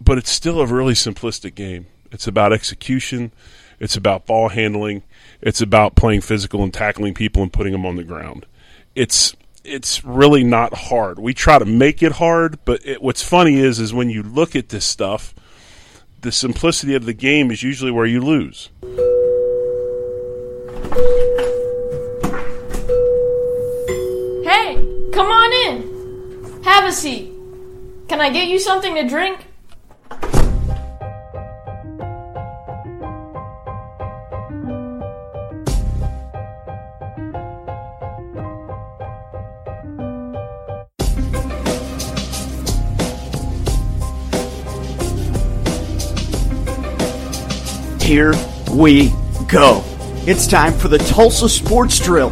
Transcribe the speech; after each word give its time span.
but 0.00 0.18
it's 0.18 0.30
still 0.30 0.60
a 0.60 0.66
really 0.66 0.94
simplistic 0.94 1.54
game. 1.54 1.86
It's 2.12 2.26
about 2.26 2.52
execution. 2.52 3.32
It's 3.78 3.96
about 3.96 4.26
ball 4.26 4.48
handling. 4.48 5.02
It's 5.40 5.60
about 5.60 5.96
playing 5.96 6.22
physical 6.22 6.62
and 6.62 6.72
tackling 6.72 7.14
people 7.14 7.42
and 7.42 7.52
putting 7.52 7.72
them 7.72 7.84
on 7.86 7.96
the 7.96 8.04
ground. 8.04 8.46
It's 8.94 9.34
it's 9.64 10.04
really 10.04 10.44
not 10.44 10.72
hard. 10.72 11.18
We 11.18 11.34
try 11.34 11.58
to 11.58 11.64
make 11.64 12.02
it 12.02 12.12
hard, 12.12 12.64
but 12.64 12.86
it, 12.86 13.02
what's 13.02 13.22
funny 13.22 13.56
is 13.56 13.78
is 13.80 13.92
when 13.92 14.10
you 14.10 14.22
look 14.22 14.54
at 14.54 14.68
this 14.68 14.86
stuff, 14.86 15.34
the 16.20 16.32
simplicity 16.32 16.94
of 16.94 17.04
the 17.04 17.12
game 17.12 17.50
is 17.50 17.62
usually 17.62 17.90
where 17.90 18.06
you 18.06 18.20
lose. 18.20 18.70
Hey, 24.44 24.76
come 25.12 25.26
on 25.26 25.52
in. 25.66 26.62
Have 26.62 26.84
a 26.84 26.92
seat. 26.92 27.32
Can 28.08 28.20
I 28.20 28.30
get 28.30 28.48
you 28.48 28.58
something 28.58 28.94
to 28.94 29.06
drink? 29.06 29.46
Here 48.06 48.34
we 48.70 49.12
go. 49.48 49.82
It's 50.28 50.46
time 50.46 50.72
for 50.72 50.86
the 50.86 50.98
Tulsa 50.98 51.48
Sports 51.48 51.98
Drill. 51.98 52.30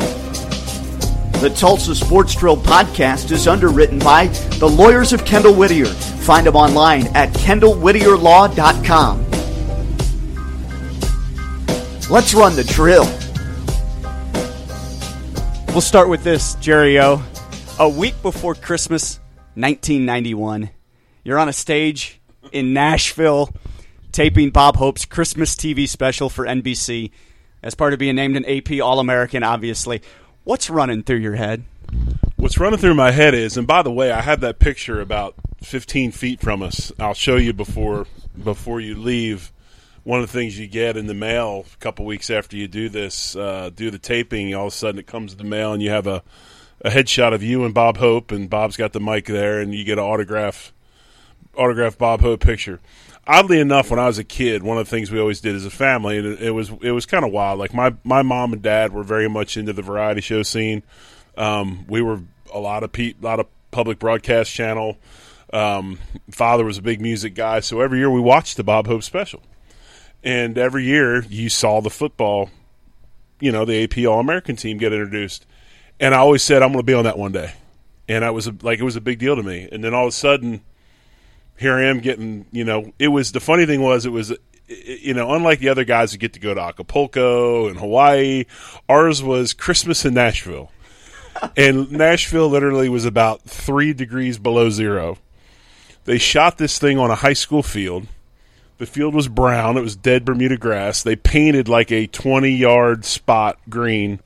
The 1.44 1.50
Tulsa 1.50 1.94
Sports 1.94 2.34
Drill 2.34 2.56
podcast 2.56 3.30
is 3.30 3.46
underwritten 3.46 3.98
by 3.98 4.28
the 4.28 4.66
lawyers 4.66 5.12
of 5.12 5.26
Kendall 5.26 5.54
Whittier. 5.54 5.84
Find 5.84 6.46
them 6.46 6.56
online 6.56 7.08
at 7.08 7.34
kendallwhittierlaw.com. 7.34 9.30
Let's 12.08 12.32
run 12.32 12.56
the 12.56 12.64
drill. 12.64 13.04
We'll 15.74 15.82
start 15.82 16.08
with 16.08 16.24
this, 16.24 16.54
Jerry 16.54 16.98
O. 16.98 17.22
A 17.78 17.90
week 17.90 18.14
before 18.22 18.54
Christmas, 18.54 19.18
1991, 19.52 20.70
you're 21.24 21.38
on 21.38 21.50
a 21.50 21.52
stage 21.52 22.22
in 22.52 22.72
Nashville 22.72 23.50
taping 24.12 24.48
Bob 24.48 24.76
Hope's 24.76 25.04
Christmas 25.04 25.54
TV 25.54 25.86
special 25.86 26.30
for 26.30 26.46
NBC 26.46 27.10
as 27.62 27.74
part 27.74 27.92
of 27.92 27.98
being 27.98 28.14
named 28.14 28.38
an 28.38 28.46
AP 28.46 28.80
All 28.80 28.98
American, 28.98 29.42
obviously. 29.42 30.00
What's 30.44 30.68
running 30.68 31.02
through 31.02 31.20
your 31.20 31.36
head? 31.36 31.64
What's 32.36 32.58
running 32.58 32.78
through 32.78 32.92
my 32.92 33.12
head 33.12 33.32
is, 33.32 33.56
and 33.56 33.66
by 33.66 33.80
the 33.80 33.90
way, 33.90 34.12
I 34.12 34.20
have 34.20 34.40
that 34.40 34.58
picture 34.58 35.00
about 35.00 35.34
15 35.62 36.12
feet 36.12 36.42
from 36.42 36.62
us. 36.62 36.92
I'll 36.98 37.14
show 37.14 37.36
you 37.36 37.54
before 37.54 38.06
before 38.42 38.78
you 38.78 38.94
leave. 38.94 39.52
One 40.02 40.20
of 40.20 40.26
the 40.26 40.32
things 40.38 40.58
you 40.58 40.66
get 40.66 40.98
in 40.98 41.06
the 41.06 41.14
mail 41.14 41.64
a 41.72 41.76
couple 41.78 42.04
weeks 42.04 42.28
after 42.28 42.58
you 42.58 42.68
do 42.68 42.90
this, 42.90 43.34
uh, 43.34 43.70
do 43.74 43.90
the 43.90 43.98
taping, 43.98 44.54
all 44.54 44.66
of 44.66 44.74
a 44.74 44.76
sudden 44.76 44.98
it 44.98 45.06
comes 45.06 45.32
in 45.32 45.38
the 45.38 45.44
mail 45.44 45.72
and 45.72 45.82
you 45.82 45.88
have 45.88 46.06
a, 46.06 46.22
a 46.82 46.90
headshot 46.90 47.32
of 47.32 47.42
you 47.42 47.64
and 47.64 47.72
Bob 47.72 47.96
Hope, 47.96 48.30
and 48.30 48.50
Bob's 48.50 48.76
got 48.76 48.92
the 48.92 49.00
mic 49.00 49.24
there, 49.24 49.60
and 49.60 49.74
you 49.74 49.82
get 49.82 49.96
an 49.96 50.04
autograph 50.04 50.74
autograph 51.56 51.96
Bob 51.96 52.20
Hope 52.20 52.40
picture 52.40 52.80
oddly 53.26 53.60
enough, 53.60 53.90
when 53.90 53.98
I 53.98 54.06
was 54.06 54.18
a 54.18 54.24
kid, 54.24 54.62
one 54.62 54.78
of 54.78 54.86
the 54.86 54.90
things 54.90 55.10
we 55.10 55.20
always 55.20 55.40
did 55.40 55.54
as 55.54 55.64
a 55.64 55.70
family, 55.70 56.18
and 56.18 56.26
it, 56.26 56.42
it 56.42 56.50
was 56.50 56.70
it 56.82 56.92
was 56.92 57.06
kind 57.06 57.24
of 57.24 57.32
wild. 57.32 57.58
Like 57.58 57.74
my 57.74 57.94
my 58.04 58.22
mom 58.22 58.52
and 58.52 58.62
dad 58.62 58.92
were 58.92 59.02
very 59.02 59.28
much 59.28 59.56
into 59.56 59.72
the 59.72 59.82
variety 59.82 60.20
show 60.20 60.42
scene. 60.42 60.82
Um, 61.36 61.86
we 61.88 62.02
were 62.02 62.20
a 62.52 62.58
lot 62.58 62.82
of 62.82 62.92
pe- 62.92 63.14
lot 63.20 63.40
of 63.40 63.46
public 63.70 63.98
broadcast 63.98 64.52
channel. 64.52 64.98
Um, 65.52 65.98
father 66.30 66.64
was 66.64 66.78
a 66.78 66.82
big 66.82 67.00
music 67.00 67.34
guy, 67.34 67.60
so 67.60 67.80
every 67.80 67.98
year 67.98 68.10
we 68.10 68.20
watched 68.20 68.56
the 68.56 68.64
Bob 68.64 68.86
Hope 68.86 69.02
special, 69.02 69.42
and 70.22 70.58
every 70.58 70.84
year 70.84 71.22
you 71.24 71.48
saw 71.48 71.80
the 71.80 71.90
football, 71.90 72.50
you 73.40 73.52
know, 73.52 73.64
the 73.64 73.84
AP 73.84 74.06
All 74.06 74.20
American 74.20 74.56
team 74.56 74.78
get 74.78 74.92
introduced, 74.92 75.46
and 76.00 76.14
I 76.14 76.18
always 76.18 76.42
said 76.42 76.62
I'm 76.62 76.70
going 76.70 76.80
to 76.80 76.86
be 76.86 76.94
on 76.94 77.04
that 77.04 77.18
one 77.18 77.32
day, 77.32 77.52
and 78.08 78.24
I 78.24 78.30
was 78.30 78.48
a, 78.48 78.54
like 78.62 78.80
it 78.80 78.84
was 78.84 78.96
a 78.96 79.00
big 79.00 79.18
deal 79.18 79.36
to 79.36 79.42
me, 79.42 79.68
and 79.70 79.84
then 79.84 79.94
all 79.94 80.04
of 80.04 80.08
a 80.08 80.12
sudden 80.12 80.62
here 81.58 81.74
I 81.74 81.84
am 81.84 82.00
getting, 82.00 82.46
you 82.50 82.64
know, 82.64 82.92
it 82.98 83.08
was 83.08 83.32
the 83.32 83.40
funny 83.40 83.66
thing 83.66 83.80
was 83.82 84.06
it 84.06 84.10
was, 84.10 84.32
you 84.66 85.14
know, 85.14 85.32
unlike 85.32 85.60
the 85.60 85.68
other 85.68 85.84
guys 85.84 86.12
who 86.12 86.18
get 86.18 86.32
to 86.34 86.40
go 86.40 86.54
to 86.54 86.60
Acapulco 86.60 87.68
and 87.68 87.78
Hawaii, 87.78 88.44
ours 88.88 89.22
was 89.22 89.52
Christmas 89.52 90.04
in 90.04 90.14
Nashville. 90.14 90.70
and 91.56 91.90
Nashville 91.92 92.48
literally 92.48 92.88
was 92.88 93.04
about 93.04 93.42
three 93.42 93.92
degrees 93.92 94.38
below 94.38 94.70
zero. 94.70 95.18
They 96.04 96.18
shot 96.18 96.58
this 96.58 96.78
thing 96.78 96.98
on 96.98 97.10
a 97.10 97.16
high 97.16 97.32
school 97.32 97.62
field. 97.62 98.06
The 98.78 98.86
field 98.86 99.14
was 99.14 99.28
brown. 99.28 99.76
It 99.76 99.82
was 99.82 99.96
dead 99.96 100.24
Bermuda 100.24 100.56
grass. 100.56 101.02
They 101.02 101.16
painted 101.16 101.68
like 101.68 101.92
a 101.92 102.08
20 102.08 102.50
yard 102.50 103.04
spot 103.04 103.58
green. 103.68 104.20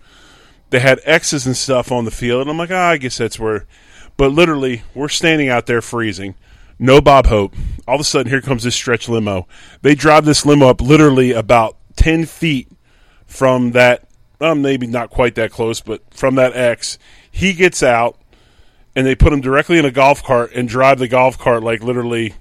They 0.71 0.81
had 0.81 1.01
X's 1.05 1.47
and 1.47 1.57
stuff 1.57 1.93
on 1.93 2.05
the 2.05 2.11
field. 2.11 2.43
And 2.43 2.51
I'm 2.51 2.59
like, 2.59 2.71
ah, 2.71 2.91
I 2.91 2.97
guess 2.97 3.19
that's 3.19 3.39
where. 3.39 3.67
But 4.17 4.33
literally, 4.33 4.83
we're 4.95 5.09
standing 5.09 5.49
out 5.49 5.67
there 5.67 5.83
freezing 5.83 6.35
no 6.79 7.01
Bob 7.01 7.27
Hope. 7.27 7.55
All 7.87 7.97
of 7.97 8.01
a 8.01 8.05
sudden, 8.05 8.31
here 8.31 8.41
comes 8.41 8.65
this 8.65 8.75
stretch 8.75 9.09
limo. 9.09 9.47
They 9.83 9.95
drive 9.95 10.25
this 10.25 10.47
limo 10.47 10.69
up 10.69 10.81
literally 10.81 11.33
about 11.33 11.77
10 11.97 12.27
feet 12.27 12.71
from 13.27 13.73
that, 13.73 14.09
well, 14.41 14.55
maybe 14.55 14.87
not 14.87 15.11
quite 15.11 15.35
that 15.35 15.51
close, 15.51 15.81
but 15.81 16.03
from 16.13 16.37
that 16.37 16.55
X. 16.57 16.99
He 17.31 17.53
gets 17.53 17.83
out, 17.83 18.19
and 18.95 19.07
they 19.07 19.15
put 19.15 19.33
him 19.33 19.41
directly 19.41 19.79
in 19.79 19.85
a 19.85 19.91
golf 19.91 20.23
cart 20.23 20.53
and 20.55 20.69
drive 20.69 20.99
the 20.99 21.09
golf 21.09 21.39
cart 21.39 21.63
like 21.63 21.83
literally 21.83 22.35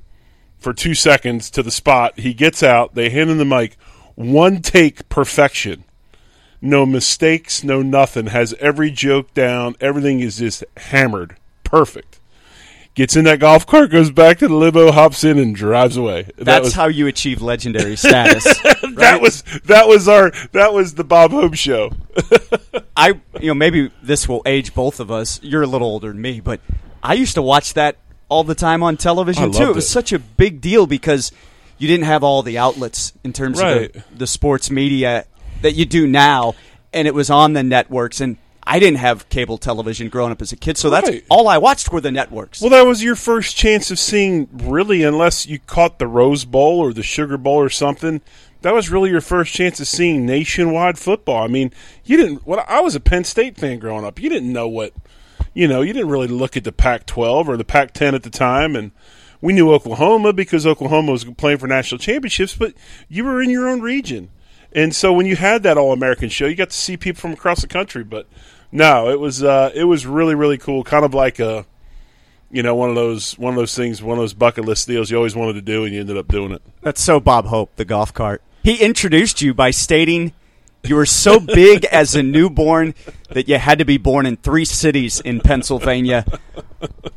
for 0.60 0.74
two 0.74 0.94
seconds 0.94 1.50
to 1.52 1.64
the 1.64 1.72
spot. 1.72 2.20
He 2.20 2.34
gets 2.34 2.62
out, 2.62 2.96
they 2.96 3.10
hand 3.10 3.30
him 3.30 3.38
the 3.38 3.46
mic. 3.46 3.78
One 4.16 4.62
take 4.62 5.08
perfection. 5.10 5.84
No 6.60 6.86
mistakes, 6.86 7.64
no 7.64 7.84
nothing. 7.84 8.28
Has 8.28 8.56
every 8.60 8.90
joke 8.90 9.34
down. 9.36 9.76
Everything 9.80 10.20
is 10.20 10.38
just 10.38 10.64
hammered. 10.76 11.38
Perfect 11.64 12.20
gets 12.98 13.16
in 13.16 13.26
that 13.26 13.40
golf 13.40 13.66
cart, 13.68 13.92
goes 13.92 14.10
back 14.10 14.40
to 14.40 14.48
the 14.48 14.56
limo, 14.56 14.92
hops 14.92 15.24
in, 15.24 15.38
and 15.38 15.56
drives 15.56 15.96
away. 15.96 16.24
That 16.24 16.46
That's 16.46 16.64
was, 16.66 16.74
how 16.74 16.88
you 16.88 17.06
achieve 17.06 17.44
legendary 17.44 17.96
status. 17.96 18.46
right? 18.66 18.96
That 18.96 19.22
was 19.22 19.44
that 19.66 19.88
was 19.88 20.08
our 20.08 20.32
that 20.52 20.74
was 20.74 20.96
the 20.96 21.04
Bob 21.04 21.32
Hope 21.32 21.54
show. 21.54 21.92
I 22.98 23.22
you 23.40 23.48
know 23.48 23.54
maybe 23.54 23.92
this 24.02 24.28
will 24.28 24.42
age 24.46 24.74
both 24.74 25.00
of 25.00 25.12
us. 25.12 25.40
You're 25.44 25.62
a 25.62 25.68
little 25.68 25.88
older 25.88 26.10
than 26.10 26.22
me, 26.22 26.42
but 26.42 26.60
I 27.02 27.14
used 27.14 27.36
to 27.36 27.42
watch 27.42 27.76
that 27.76 27.98
all 28.30 28.44
the 28.44 28.56
time 28.56 28.84
on 28.84 28.98
television 28.98 29.52
too. 29.52 29.70
It 29.70 29.76
was 29.76 29.86
it. 29.86 29.90
such 29.90 30.12
a 30.12 30.20
big 30.20 30.60
deal 30.60 30.88
because 30.88 31.32
you 31.78 31.88
didn't 31.88 32.06
have 32.06 32.24
all 32.24 32.42
the 32.42 32.58
outlets 32.58 33.14
in 33.24 33.32
terms 33.32 33.62
right. 33.62 33.96
of 33.96 34.10
the, 34.10 34.18
the 34.18 34.28
sports 34.28 34.72
media 34.72 35.26
that 35.62 35.74
you 35.74 35.86
do 35.86 36.08
now, 36.08 36.56
and 36.92 37.08
it 37.08 37.14
was 37.14 37.30
on 37.30 37.54
the 37.54 37.64
networks 37.64 38.20
and 38.20 38.38
I 38.68 38.80
didn't 38.80 39.00
have 39.00 39.30
cable 39.30 39.58
television 39.58 40.10
growing 40.10 40.34
up 40.34 40.42
as 40.42 40.52
a 40.52 40.58
kid, 40.58 40.78
so 40.78 40.92
right. 40.92 41.06
that's 41.06 41.26
all 41.30 41.48
I 41.48 41.58
watched 41.58 41.90
were 41.90 42.02
the 42.02 42.12
networks. 42.12 42.60
Well, 42.60 42.70
that 42.72 42.86
was 42.86 43.02
your 43.02 43.16
first 43.16 43.56
chance 43.56 43.90
of 43.92 43.98
seeing, 43.98 44.50
really, 44.52 45.04
unless 45.04 45.48
you 45.48 45.60
caught 45.60 46.00
the 46.00 46.08
Rose 46.08 46.44
Bowl 46.44 46.80
or 46.80 46.92
the 46.92 47.02
Sugar 47.02 47.38
Bowl 47.38 47.56
or 47.56 47.70
something. 47.70 48.20
That 48.64 48.74
was 48.74 48.90
really 48.90 49.10
your 49.10 49.22
first 49.22 49.54
chance 49.54 49.80
of 49.80 49.88
seeing 49.88 50.26
nationwide 50.26 51.00
football. 51.00 51.44
I 51.44 51.48
mean, 51.48 51.72
you 52.04 52.18
didn't. 52.18 52.46
Well, 52.46 52.66
I 52.68 52.82
was 52.82 52.94
a 52.94 53.00
Penn 53.00 53.24
State 53.24 53.56
fan 53.56 53.80
growing 53.80 54.04
up. 54.04 54.20
You 54.20 54.30
didn't 54.30 54.52
know 54.52 54.68
what, 54.68 54.92
you 55.54 55.66
know, 55.68 55.82
you 55.82 55.94
didn't 55.94 56.10
really 56.10 56.28
look 56.28 56.58
at 56.58 56.66
the 56.66 56.74
Pac-12 56.74 57.48
or 57.48 57.56
the 57.56 57.64
Pac-10 57.64 58.14
at 58.14 58.24
the 58.24 58.30
time, 58.30 58.76
and 58.76 58.92
we 59.40 59.54
knew 59.54 59.72
Oklahoma 59.72 60.34
because 60.34 60.68
Oklahoma 60.68 61.14
was 61.14 61.24
playing 61.24 61.60
for 61.60 61.68
national 61.68 62.00
championships. 62.00 62.56
But 62.56 62.74
you 63.08 63.24
were 63.24 63.42
in 63.42 63.50
your 63.50 63.70
own 63.70 63.80
region, 63.80 64.30
and 64.74 64.94
so 64.94 65.14
when 65.14 65.26
you 65.26 65.38
had 65.38 65.64
that 65.64 65.78
All 65.78 65.94
American 65.94 66.28
show, 66.28 66.48
you 66.48 66.56
got 66.56 66.72
to 66.72 66.76
see 66.76 66.98
people 66.98 67.22
from 67.22 67.32
across 67.32 67.62
the 67.62 67.68
country. 67.68 68.04
But 68.04 68.28
no, 68.72 69.10
it 69.10 69.20
was 69.20 69.44
uh, 69.44 69.72
it 69.74 69.86
was 69.86 70.06
really 70.06 70.36
really 70.36 70.58
cool. 70.58 70.84
Kind 70.84 71.06
of 71.06 71.14
like 71.14 71.40
a, 71.40 71.66
you 72.52 72.64
know, 72.64 72.76
one 72.76 72.90
of 72.90 72.96
those 72.96 73.38
one 73.38 73.54
of 73.54 73.58
those 73.58 73.76
things, 73.76 74.02
one 74.02 74.18
of 74.18 74.22
those 74.22 74.34
bucket 74.34 74.66
list 74.66 74.88
deals 74.88 75.10
you 75.10 75.18
always 75.18 75.36
wanted 75.36 75.54
to 75.54 75.62
do, 75.62 75.86
and 75.86 75.94
you 75.94 76.02
ended 76.02 76.18
up 76.18 76.28
doing 76.28 76.52
it. 76.52 76.62
That's 76.82 77.02
so 77.02 77.20
Bob 77.20 77.46
Hope, 77.46 77.76
the 77.76 77.86
golf 77.86 78.14
cart. 78.14 78.42
He 78.64 78.84
introduced 78.84 79.42
you 79.42 79.54
by 79.54 79.72
stating 79.72 80.34
you 80.84 80.96
were 80.96 81.06
so 81.06 81.40
big 81.40 81.86
as 81.92 82.16
a 82.16 82.24
newborn 82.24 82.94
that 83.30 83.48
you 83.48 83.58
had 83.58 83.80
to 83.80 83.86
be 83.86 83.98
born 83.98 84.26
in 84.26 84.38
three 84.38 84.66
cities 84.66 85.20
in 85.20 85.42
Pennsylvania. 85.42 86.26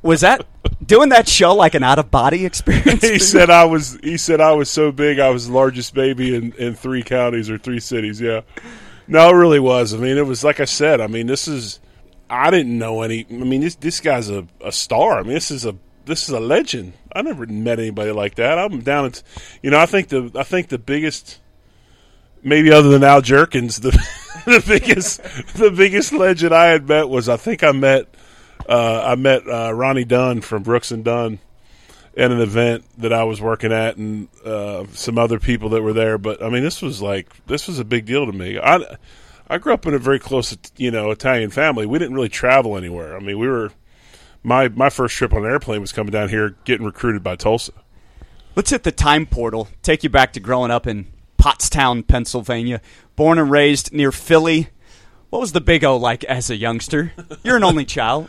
Was 0.03 0.23
that 0.23 0.47
doing 0.85 1.11
that 1.11 1.29
show 1.29 1.55
like 1.55 1.75
an 1.75 1.83
out 1.83 1.99
of 1.99 2.11
body 2.11 2.47
experience? 2.47 3.03
he 3.03 3.19
said 3.19 3.51
I 3.51 3.65
was. 3.65 3.99
He 4.03 4.17
said 4.17 4.41
I 4.41 4.53
was 4.53 4.71
so 4.71 4.93
big 4.93 5.19
I 5.19 5.31
was 5.31 5.47
the 5.49 5.53
largest 5.53 5.95
baby 5.95 6.35
in, 6.35 6.53
in 6.53 6.75
three 6.75 7.03
counties 7.03 7.51
or 7.51 7.59
three 7.59 7.81
cities. 7.81 8.21
Yeah. 8.21 8.43
No, 9.11 9.29
it 9.31 9.35
really 9.35 9.59
was. 9.59 9.93
I 9.93 9.97
mean, 9.97 10.17
it 10.17 10.27
was 10.27 10.45
like 10.45 10.61
I 10.61 10.65
said. 10.65 11.01
I 11.01 11.09
mean, 11.09 11.27
this 11.27 11.49
is. 11.49 11.81
I 12.31 12.53
didn't 12.53 12.79
know 12.79 13.03
any. 13.03 13.27
I 13.29 13.33
mean, 13.33 13.61
this 13.61 13.75
this 13.75 14.01
guy's 14.01 14.31
a, 14.31 14.47
a 14.65 14.71
star. 14.71 15.19
I 15.19 15.23
mean, 15.25 15.35
this 15.35 15.51
is 15.51 15.67
a 15.67 15.77
this 16.07 16.23
is 16.23 16.31
a 16.31 16.39
legend. 16.39 16.93
I 17.12 17.23
never 17.23 17.45
met 17.45 17.81
anybody 17.81 18.12
like 18.12 18.37
that. 18.37 18.57
I'm 18.57 18.83
down 18.83 19.07
at, 19.07 19.23
you 19.62 19.71
know, 19.71 19.81
I 19.81 19.87
think 19.87 20.11
the 20.11 20.31
I 20.37 20.45
think 20.45 20.69
the 20.69 20.79
biggest, 20.79 21.41
maybe 22.45 22.71
other 22.71 22.89
than 22.89 23.03
Al 23.03 23.21
Jerkins, 23.21 23.81
the 23.81 23.91
the 24.45 24.62
biggest 24.65 25.21
the 25.55 25.73
biggest 25.73 26.12
legend 26.12 26.55
I 26.55 26.67
had 26.67 26.87
met 26.87 27.09
was 27.09 27.29
I 27.29 27.37
think 27.37 27.65
I 27.65 27.73
met 27.73 28.15
uh, 28.69 29.03
I 29.05 29.17
met 29.17 29.43
uh, 29.49 29.75
Ronnie 29.75 30.05
Dunn 30.05 30.41
from 30.41 30.62
Brooks 30.62 30.93
and 30.93 31.05
Dunn 31.05 31.41
at 32.21 32.31
an 32.31 32.41
event 32.41 32.85
that 32.99 33.15
I 33.15 33.25
was 33.25 33.41
working 33.41 33.73
at, 33.73 33.97
and 33.97 34.29
uh, 34.45 34.85
some 34.93 35.17
other 35.17 35.41
people 35.41 35.71
that 35.71 35.83
were 35.83 35.95
there. 35.95 36.19
But 36.19 36.43
I 36.43 36.51
mean, 36.51 36.63
this 36.63 36.83
was 36.83 37.01
like 37.01 37.45
this 37.47 37.67
was 37.67 37.79
a 37.79 37.85
big 37.85 38.05
deal 38.05 38.27
to 38.27 38.33
me. 38.33 38.59
I 38.59 38.99
I 39.49 39.57
grew 39.57 39.73
up 39.73 39.87
in 39.87 39.95
a 39.95 39.99
very 39.99 40.21
close, 40.21 40.57
you 40.77 40.91
know, 40.91 41.11
Italian 41.11 41.51
family. 41.51 41.87
We 41.87 41.99
didn't 41.99 42.15
really 42.15 42.29
travel 42.29 42.77
anywhere. 42.77 43.17
I 43.17 43.21
mean, 43.21 43.39
we 43.39 43.49
were 43.49 43.73
my 44.43 44.69
my 44.69 44.91
first 44.91 45.17
trip 45.17 45.33
on 45.33 45.45
an 45.45 45.51
airplane 45.51 45.81
was 45.81 45.93
coming 45.93 46.13
down 46.13 46.29
here, 46.29 46.57
getting 46.67 46.85
recruited 46.85 47.23
by 47.23 47.37
Tulsa. 47.37 47.73
Let's 48.55 48.71
hit 48.71 48.83
the 48.83 48.93
time 48.93 49.25
portal. 49.25 49.69
Take 49.83 50.05
you 50.05 50.11
back 50.11 50.35
to 50.35 50.41
growing 50.41 50.71
up 50.71 50.87
in 50.87 51.07
Pottstown, 51.39 52.07
Pennsylvania. 52.07 52.83
Born 53.17 53.39
and 53.39 53.51
raised 53.51 53.95
near 53.95 54.13
Philly. 54.13 54.69
What 55.31 55.41
was 55.41 55.53
the 55.53 55.61
Big 55.61 55.85
O 55.85 55.97
like 55.97 56.23
as 56.25 56.51
a 56.51 56.57
youngster? 56.57 57.13
You're 57.43 57.57
an 57.57 57.65
only 57.65 57.87
child. 57.87 58.29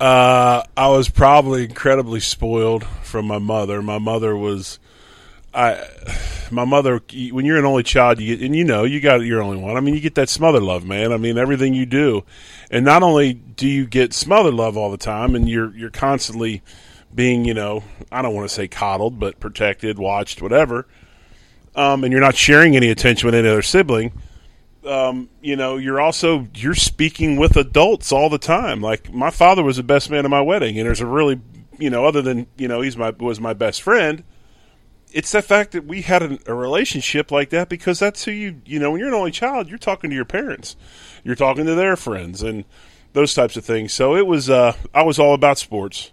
Uh, 0.00 0.62
I 0.76 0.88
was 0.88 1.08
probably 1.08 1.64
incredibly 1.64 2.20
spoiled 2.20 2.84
from 3.02 3.26
my 3.26 3.38
mother. 3.38 3.82
My 3.82 3.98
mother 3.98 4.36
was, 4.36 4.78
I, 5.52 5.84
my 6.50 6.64
mother. 6.64 7.00
When 7.32 7.44
you're 7.44 7.58
an 7.58 7.64
only 7.64 7.82
child, 7.82 8.20
you 8.20 8.36
get, 8.36 8.44
and 8.44 8.54
you 8.54 8.64
know 8.64 8.84
you 8.84 9.00
got 9.00 9.22
you're 9.22 9.42
only 9.42 9.56
one. 9.56 9.76
I 9.76 9.80
mean, 9.80 9.94
you 9.94 10.00
get 10.00 10.14
that 10.14 10.28
smother 10.28 10.60
love, 10.60 10.84
man. 10.84 11.12
I 11.12 11.16
mean, 11.16 11.36
everything 11.36 11.74
you 11.74 11.84
do, 11.84 12.24
and 12.70 12.84
not 12.84 13.02
only 13.02 13.32
do 13.32 13.66
you 13.66 13.86
get 13.86 14.14
smother 14.14 14.52
love 14.52 14.76
all 14.76 14.90
the 14.90 14.96
time, 14.96 15.34
and 15.34 15.48
you're 15.48 15.74
you're 15.74 15.90
constantly 15.90 16.62
being, 17.12 17.44
you 17.44 17.54
know, 17.54 17.82
I 18.12 18.22
don't 18.22 18.34
want 18.34 18.48
to 18.48 18.54
say 18.54 18.68
coddled, 18.68 19.18
but 19.18 19.40
protected, 19.40 19.98
watched, 19.98 20.42
whatever. 20.42 20.86
Um, 21.74 22.04
and 22.04 22.12
you're 22.12 22.20
not 22.20 22.36
sharing 22.36 22.76
any 22.76 22.90
attention 22.90 23.26
with 23.26 23.34
any 23.34 23.48
other 23.48 23.62
sibling 23.62 24.12
um, 24.88 25.28
you 25.42 25.54
know, 25.54 25.76
you're 25.76 26.00
also 26.00 26.48
you're 26.54 26.74
speaking 26.74 27.36
with 27.36 27.56
adults 27.56 28.10
all 28.10 28.30
the 28.30 28.38
time. 28.38 28.80
Like 28.80 29.12
my 29.12 29.30
father 29.30 29.62
was 29.62 29.76
the 29.76 29.82
best 29.82 30.10
man 30.10 30.24
at 30.24 30.30
my 30.30 30.40
wedding, 30.40 30.78
and 30.78 30.86
there's 30.86 31.00
a 31.00 31.06
really, 31.06 31.40
you 31.78 31.90
know, 31.90 32.06
other 32.06 32.22
than 32.22 32.46
you 32.56 32.68
know 32.68 32.80
he's 32.80 32.96
my 32.96 33.10
was 33.10 33.38
my 33.38 33.52
best 33.52 33.82
friend. 33.82 34.24
It's 35.12 35.32
the 35.32 35.42
fact 35.42 35.72
that 35.72 35.84
we 35.86 36.02
had 36.02 36.22
a, 36.22 36.38
a 36.46 36.54
relationship 36.54 37.30
like 37.30 37.50
that 37.50 37.68
because 37.68 37.98
that's 37.98 38.24
who 38.24 38.30
you 38.30 38.62
you 38.64 38.78
know 38.78 38.90
when 38.90 39.00
you're 39.00 39.08
an 39.08 39.14
only 39.14 39.30
child, 39.30 39.68
you're 39.68 39.78
talking 39.78 40.10
to 40.10 40.16
your 40.16 40.24
parents, 40.24 40.74
you're 41.22 41.34
talking 41.34 41.66
to 41.66 41.74
their 41.74 41.96
friends, 41.96 42.42
and 42.42 42.64
those 43.12 43.34
types 43.34 43.56
of 43.56 43.64
things. 43.64 43.92
So 43.92 44.16
it 44.16 44.26
was 44.26 44.48
uh, 44.48 44.72
I 44.94 45.02
was 45.02 45.18
all 45.18 45.34
about 45.34 45.58
sports. 45.58 46.12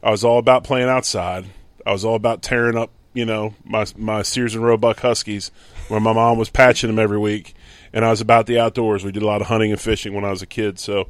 I 0.00 0.10
was 0.10 0.22
all 0.24 0.38
about 0.38 0.64
playing 0.64 0.88
outside. 0.88 1.46
I 1.84 1.92
was 1.92 2.04
all 2.04 2.14
about 2.14 2.42
tearing 2.42 2.76
up, 2.76 2.90
you 3.14 3.24
know, 3.24 3.54
my 3.64 3.84
my 3.96 4.22
Sears 4.22 4.54
and 4.54 4.64
Roebuck 4.64 5.00
Huskies, 5.00 5.50
where 5.88 6.00
my 6.00 6.12
mom 6.12 6.38
was 6.38 6.50
patching 6.50 6.88
them 6.88 7.00
every 7.00 7.18
week 7.18 7.54
and 7.92 8.04
I 8.04 8.10
was 8.10 8.20
about 8.20 8.46
the 8.46 8.58
outdoors. 8.58 9.04
We 9.04 9.12
did 9.12 9.22
a 9.22 9.26
lot 9.26 9.40
of 9.40 9.48
hunting 9.48 9.70
and 9.70 9.80
fishing 9.80 10.14
when 10.14 10.24
I 10.24 10.30
was 10.30 10.42
a 10.42 10.46
kid. 10.46 10.78
So, 10.78 11.08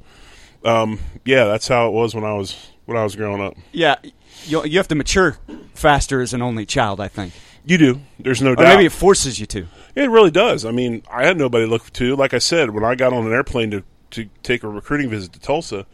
um, 0.64 1.00
yeah, 1.24 1.44
that's 1.44 1.68
how 1.68 1.88
it 1.88 1.92
was 1.92 2.14
when 2.14 2.24
I 2.24 2.34
was 2.34 2.70
when 2.86 2.96
I 2.96 3.04
was 3.04 3.16
growing 3.16 3.40
up. 3.40 3.56
Yeah, 3.72 3.96
you 4.44 4.64
you 4.64 4.78
have 4.78 4.88
to 4.88 4.94
mature 4.94 5.38
faster 5.74 6.20
as 6.20 6.34
an 6.34 6.42
only 6.42 6.66
child. 6.66 7.00
I 7.00 7.08
think 7.08 7.32
you 7.64 7.78
do. 7.78 8.00
There's 8.18 8.42
no 8.42 8.52
or 8.52 8.56
doubt. 8.56 8.76
Maybe 8.76 8.86
it 8.86 8.92
forces 8.92 9.38
you 9.38 9.46
to. 9.46 9.66
It 9.94 10.10
really 10.10 10.30
does. 10.30 10.64
I 10.64 10.70
mean, 10.70 11.02
I 11.10 11.24
had 11.24 11.36
nobody 11.36 11.64
to 11.64 11.70
look 11.70 11.92
to. 11.92 12.16
Like 12.16 12.34
I 12.34 12.38
said, 12.38 12.70
when 12.70 12.84
I 12.84 12.94
got 12.94 13.12
on 13.12 13.26
an 13.26 13.32
airplane 13.32 13.70
to 13.70 13.84
to 14.10 14.28
take 14.42 14.62
a 14.62 14.68
recruiting 14.68 15.08
visit 15.08 15.32
to 15.32 15.40
Tulsa, 15.40 15.86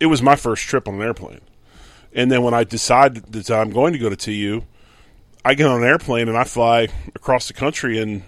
it 0.00 0.06
was 0.06 0.22
my 0.22 0.36
first 0.36 0.64
trip 0.64 0.88
on 0.88 0.94
an 0.94 1.02
airplane. 1.02 1.40
And 2.14 2.30
then 2.30 2.42
when 2.42 2.54
I 2.54 2.64
decided 2.64 3.32
that 3.32 3.50
I'm 3.50 3.70
going 3.70 3.92
to 3.92 3.98
go 3.98 4.10
to 4.10 4.16
TU, 4.16 4.64
I 5.44 5.54
get 5.54 5.66
on 5.66 5.82
an 5.82 5.88
airplane 5.88 6.28
and 6.28 6.36
I 6.36 6.44
fly 6.44 6.88
across 7.14 7.46
the 7.46 7.54
country 7.54 7.98
and 7.98 8.22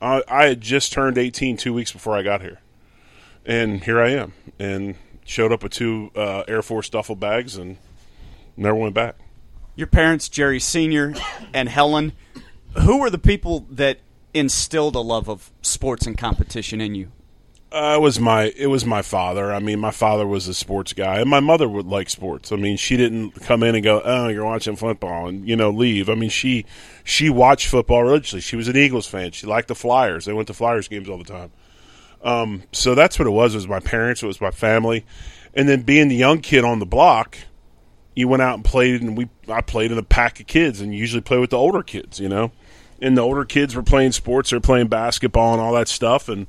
I, 0.00 0.22
I 0.28 0.46
had 0.46 0.60
just 0.60 0.92
turned 0.92 1.18
18 1.18 1.56
two 1.56 1.72
weeks 1.72 1.92
before 1.92 2.16
I 2.16 2.22
got 2.22 2.40
here, 2.40 2.60
and 3.44 3.82
here 3.84 4.00
I 4.00 4.10
am, 4.10 4.32
and 4.58 4.96
showed 5.24 5.52
up 5.52 5.62
with 5.62 5.72
two 5.72 6.10
uh, 6.14 6.44
Air 6.48 6.62
Force 6.62 6.88
duffel 6.88 7.16
bags 7.16 7.56
and 7.56 7.76
never 8.56 8.76
went 8.76 8.94
back. 8.94 9.16
Your 9.76 9.86
parents, 9.86 10.28
Jerry 10.28 10.58
Senior 10.58 11.14
and 11.54 11.68
Helen, 11.68 12.12
who 12.82 12.98
were 12.98 13.10
the 13.10 13.18
people 13.18 13.66
that 13.70 13.98
instilled 14.34 14.94
a 14.94 15.00
love 15.00 15.28
of 15.28 15.50
sports 15.62 16.06
and 16.06 16.16
competition 16.16 16.80
in 16.80 16.94
you? 16.94 17.12
Uh, 17.70 17.96
it 17.98 18.00
was 18.00 18.18
my 18.18 18.44
it 18.56 18.68
was 18.68 18.86
my 18.86 19.02
father. 19.02 19.52
I 19.52 19.58
mean, 19.58 19.78
my 19.78 19.90
father 19.90 20.26
was 20.26 20.48
a 20.48 20.54
sports 20.54 20.94
guy, 20.94 21.20
and 21.20 21.28
my 21.28 21.40
mother 21.40 21.68
would 21.68 21.84
like 21.86 22.08
sports. 22.08 22.50
I 22.50 22.56
mean, 22.56 22.78
she 22.78 22.96
didn't 22.96 23.32
come 23.42 23.62
in 23.62 23.74
and 23.74 23.84
go, 23.84 24.00
"Oh, 24.02 24.28
you're 24.28 24.44
watching 24.44 24.74
football," 24.74 25.28
and 25.28 25.46
you 25.46 25.54
know, 25.54 25.68
leave. 25.68 26.08
I 26.08 26.14
mean, 26.14 26.30
she 26.30 26.64
she 27.04 27.28
watched 27.28 27.66
football 27.66 28.04
religiously. 28.04 28.40
She 28.40 28.56
was 28.56 28.68
an 28.68 28.76
Eagles 28.76 29.06
fan. 29.06 29.32
She 29.32 29.46
liked 29.46 29.68
the 29.68 29.74
Flyers. 29.74 30.24
They 30.24 30.32
went 30.32 30.48
to 30.48 30.54
Flyers 30.54 30.88
games 30.88 31.10
all 31.10 31.18
the 31.18 31.24
time. 31.24 31.50
Um, 32.22 32.62
so 32.72 32.94
that's 32.94 33.18
what 33.18 33.28
it 33.28 33.32
was. 33.32 33.52
It 33.54 33.58
was 33.58 33.68
my 33.68 33.80
parents. 33.80 34.22
It 34.22 34.26
was 34.26 34.40
my 34.40 34.50
family, 34.50 35.04
and 35.52 35.68
then 35.68 35.82
being 35.82 36.08
the 36.08 36.16
young 36.16 36.40
kid 36.40 36.64
on 36.64 36.78
the 36.78 36.86
block, 36.86 37.36
you 38.16 38.28
went 38.28 38.40
out 38.40 38.54
and 38.54 38.64
played, 38.64 39.02
and 39.02 39.14
we 39.14 39.28
I 39.46 39.60
played 39.60 39.92
in 39.92 39.98
a 39.98 40.02
pack 40.02 40.40
of 40.40 40.46
kids, 40.46 40.80
and 40.80 40.94
usually 40.94 41.20
play 41.20 41.38
with 41.38 41.50
the 41.50 41.58
older 41.58 41.82
kids, 41.82 42.18
you 42.18 42.30
know. 42.30 42.50
And 43.00 43.16
the 43.16 43.22
older 43.22 43.44
kids 43.44 43.76
were 43.76 43.82
playing 43.82 44.12
sports, 44.12 44.50
they're 44.50 44.58
playing 44.58 44.88
basketball 44.88 45.52
and 45.52 45.60
all 45.60 45.74
that 45.74 45.86
stuff, 45.86 46.30
and 46.30 46.46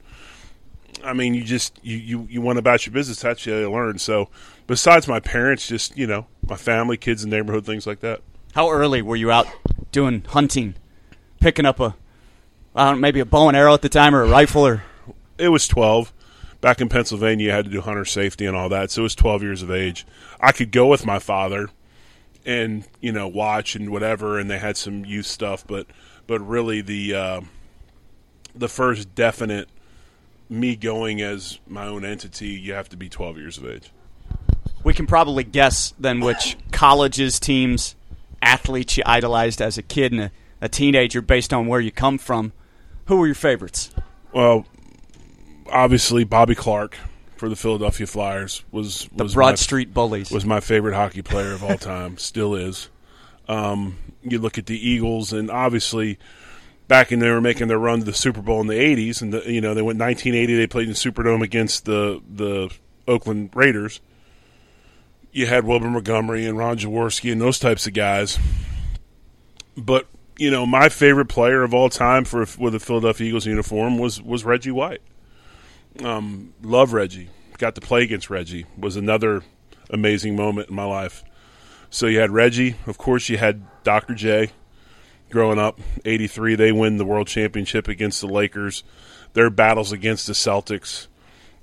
I 1.04 1.14
mean, 1.14 1.34
you 1.34 1.44
just 1.44 1.80
you 1.84 1.98
you, 1.98 2.28
you 2.30 2.42
went 2.42 2.60
about 2.60 2.86
your 2.86 2.94
business. 2.94 3.22
That's 3.22 3.44
how 3.44 3.52
you 3.52 3.72
learn. 3.72 4.00
So, 4.00 4.30
besides 4.68 5.08
my 5.08 5.20
parents, 5.20 5.68
just 5.68 5.98
you 5.98 6.08
know, 6.08 6.28
my 6.48 6.56
family, 6.56 6.98
kids 6.98 7.24
in 7.24 7.30
the 7.30 7.38
neighborhood, 7.38 7.66
things 7.66 7.88
like 7.88 8.00
that. 8.02 8.22
How 8.54 8.70
early 8.70 9.02
were 9.02 9.16
you 9.16 9.32
out 9.32 9.48
doing 9.92 10.24
hunting, 10.28 10.76
picking 11.40 11.66
up 11.66 11.80
a, 11.80 11.96
I 12.76 12.90
don't 12.90 13.00
maybe 13.00 13.20
a 13.20 13.26
bow 13.26 13.48
and 13.48 13.58
arrow 13.58 13.74
at 13.74 13.82
the 13.82 13.90
time 13.90 14.16
or 14.16 14.24
a 14.24 14.28
rifle 14.30 14.66
or? 14.66 14.84
It 15.38 15.50
was 15.50 15.68
twelve. 15.68 16.14
Back 16.62 16.82
in 16.82 16.90
Pennsylvania, 16.90 17.46
you 17.46 17.52
had 17.52 17.66
to 17.66 17.72
do 17.72 17.80
hunter 17.80 18.04
safety 18.04 18.46
and 18.46 18.58
all 18.58 18.68
that. 18.70 18.92
So 18.92 19.02
it 19.02 19.04
was 19.04 19.16
twelve 19.16 19.42
years 19.42 19.64
of 19.64 19.72
age. 19.72 20.06
I 20.42 20.52
could 20.52 20.72
go 20.72 20.88
with 20.88 21.06
my 21.06 21.20
father, 21.20 21.70
and 22.46 22.86
you 23.00 23.12
know, 23.12 23.28
watch 23.28 23.76
and 23.76 23.90
whatever, 23.92 24.38
and 24.38 24.50
they 24.50 24.60
had 24.60 24.76
some 24.76 25.06
youth 25.06 25.26
stuff, 25.26 25.66
but 25.66 25.88
but 26.28 26.40
really 26.42 26.82
the 26.82 27.16
uh, 27.16 27.42
the 28.54 28.68
first 28.68 29.16
definite 29.16 29.70
me 30.50 30.76
going 30.76 31.22
as 31.22 31.60
my 31.68 31.86
own 31.86 32.04
entity, 32.04 32.50
you 32.50 32.74
have 32.74 32.90
to 32.90 32.98
be 32.98 33.08
12 33.08 33.38
years 33.38 33.58
of 33.58 33.66
age. 33.66 33.92
We 34.84 34.94
can 34.94 35.06
probably 35.06 35.44
guess 35.44 35.94
then 36.00 36.20
which 36.20 36.58
colleges, 36.72 37.40
teams, 37.40 37.96
athletes 38.42 38.98
you 38.98 39.04
idolized 39.06 39.62
as 39.62 39.78
a 39.78 39.84
kid 39.84 40.12
and 40.12 40.22
a, 40.22 40.32
a 40.62 40.70
teenager 40.70 41.22
based 41.22 41.54
on 41.54 41.68
where 41.68 41.80
you 41.80 41.92
come 41.92 42.18
from. 42.18 42.54
Who 43.06 43.18
were 43.18 43.28
your 43.28 43.36
favorites? 43.36 43.92
Well, 44.34 44.66
obviously 45.72 46.24
Bobby 46.24 46.56
Clarke 46.56 46.98
for 47.36 47.50
the 47.50 47.56
Philadelphia 47.56 48.08
Flyers 48.08 48.64
was, 48.72 49.10
was 49.14 49.32
the 49.32 49.36
Broad 49.36 49.52
my, 49.52 49.56
Street 49.56 49.94
Bullies 49.94 50.32
was 50.32 50.46
my 50.46 50.60
favorite 50.60 50.96
hockey 50.96 51.22
player 51.22 51.54
of 51.54 51.64
all 51.64 51.78
time. 51.78 52.18
Still 52.20 52.56
is. 52.56 52.90
Um, 53.48 53.98
you 54.22 54.40
look 54.40 54.58
at 54.58 54.68
the 54.68 54.78
Eagles, 54.78 55.34
and 55.34 55.50
obviously 55.50 56.20
back 56.90 57.14
in 57.14 57.20
they 57.20 57.30
were 57.30 57.40
making 57.40 57.70
their 57.70 57.80
run 57.80 58.00
to 58.00 58.06
the 58.06 58.12
Super 58.12 58.42
Bowl 58.42 58.60
in 58.60 58.68
the 58.68 58.74
'80s, 58.74 59.22
and 59.22 59.34
the, 59.34 59.50
you 59.50 59.62
know 59.62 59.74
they 59.74 59.82
went 59.82 59.98
1980. 59.98 60.58
They 60.58 60.68
played 60.68 60.90
in 60.90 60.94
Superdome 60.94 61.42
against 61.42 61.86
the 61.86 62.22
the 62.30 62.70
Oakland 63.08 63.52
Raiders. 63.54 64.02
You 65.32 65.46
had 65.46 65.64
Wilbur 65.64 65.90
Montgomery 65.90 66.46
and 66.46 66.58
Ron 66.58 66.78
Jaworski 66.78 67.32
and 67.32 67.40
those 67.40 67.60
types 67.60 67.88
of 67.88 67.94
guys. 67.94 68.38
But 69.78 70.08
you 70.38 70.52
know, 70.52 70.66
my 70.66 70.90
favorite 70.90 71.28
player 71.28 71.64
of 71.64 71.74
all 71.74 71.90
time 71.90 72.26
for 72.26 72.46
with 72.58 72.76
a 72.76 72.80
Philadelphia 72.80 73.28
Eagles 73.28 73.46
uniform 73.46 73.98
was 73.98 74.22
was 74.22 74.44
Reggie 74.44 74.72
White. 74.72 75.02
Um, 76.04 76.54
love 76.62 76.92
Reggie. 76.92 77.30
Got 77.58 77.76
to 77.76 77.82
play 77.82 78.04
against 78.04 78.30
Reggie. 78.30 78.66
Was 78.78 78.98
another 78.98 79.44
amazing 79.90 80.36
moment 80.36 80.70
in 80.70 80.76
my 80.76 80.86
life. 80.86 81.24
So 81.90 82.06
you 82.08 82.20
had 82.20 82.32
Reggie, 82.32 82.76
of 82.88 82.98
course. 82.98 83.30
You 83.30 83.38
had 83.38 83.66
Dr. 83.84 84.14
J, 84.14 84.52
growing 85.30 85.60
up. 85.60 85.80
83, 86.06 86.56
they 86.56 86.72
win 86.72 86.98
the 86.98 87.06
world 87.06 87.28
championship 87.28 87.88
against 87.88 88.22
the 88.22 88.28
Lakers. 88.28 88.84
Their 89.34 89.50
battles 89.50 89.92
against 89.92 90.28
the 90.28 90.34
Celtics. 90.34 91.08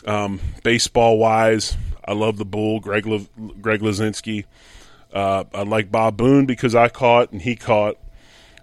Um, 0.07 0.41
baseball 0.63 1.19
wise, 1.19 1.77
I 2.05 2.13
love 2.13 2.37
the 2.37 2.45
Bull, 2.45 2.81
Greg, 2.81 3.07
Le- 3.07 3.27
Greg 3.61 3.81
Luzinski. 3.81 4.45
Uh, 5.13 5.45
I 5.53 5.63
like 5.63 5.91
Bob 5.91 6.17
Boone 6.17 6.47
because 6.47 6.75
I 6.75 6.89
caught 6.89 7.33
and 7.33 7.43
he 7.43 7.57
caught. 7.57 7.97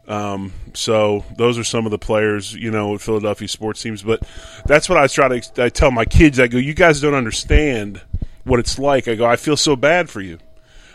Um, 0.08 0.54
so 0.74 1.24
those 1.38 1.58
are 1.58 1.64
some 1.64 1.86
of 1.86 1.92
the 1.92 1.98
players, 1.98 2.54
you 2.54 2.72
know, 2.72 2.98
Philadelphia 2.98 3.48
sports 3.48 3.82
teams. 3.82 4.04
But 4.04 4.22
that's 4.66 4.88
what 4.88 4.98
I 4.98 5.08
try 5.08 5.40
to 5.40 5.64
I 5.64 5.70
tell 5.70 5.92
my 5.92 6.06
kids. 6.06 6.40
I 6.40 6.48
go, 6.48 6.58
you 6.58 6.74
guys 6.74 7.02
don't 7.02 7.14
understand 7.14 8.02
what 8.44 8.60
it's 8.60 8.78
like. 8.78 9.08
I 9.08 9.16
go, 9.16 9.26
I 9.26 9.36
feel 9.36 9.58
so 9.58 9.76
bad 9.76 10.10
for 10.10 10.22
you. 10.22 10.38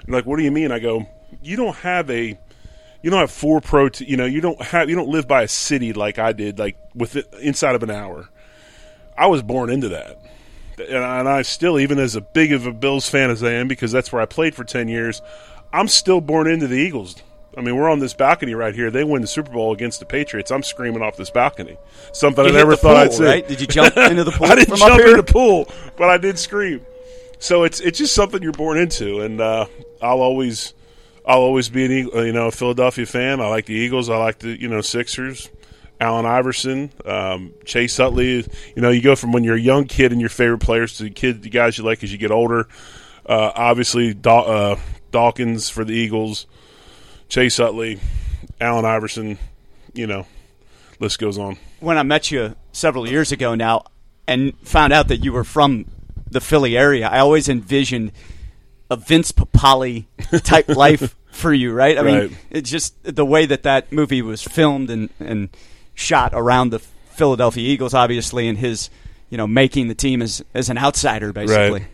And 0.05 0.15
like, 0.15 0.27
what 0.27 0.37
do 0.37 0.45
you 0.45 0.51
mean? 0.51 0.73
I 0.73 0.79
go, 0.79 1.07
you 1.43 1.57
don't 1.57 1.77
have 1.77 2.11
a 2.11 2.39
you 3.03 3.11
don't 3.11 3.21
have 3.21 3.31
four 3.31 3.61
pro. 3.61 3.89
You 3.99 4.17
know, 4.17 4.25
you 4.25 4.41
don't 4.41 4.61
have 4.61 4.89
you 4.91 4.97
don't 4.97 5.09
live 5.09 5.29
by 5.29 5.43
a 5.43 5.49
city 5.49 5.93
like 5.93 6.19
I 6.19 6.33
did, 6.33 6.59
like 6.59 6.77
with 6.95 7.17
it, 7.17 7.33
inside 7.41 7.75
of 7.75 7.83
an 7.83 7.91
hour. 7.91 8.29
I 9.17 9.27
was 9.27 9.43
born 9.43 9.71
into 9.71 9.89
that, 9.91 10.21
and 10.79 10.99
I, 10.99 11.21
and 11.21 11.29
I 11.29 11.43
still, 11.43 11.79
even 11.79 11.99
as 11.99 12.15
a 12.15 12.21
big 12.21 12.53
of 12.53 12.67
a 12.67 12.73
Bills 12.73 13.09
fan 13.09 13.31
as 13.31 13.43
I 13.43 13.53
am, 13.53 13.69
because 13.69 13.93
that's 13.93 14.13
where 14.13 14.23
I 14.23 14.27
played 14.27 14.55
for 14.55 14.65
ten 14.65 14.89
years, 14.89 15.23
I'm 15.73 15.89
still 15.89 16.21
born 16.21 16.49
into 16.49 16.67
the 16.67 16.77
Eagles. 16.77 17.17
I 17.57 17.61
mean, 17.61 17.77
we're 17.77 17.89
on 17.89 17.99
this 17.99 18.15
balcony 18.15 18.55
right 18.55 18.75
here. 18.75 18.91
They 18.91 19.03
win 19.03 19.21
the 19.21 19.27
Super 19.27 19.51
Bowl 19.51 19.73
against 19.73 19.99
the 19.99 20.07
Patriots. 20.07 20.53
I'm 20.53 20.63
screaming 20.63 21.03
off 21.03 21.17
this 21.17 21.31
balcony. 21.31 21.77
Something 22.13 22.45
you 22.45 22.53
I 22.53 22.55
never 22.55 22.77
thought 22.77 22.95
pool, 22.95 22.97
I'd 22.97 23.13
say. 23.13 23.25
Right? 23.25 23.49
Did 23.49 23.61
you 23.61 23.67
jump 23.67 23.97
into 23.97 24.23
the 24.23 24.31
pool? 24.31 24.47
I 24.47 24.55
didn't 24.55 24.77
jump 24.77 25.01
in 25.01 25.17
the 25.17 25.23
pool, 25.25 25.69
but 25.97 26.09
I 26.09 26.19
did 26.19 26.39
scream. 26.39 26.85
So 27.41 27.65
it's 27.65 27.81
it's 27.81 27.99
just 27.99 28.15
something 28.15 28.43
you're 28.43 28.53
born 28.53 28.79
into, 28.79 29.21
and 29.21 29.41
uh, 29.41 29.67
I'll 30.03 30.21
always 30.21 30.75
I'll 31.29 31.43
always 31.43 31.69
be 31.69 31.85
an 31.85 31.93
you 31.93 32.33
know 32.33 32.49
a 32.49 32.51
Philadelphia 32.51 33.05
fan. 33.05 33.41
I 33.41 33.49
like 33.49 33.67
the 33.67 33.75
Eagles. 33.75 34.09
I 34.09 34.17
like 34.17 34.39
the 34.39 34.59
you 34.59 34.67
know 34.69 34.81
Sixers. 34.81 35.51
Allen 36.01 36.27
Iverson, 36.27 36.93
um, 37.05 37.53
Chase 37.65 37.99
Utley. 37.99 38.47
You 38.77 38.83
know, 38.83 38.91
you 38.91 39.03
go 39.03 39.17
from 39.17 39.33
when 39.33 39.43
you're 39.43 39.57
a 39.57 39.61
young 39.61 39.85
kid 39.85 40.13
and 40.13 40.21
your 40.21 40.31
favorite 40.31 40.61
players 40.61 40.97
to 40.99 41.03
the 41.03 41.11
kid, 41.11 41.43
the 41.43 41.51
guys 41.51 41.77
you 41.77 41.83
like 41.83 42.05
as 42.05 42.13
you 42.13 42.19
get 42.19 42.31
older. 42.31 42.69
Uh, 43.27 43.51
obviously, 43.55 44.17
uh, 44.25 44.77
Dawkins 45.11 45.69
for 45.69 45.85
the 45.85 45.95
Eagles, 45.95 46.47
Chase 47.29 47.59
Utley, 47.59 47.99
Allen 48.61 48.85
Iverson. 48.85 49.39
You 49.93 50.07
know, 50.07 50.27
list 51.01 51.19
goes 51.19 51.37
on. 51.37 51.59
When 51.81 51.99
I 51.99 52.05
met 52.05 52.31
you 52.31 52.55
several 52.71 53.09
years 53.09 53.33
ago 53.33 53.57
now, 53.57 53.83
and 54.29 54.57
found 54.61 54.93
out 54.93 55.09
that 55.09 55.25
you 55.25 55.33
were 55.33 55.43
from 55.43 55.87
the 56.31 56.41
Philly 56.41 56.77
area, 56.79 57.09
I 57.09 57.19
always 57.19 57.49
envisioned 57.49 58.13
a 58.91 58.97
Vince 58.97 59.33
Papale 59.33 60.07
type 60.45 60.69
life 60.77 61.17
for 61.39 61.53
you, 61.53 61.73
right? 61.73 61.97
I 61.97 62.03
right. 62.03 62.31
mean, 62.31 62.39
it's 62.51 62.71
just 62.71 62.95
the 63.03 63.25
way 63.25 63.47
that 63.47 63.63
that 63.63 63.93
movie 63.93 64.23
was 64.23 64.43
filmed 64.43 64.91
and 64.91 65.09
and 65.21 65.49
shot 65.95 66.33
around 66.35 66.71
the 66.71 66.79
Philadelphia 66.79 67.67
Eagles, 67.67 67.95
obviously, 67.95 68.49
and 68.49 68.59
his 68.59 68.91
you 69.31 69.39
know 69.39 69.47
making 69.47 69.89
the 69.89 69.95
team 69.95 70.21
as 70.21 70.45
as 70.55 70.69
an 70.69 70.79
outsider, 70.79 71.33
basically. 71.33 71.81
Right. 71.81 71.89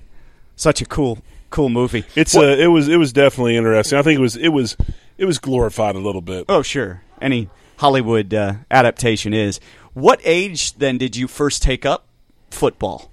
Such 0.57 0.81
a 0.81 0.87
cool 0.87 1.19
cool 1.51 1.69
movie. 1.69 2.05
It's 2.17 2.35
a, 2.35 2.61
it 2.61 2.67
was 2.67 2.89
it 2.89 2.97
was 2.97 3.13
definitely 3.13 3.57
interesting. 3.57 3.99
I 3.99 4.03
think 4.03 4.19
it 4.19 4.23
was 4.23 4.37
it 4.37 4.49
was 4.49 4.77
it 5.19 5.25
was 5.25 5.39
glorified 5.39 5.95
a 5.95 6.01
little 6.01 6.21
bit. 6.21 6.47
Oh 6.49 6.63
sure, 6.63 7.03
any 7.21 7.49
Hollywood 7.77 8.33
uh, 8.33 8.55
adaptation 8.71 9.33
is. 9.33 9.61
What 9.93 10.21
age 10.25 10.75
then 10.75 10.99
did 10.99 11.15
you 11.15 11.29
first 11.29 11.63
take 11.63 11.87
up 11.87 12.07
football? 12.51 13.13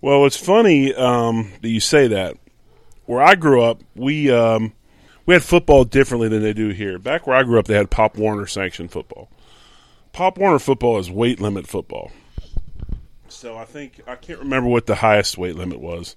Well, 0.00 0.26
it's 0.26 0.36
funny 0.36 0.92
um, 0.92 1.52
that 1.62 1.68
you 1.68 1.80
say 1.80 2.08
that. 2.08 2.36
Where 3.06 3.22
I 3.22 3.34
grew 3.36 3.62
up, 3.62 3.80
we 3.94 4.30
um, 4.30 4.72
we 5.26 5.34
had 5.34 5.42
football 5.42 5.84
differently 5.84 6.28
than 6.28 6.42
they 6.42 6.52
do 6.52 6.68
here. 6.68 6.98
Back 6.98 7.26
where 7.26 7.36
I 7.36 7.42
grew 7.42 7.58
up, 7.58 7.66
they 7.66 7.74
had 7.74 7.90
Pop 7.90 8.16
Warner 8.16 8.46
sanctioned 8.46 8.90
football. 8.90 9.30
Pop 10.12 10.38
Warner 10.38 10.58
football 10.58 10.98
is 10.98 11.10
weight 11.10 11.40
limit 11.40 11.66
football. 11.66 12.12
So 13.28 13.56
I 13.56 13.64
think 13.64 14.00
I 14.06 14.16
can't 14.16 14.38
remember 14.38 14.68
what 14.68 14.86
the 14.86 14.94
highest 14.96 15.38
weight 15.38 15.56
limit 15.56 15.80
was. 15.80 16.16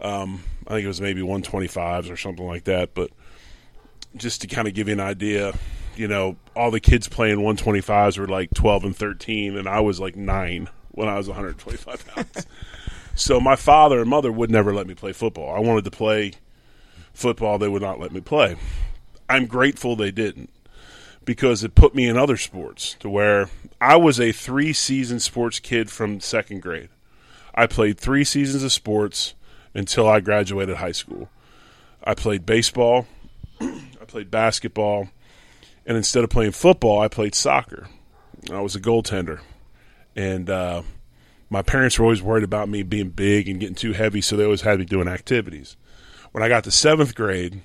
Um, 0.00 0.42
I 0.66 0.74
think 0.74 0.84
it 0.84 0.88
was 0.88 1.00
maybe 1.00 1.22
125s 1.22 2.10
or 2.10 2.16
something 2.16 2.46
like 2.46 2.64
that. 2.64 2.94
But 2.94 3.10
just 4.16 4.42
to 4.42 4.46
kind 4.46 4.68
of 4.68 4.74
give 4.74 4.88
you 4.88 4.94
an 4.94 5.00
idea, 5.00 5.52
you 5.96 6.08
know, 6.08 6.36
all 6.54 6.70
the 6.70 6.80
kids 6.80 7.08
playing 7.08 7.38
125s 7.38 8.18
were 8.18 8.28
like 8.28 8.52
12 8.54 8.84
and 8.84 8.96
13, 8.96 9.56
and 9.56 9.68
I 9.68 9.80
was 9.80 10.00
like 10.00 10.16
nine 10.16 10.68
when 10.90 11.08
I 11.08 11.16
was 11.16 11.28
125 11.28 12.06
pounds. 12.08 12.46
so 13.14 13.40
my 13.40 13.56
father 13.56 14.00
and 14.00 14.10
mother 14.10 14.30
would 14.30 14.50
never 14.50 14.74
let 14.74 14.86
me 14.86 14.94
play 14.94 15.12
football. 15.12 15.54
I 15.54 15.60
wanted 15.60 15.84
to 15.84 15.90
play 15.90 16.32
football; 17.14 17.58
they 17.58 17.68
would 17.68 17.82
not 17.82 18.00
let 18.00 18.12
me 18.12 18.20
play. 18.20 18.56
I'm 19.28 19.46
grateful 19.46 19.96
they 19.96 20.10
didn't 20.10 20.50
because 21.24 21.64
it 21.64 21.74
put 21.74 21.94
me 21.94 22.06
in 22.06 22.16
other 22.16 22.36
sports 22.36 22.96
to 23.00 23.08
where 23.08 23.48
I 23.80 23.96
was 23.96 24.20
a 24.20 24.32
three 24.32 24.72
season 24.72 25.20
sports 25.20 25.58
kid 25.58 25.90
from 25.90 26.20
second 26.20 26.60
grade. 26.60 26.90
I 27.54 27.66
played 27.66 27.98
three 27.98 28.24
seasons 28.24 28.62
of 28.62 28.72
sports 28.72 29.34
until 29.74 30.08
I 30.08 30.20
graduated 30.20 30.76
high 30.76 30.92
school. 30.92 31.28
I 32.02 32.14
played 32.14 32.44
baseball, 32.44 33.06
I 33.60 34.04
played 34.06 34.30
basketball, 34.30 35.08
and 35.86 35.96
instead 35.96 36.24
of 36.24 36.30
playing 36.30 36.52
football, 36.52 37.00
I 37.00 37.08
played 37.08 37.34
soccer. 37.34 37.88
I 38.52 38.60
was 38.60 38.76
a 38.76 38.80
goaltender. 38.80 39.40
And 40.14 40.50
uh, 40.50 40.82
my 41.48 41.62
parents 41.62 41.98
were 41.98 42.04
always 42.04 42.22
worried 42.22 42.44
about 42.44 42.68
me 42.68 42.82
being 42.82 43.10
big 43.10 43.48
and 43.48 43.58
getting 43.58 43.74
too 43.74 43.92
heavy, 43.92 44.20
so 44.20 44.36
they 44.36 44.44
always 44.44 44.62
had 44.62 44.78
me 44.78 44.84
doing 44.84 45.08
activities. 45.08 45.76
When 46.34 46.42
I 46.42 46.48
got 46.48 46.64
to 46.64 46.72
seventh 46.72 47.14
grade, 47.14 47.62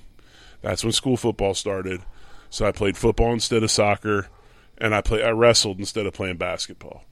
that's 0.62 0.84
when 0.84 0.92
school 0.92 1.16
football 1.16 1.54
started 1.54 2.02
so 2.50 2.66
I 2.66 2.72
played 2.72 2.96
football 2.96 3.32
instead 3.32 3.62
of 3.62 3.70
soccer, 3.70 4.28
and 4.76 4.94
I 4.94 5.00
play 5.00 5.22
I 5.22 5.30
wrestled 5.30 5.78
instead 5.78 6.04
of 6.04 6.12
playing 6.12 6.36
basketball. 6.36 7.04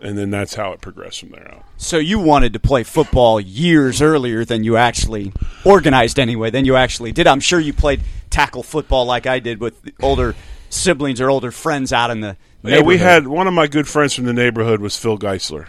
And 0.00 0.18
then 0.18 0.30
that's 0.30 0.54
how 0.54 0.72
it 0.72 0.80
progressed 0.80 1.20
from 1.20 1.30
there 1.30 1.48
out. 1.54 1.64
So 1.76 1.96
you 1.96 2.18
wanted 2.18 2.52
to 2.54 2.60
play 2.60 2.82
football 2.82 3.40
years 3.40 4.02
earlier 4.02 4.44
than 4.44 4.64
you 4.64 4.76
actually 4.76 5.32
organized 5.64 6.18
anyway, 6.18 6.50
than 6.50 6.64
you 6.64 6.74
actually 6.74 7.12
did. 7.12 7.28
I'm 7.28 7.38
sure 7.38 7.60
you 7.60 7.72
played 7.72 8.02
tackle 8.28 8.64
football 8.64 9.04
like 9.04 9.26
I 9.26 9.38
did 9.38 9.60
with 9.60 9.74
older 10.02 10.34
siblings 10.70 11.20
or 11.20 11.30
older 11.30 11.52
friends 11.52 11.92
out 11.92 12.10
in 12.10 12.20
the 12.20 12.36
yeah, 12.64 12.80
we 12.80 12.98
had 12.98 13.26
one 13.26 13.48
of 13.48 13.54
my 13.54 13.66
good 13.66 13.88
friends 13.88 14.14
from 14.14 14.24
the 14.24 14.32
neighborhood 14.32 14.80
was 14.80 14.96
Phil 14.96 15.18
Geisler. 15.18 15.68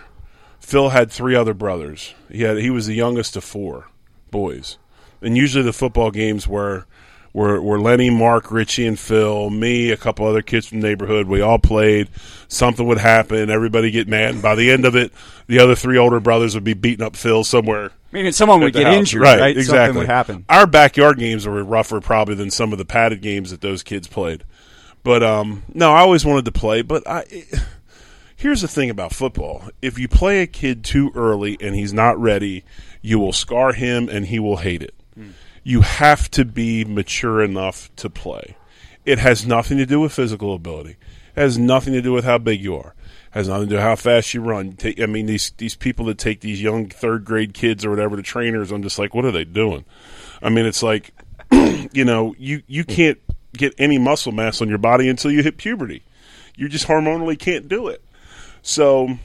Phil 0.59 0.89
had 0.89 1.11
three 1.11 1.35
other 1.35 1.53
brothers. 1.53 2.13
He 2.31 2.41
had 2.41 2.57
he 2.57 2.69
was 2.69 2.87
the 2.87 2.93
youngest 2.93 3.35
of 3.35 3.43
four 3.43 3.87
boys, 4.31 4.77
and 5.23 5.37
usually 5.37 5.63
the 5.63 5.73
football 5.73 6.11
games 6.11 6.47
were 6.47 6.85
were, 7.33 7.59
were 7.59 7.79
Lenny, 7.79 8.09
Mark, 8.09 8.51
Richie, 8.51 8.85
and 8.85 8.97
Phil, 8.97 9.49
me, 9.49 9.91
a 9.91 9.97
couple 9.97 10.27
other 10.27 10.43
kids 10.43 10.67
from 10.67 10.81
the 10.81 10.87
neighborhood. 10.87 11.27
We 11.27 11.41
all 11.41 11.57
played. 11.57 12.09
Something 12.47 12.87
would 12.87 12.99
happen. 12.99 13.49
Everybody 13.49 13.89
get 13.89 14.07
mad. 14.07 14.35
And 14.35 14.41
by 14.41 14.55
the 14.55 14.71
end 14.71 14.85
of 14.85 14.95
it, 14.95 15.11
the 15.47 15.59
other 15.59 15.75
three 15.75 15.97
older 15.97 16.19
brothers 16.19 16.53
would 16.53 16.63
be 16.63 16.75
beating 16.75 17.03
up 17.03 17.15
Phil 17.15 17.43
somewhere. 17.43 17.91
I 18.11 18.21
mean, 18.21 18.31
someone 18.31 18.61
would 18.61 18.73
get 18.73 18.85
house. 18.85 18.95
injured, 18.95 19.23
right? 19.23 19.39
right? 19.39 19.57
Exactly. 19.57 19.77
Something 19.77 19.97
would 19.97 20.07
happen. 20.07 20.45
Our 20.47 20.67
backyard 20.67 21.17
games 21.17 21.47
were 21.47 21.63
rougher 21.63 21.99
probably 21.99 22.35
than 22.35 22.51
some 22.51 22.71
of 22.71 22.77
the 22.77 22.85
padded 22.85 23.21
games 23.21 23.49
that 23.49 23.61
those 23.61 23.81
kids 23.81 24.07
played. 24.07 24.43
But 25.01 25.23
um, 25.23 25.63
no, 25.73 25.91
I 25.91 26.01
always 26.01 26.23
wanted 26.23 26.45
to 26.45 26.51
play. 26.51 26.83
But 26.83 27.07
I, 27.07 27.25
here's 28.35 28.61
the 28.61 28.67
thing 28.67 28.91
about 28.91 29.11
football: 29.11 29.63
if 29.81 29.97
you 29.97 30.07
play 30.07 30.41
a 30.41 30.47
kid 30.47 30.83
too 30.83 31.11
early 31.15 31.57
and 31.59 31.75
he's 31.75 31.91
not 31.91 32.17
ready, 32.19 32.63
you 33.01 33.17
will 33.17 33.33
scar 33.33 33.73
him 33.73 34.07
and 34.07 34.27
he 34.27 34.39
will 34.39 34.57
hate 34.57 34.83
it 34.83 34.93
you 35.63 35.81
have 35.81 36.29
to 36.31 36.45
be 36.45 36.85
mature 36.85 37.41
enough 37.41 37.89
to 37.97 38.09
play. 38.09 38.55
It 39.05 39.19
has 39.19 39.45
nothing 39.45 39.77
to 39.77 39.85
do 39.85 39.99
with 39.99 40.13
physical 40.13 40.53
ability. 40.53 40.97
It 41.35 41.41
has 41.41 41.57
nothing 41.57 41.93
to 41.93 42.01
do 42.01 42.13
with 42.13 42.25
how 42.25 42.37
big 42.37 42.61
you 42.61 42.75
are. 42.75 42.93
It 43.27 43.37
has 43.37 43.47
nothing 43.47 43.65
to 43.65 43.69
do 43.69 43.75
with 43.75 43.83
how 43.83 43.95
fast 43.95 44.33
you 44.33 44.41
run. 44.41 44.73
Take, 44.73 44.99
I 45.01 45.05
mean, 45.05 45.25
these 45.25 45.51
these 45.57 45.75
people 45.75 46.05
that 46.05 46.17
take 46.17 46.41
these 46.41 46.61
young 46.61 46.89
third 46.89 47.25
grade 47.25 47.53
kids 47.53 47.83
or 47.83 47.89
whatever 47.89 48.15
to 48.15 48.21
trainers, 48.21 48.71
I'm 48.71 48.83
just 48.83 48.99
like, 48.99 49.13
what 49.13 49.25
are 49.25 49.31
they 49.31 49.45
doing? 49.45 49.85
I 50.41 50.49
mean, 50.49 50.65
it's 50.65 50.83
like, 50.83 51.11
you 51.51 52.05
know, 52.05 52.35
you 52.37 52.63
you 52.67 52.83
can't 52.83 53.19
get 53.53 53.73
any 53.77 53.97
muscle 53.97 54.31
mass 54.31 54.61
on 54.61 54.69
your 54.69 54.77
body 54.77 55.09
until 55.09 55.31
you 55.31 55.43
hit 55.43 55.57
puberty. 55.57 56.03
You 56.55 56.69
just 56.69 56.87
hormonally 56.87 57.37
can't 57.37 57.67
do 57.67 57.87
it. 57.87 58.03
So, 58.61 59.17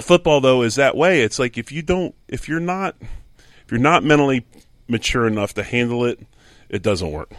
football 0.00 0.40
though 0.40 0.62
is 0.62 0.74
that 0.74 0.96
way. 0.96 1.22
It's 1.22 1.38
like 1.38 1.56
if 1.56 1.72
you 1.72 1.82
don't, 1.82 2.14
if 2.28 2.48
you're 2.48 2.60
not, 2.60 2.96
if 3.00 3.70
you're 3.70 3.80
not 3.80 4.04
mentally 4.04 4.44
mature 4.88 5.26
enough 5.26 5.54
to 5.54 5.62
handle 5.62 6.04
it, 6.04 6.20
it 6.68 6.82
doesn't 6.82 7.10
work. 7.10 7.32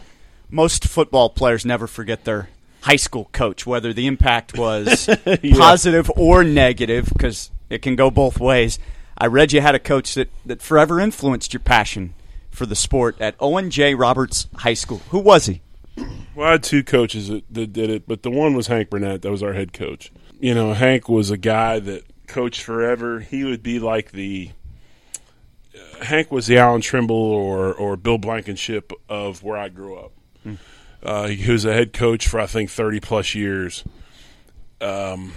Most 0.50 0.86
football 0.86 1.30
players 1.30 1.64
never 1.64 1.86
forget 1.86 2.24
their 2.24 2.48
high 2.82 2.96
school 2.96 3.30
coach, 3.32 3.66
whether 3.66 3.92
the 3.92 4.06
impact 4.06 4.56
was 4.56 5.08
yeah. 5.26 5.56
positive 5.56 6.10
or 6.16 6.44
negative, 6.44 7.08
because 7.12 7.50
it 7.70 7.82
can 7.82 7.96
go 7.96 8.10
both 8.10 8.38
ways. 8.38 8.78
I 9.16 9.26
read 9.26 9.52
you 9.52 9.60
had 9.60 9.74
a 9.74 9.80
coach 9.80 10.14
that, 10.14 10.30
that 10.44 10.60
forever 10.60 11.00
influenced 11.00 11.52
your 11.52 11.60
passion 11.60 12.14
for 12.50 12.66
the 12.66 12.76
sport 12.76 13.16
at 13.20 13.34
Owen 13.40 13.70
J. 13.70 13.94
Roberts 13.94 14.48
High 14.56 14.74
School. 14.74 15.00
Who 15.10 15.18
was 15.18 15.46
he? 15.46 15.62
Well, 16.34 16.48
I 16.48 16.52
had 16.52 16.62
two 16.62 16.82
coaches 16.82 17.28
that, 17.28 17.44
that 17.50 17.72
did 17.72 17.90
it, 17.90 18.08
but 18.08 18.22
the 18.22 18.30
one 18.30 18.54
was 18.54 18.66
Hank 18.66 18.90
Burnett. 18.90 19.22
That 19.22 19.30
was 19.30 19.42
our 19.42 19.52
head 19.52 19.72
coach. 19.72 20.12
You 20.40 20.54
know, 20.54 20.74
Hank 20.74 21.08
was 21.08 21.30
a 21.30 21.36
guy 21.36 21.78
that 21.78 22.04
coached 22.26 22.62
forever. 22.62 23.20
He 23.20 23.44
would 23.44 23.62
be 23.62 23.78
like 23.78 24.12
the 24.12 24.50
Hank 26.04 26.30
was 26.30 26.46
the 26.46 26.58
Allan 26.58 26.80
Trimble 26.80 27.16
or 27.16 27.72
or 27.72 27.96
Bill 27.96 28.18
Blankenship 28.18 28.92
of 29.08 29.42
where 29.42 29.56
I 29.56 29.68
grew 29.68 29.96
up. 29.96 30.12
Hmm. 30.42 30.54
Uh, 31.02 31.28
he 31.28 31.50
was 31.50 31.64
a 31.64 31.72
head 31.72 31.92
coach 31.92 32.26
for 32.26 32.40
I 32.40 32.46
think 32.46 32.70
thirty 32.70 33.00
plus 33.00 33.34
years. 33.34 33.84
Um, 34.80 35.32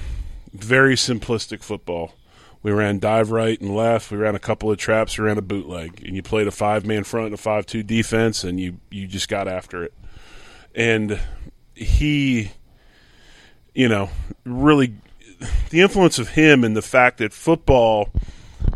very 0.54 0.96
simplistic 0.96 1.64
football. 1.64 2.14
We 2.64 2.72
ran 2.72 3.00
dive 3.00 3.32
right 3.32 3.60
and 3.62 3.76
left. 3.76 4.12
We 4.12 4.18
ran 4.18 4.36
a 4.36 4.40
couple 4.40 4.72
of 4.72 4.78
traps. 4.78 5.18
We 5.18 5.26
ran 5.26 5.38
a 5.38 5.42
bootleg, 5.42 6.04
and 6.06 6.16
you 6.16 6.24
played 6.24 6.48
a 6.48 6.52
five 6.52 6.86
man 6.86 7.04
front 7.04 7.28
and 7.28 7.36
a 7.36 7.38
five 7.38 7.66
two 7.66 7.84
defense, 7.84 8.44
and 8.44 8.60
you 8.60 8.80
you 8.90 9.08
just 9.08 9.30
got 9.30 9.48
after 9.48 9.84
it. 9.84 9.94
And 10.76 11.20
he, 11.74 12.52
you 13.74 13.88
know, 13.88 14.10
really 14.44 14.96
the 15.70 15.82
influence 15.82 16.20
of 16.20 16.30
him 16.30 16.64
and 16.64 16.76
the 16.76 16.82
fact 16.82 17.20
that 17.20 17.34
football 17.34 18.10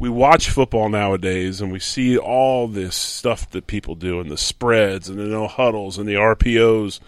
we 0.01 0.10
watch 0.10 0.50
football 0.50 0.89
nowadays 0.89 1.62
and 1.62 1.72
we 1.72 1.77
see 1.77 2.17
all 2.17 2.67
this 2.67 2.96
stuff 2.96 3.48
that 3.51 3.67
people 3.67 3.93
do 3.93 4.20
and 4.20 4.31
the 4.31 4.38
spreads 4.38 5.08
and 5.08 5.20
the 5.20 5.25
no 5.25 5.46
huddles 5.46 6.00
and 6.00 6.10
the 6.10 6.15
RPOs, 6.15 7.00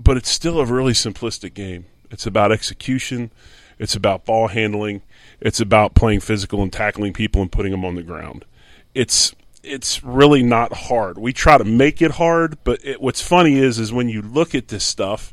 but 0.00 0.16
it's 0.16 0.28
still 0.28 0.58
a 0.58 0.66
really 0.66 0.92
simplistic 0.92 1.54
game. 1.54 1.84
It's 2.10 2.26
about 2.26 2.50
execution, 2.50 3.30
it's 3.78 3.94
about 3.94 4.24
ball 4.24 4.48
handling, 4.48 5.02
it's 5.40 5.60
about 5.60 5.94
playing 5.94 6.20
physical 6.20 6.60
and 6.60 6.72
tackling 6.72 7.12
people 7.12 7.40
and 7.40 7.52
putting 7.52 7.70
them 7.70 7.84
on 7.84 7.94
the 7.94 8.02
ground. 8.02 8.44
It's 8.92 9.32
it's 9.62 10.02
really 10.02 10.42
not 10.42 10.72
hard. 10.72 11.18
We 11.18 11.32
try 11.32 11.56
to 11.56 11.64
make 11.64 12.02
it 12.02 12.10
hard, 12.10 12.58
but 12.64 12.84
it, 12.84 13.00
what's 13.00 13.22
funny 13.22 13.58
is 13.58 13.78
is 13.78 13.92
when 13.92 14.08
you 14.08 14.22
look 14.22 14.56
at 14.56 14.68
this 14.68 14.82
stuff, 14.82 15.32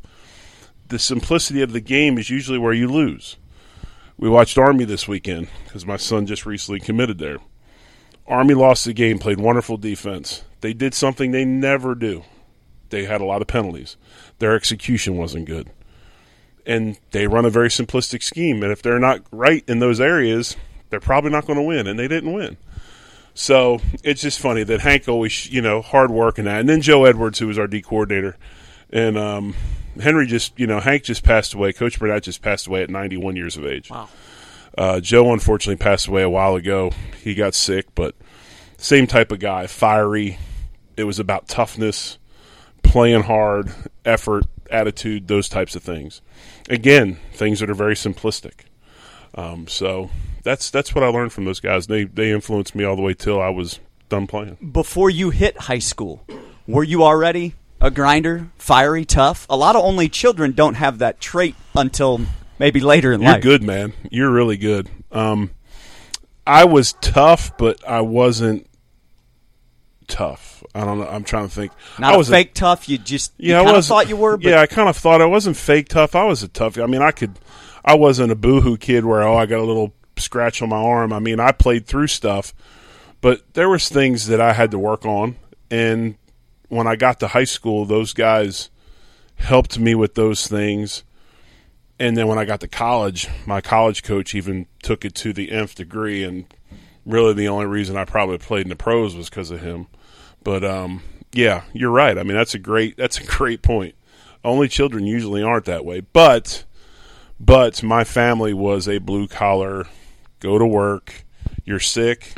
the 0.86 1.00
simplicity 1.00 1.62
of 1.62 1.72
the 1.72 1.80
game 1.80 2.16
is 2.16 2.30
usually 2.30 2.58
where 2.58 2.72
you 2.72 2.86
lose 2.86 3.38
we 4.16 4.28
watched 4.28 4.58
Army 4.58 4.84
this 4.84 5.08
weekend 5.08 5.48
because 5.64 5.86
my 5.86 5.96
son 5.96 6.26
just 6.26 6.46
recently 6.46 6.80
committed 6.80 7.18
there. 7.18 7.38
Army 8.26 8.54
lost 8.54 8.84
the 8.84 8.92
game, 8.92 9.18
played 9.18 9.40
wonderful 9.40 9.76
defense. 9.76 10.44
They 10.60 10.72
did 10.72 10.94
something 10.94 11.32
they 11.32 11.44
never 11.44 11.94
do. 11.94 12.24
They 12.90 13.04
had 13.04 13.20
a 13.20 13.24
lot 13.24 13.42
of 13.42 13.48
penalties. 13.48 13.96
Their 14.38 14.54
execution 14.54 15.16
wasn't 15.16 15.46
good. 15.46 15.70
And 16.64 16.98
they 17.10 17.26
run 17.26 17.44
a 17.44 17.50
very 17.50 17.68
simplistic 17.68 18.22
scheme. 18.22 18.62
And 18.62 18.70
if 18.70 18.82
they're 18.82 19.00
not 19.00 19.22
right 19.32 19.64
in 19.66 19.80
those 19.80 20.00
areas, 20.00 20.56
they're 20.90 21.00
probably 21.00 21.30
not 21.30 21.46
going 21.46 21.58
to 21.58 21.64
win. 21.64 21.86
And 21.86 21.98
they 21.98 22.06
didn't 22.06 22.32
win. 22.32 22.56
So 23.34 23.80
it's 24.04 24.20
just 24.20 24.38
funny 24.38 24.62
that 24.64 24.80
Hank 24.80 25.08
always, 25.08 25.50
you 25.50 25.62
know, 25.62 25.80
hard 25.82 26.10
work 26.10 26.38
and 26.38 26.46
that. 26.46 26.60
And 26.60 26.68
then 26.68 26.82
Joe 26.82 27.06
Edwards, 27.06 27.38
who 27.38 27.46
was 27.46 27.58
our 27.58 27.66
D 27.66 27.82
coordinator. 27.82 28.36
And 28.90 29.16
um, 29.16 29.54
Henry 30.00 30.26
just, 30.26 30.58
you 30.58 30.66
know, 30.66 30.80
Hank 30.80 31.04
just 31.04 31.22
passed 31.22 31.54
away. 31.54 31.72
Coach 31.72 31.98
Burnett 31.98 32.22
just 32.22 32.42
passed 32.42 32.66
away 32.66 32.82
at 32.82 32.90
91 32.90 33.36
years 33.36 33.56
of 33.56 33.66
age. 33.66 33.90
Wow. 33.90 34.08
Uh, 34.76 35.00
Joe 35.00 35.32
unfortunately 35.32 35.82
passed 35.82 36.06
away 36.06 36.22
a 36.22 36.30
while 36.30 36.54
ago. 36.54 36.92
He 37.22 37.34
got 37.34 37.54
sick, 37.54 37.94
but 37.94 38.14
same 38.78 39.06
type 39.06 39.30
of 39.30 39.38
guy, 39.38 39.66
fiery. 39.66 40.38
It 40.96 41.04
was 41.04 41.18
about 41.18 41.48
toughness, 41.48 42.18
playing 42.82 43.24
hard, 43.24 43.72
effort, 44.04 44.44
attitude, 44.70 45.28
those 45.28 45.48
types 45.48 45.76
of 45.76 45.82
things. 45.82 46.22
Again, 46.68 47.18
things 47.32 47.60
that 47.60 47.70
are 47.70 47.74
very 47.74 47.94
simplistic. 47.94 48.64
Um, 49.34 49.66
so 49.68 50.10
that's 50.42 50.70
that's 50.70 50.94
what 50.94 51.04
I 51.04 51.08
learned 51.08 51.32
from 51.32 51.44
those 51.44 51.60
guys. 51.60 51.86
They 51.86 52.04
they 52.04 52.32
influenced 52.32 52.74
me 52.74 52.84
all 52.84 52.96
the 52.96 53.02
way 53.02 53.14
till 53.14 53.40
I 53.40 53.48
was 53.48 53.80
done 54.08 54.26
playing. 54.26 54.58
Before 54.72 55.08
you 55.08 55.30
hit 55.30 55.56
high 55.56 55.78
school, 55.78 56.26
were 56.66 56.84
you 56.84 57.02
already 57.02 57.54
a 57.82 57.90
grinder, 57.90 58.48
fiery, 58.56 59.04
tough? 59.04 59.46
A 59.50 59.56
lot 59.56 59.76
of 59.76 59.84
only 59.84 60.08
children 60.08 60.52
don't 60.52 60.74
have 60.74 60.98
that 60.98 61.20
trait 61.20 61.56
until 61.74 62.20
maybe 62.58 62.80
later 62.80 63.12
in 63.12 63.20
life. 63.20 63.44
You're 63.44 63.58
good, 63.58 63.62
man. 63.62 63.92
You're 64.10 64.30
really 64.30 64.56
good. 64.56 64.88
Um, 65.10 65.50
I 66.46 66.64
was 66.64 66.94
tough, 66.94 67.56
but 67.58 67.86
I 67.86 68.00
wasn't 68.00 68.66
tough. 70.06 70.62
I 70.74 70.84
don't 70.84 70.98
know. 70.98 71.08
I'm 71.08 71.24
trying 71.24 71.48
to 71.48 71.54
think. 71.54 71.72
Not 71.98 72.14
I 72.14 72.16
was 72.16 72.28
a 72.28 72.32
fake 72.32 72.54
tough. 72.54 72.88
You 72.88 72.98
just 72.98 73.32
Yeah, 73.36 73.60
you 73.60 73.68
I 73.68 73.72
was. 73.72 73.86
of 73.86 73.88
thought 73.88 74.08
you 74.08 74.16
were. 74.16 74.36
But 74.36 74.46
yeah, 74.46 74.60
I 74.60 74.66
kind 74.66 74.88
of 74.88 74.96
thought 74.96 75.20
I 75.20 75.26
wasn't 75.26 75.56
fake 75.56 75.88
tough. 75.88 76.14
I 76.14 76.24
was 76.24 76.42
a 76.42 76.48
tough. 76.48 76.78
I 76.78 76.86
mean, 76.86 77.02
I 77.02 77.10
could. 77.10 77.38
I 77.84 77.94
wasn't 77.94 78.30
a 78.30 78.36
boohoo 78.36 78.76
kid 78.76 79.04
where 79.04 79.22
oh 79.22 79.36
I 79.36 79.46
got 79.46 79.58
a 79.58 79.64
little 79.64 79.92
scratch 80.16 80.62
on 80.62 80.68
my 80.68 80.76
arm. 80.76 81.12
I 81.12 81.18
mean, 81.18 81.40
I 81.40 81.52
played 81.52 81.86
through 81.86 82.06
stuff, 82.06 82.54
but 83.20 83.42
there 83.54 83.68
was 83.68 83.88
things 83.88 84.28
that 84.28 84.40
I 84.40 84.52
had 84.52 84.70
to 84.70 84.78
work 84.78 85.04
on. 85.04 85.36
And 85.70 86.16
when 86.72 86.86
I 86.86 86.96
got 86.96 87.20
to 87.20 87.28
high 87.28 87.44
school, 87.44 87.84
those 87.84 88.14
guys 88.14 88.70
helped 89.34 89.78
me 89.78 89.94
with 89.94 90.14
those 90.14 90.46
things. 90.46 91.04
And 91.98 92.16
then 92.16 92.28
when 92.28 92.38
I 92.38 92.46
got 92.46 92.60
to 92.60 92.66
college, 92.66 93.28
my 93.44 93.60
college 93.60 94.02
coach 94.02 94.34
even 94.34 94.66
took 94.82 95.04
it 95.04 95.14
to 95.16 95.34
the 95.34 95.52
nth 95.52 95.74
degree. 95.74 96.24
And 96.24 96.46
really, 97.04 97.34
the 97.34 97.46
only 97.46 97.66
reason 97.66 97.98
I 97.98 98.06
probably 98.06 98.38
played 98.38 98.62
in 98.62 98.70
the 98.70 98.76
pros 98.76 99.14
was 99.14 99.28
because 99.28 99.50
of 99.50 99.60
him. 99.60 99.86
But 100.42 100.64
um, 100.64 101.02
yeah, 101.30 101.64
you're 101.74 101.90
right. 101.90 102.16
I 102.16 102.22
mean, 102.22 102.38
that's 102.38 102.54
a 102.54 102.58
great 102.58 102.96
that's 102.96 103.18
a 103.18 103.26
great 103.26 103.60
point. 103.60 103.94
Only 104.42 104.66
children 104.66 105.04
usually 105.04 105.42
aren't 105.42 105.66
that 105.66 105.84
way, 105.84 106.00
but 106.00 106.64
but 107.38 107.82
my 107.82 108.02
family 108.02 108.54
was 108.54 108.88
a 108.88 108.96
blue 108.96 109.28
collar, 109.28 109.88
go 110.40 110.56
to 110.58 110.66
work. 110.66 111.26
You're 111.66 111.80
sick. 111.80 112.32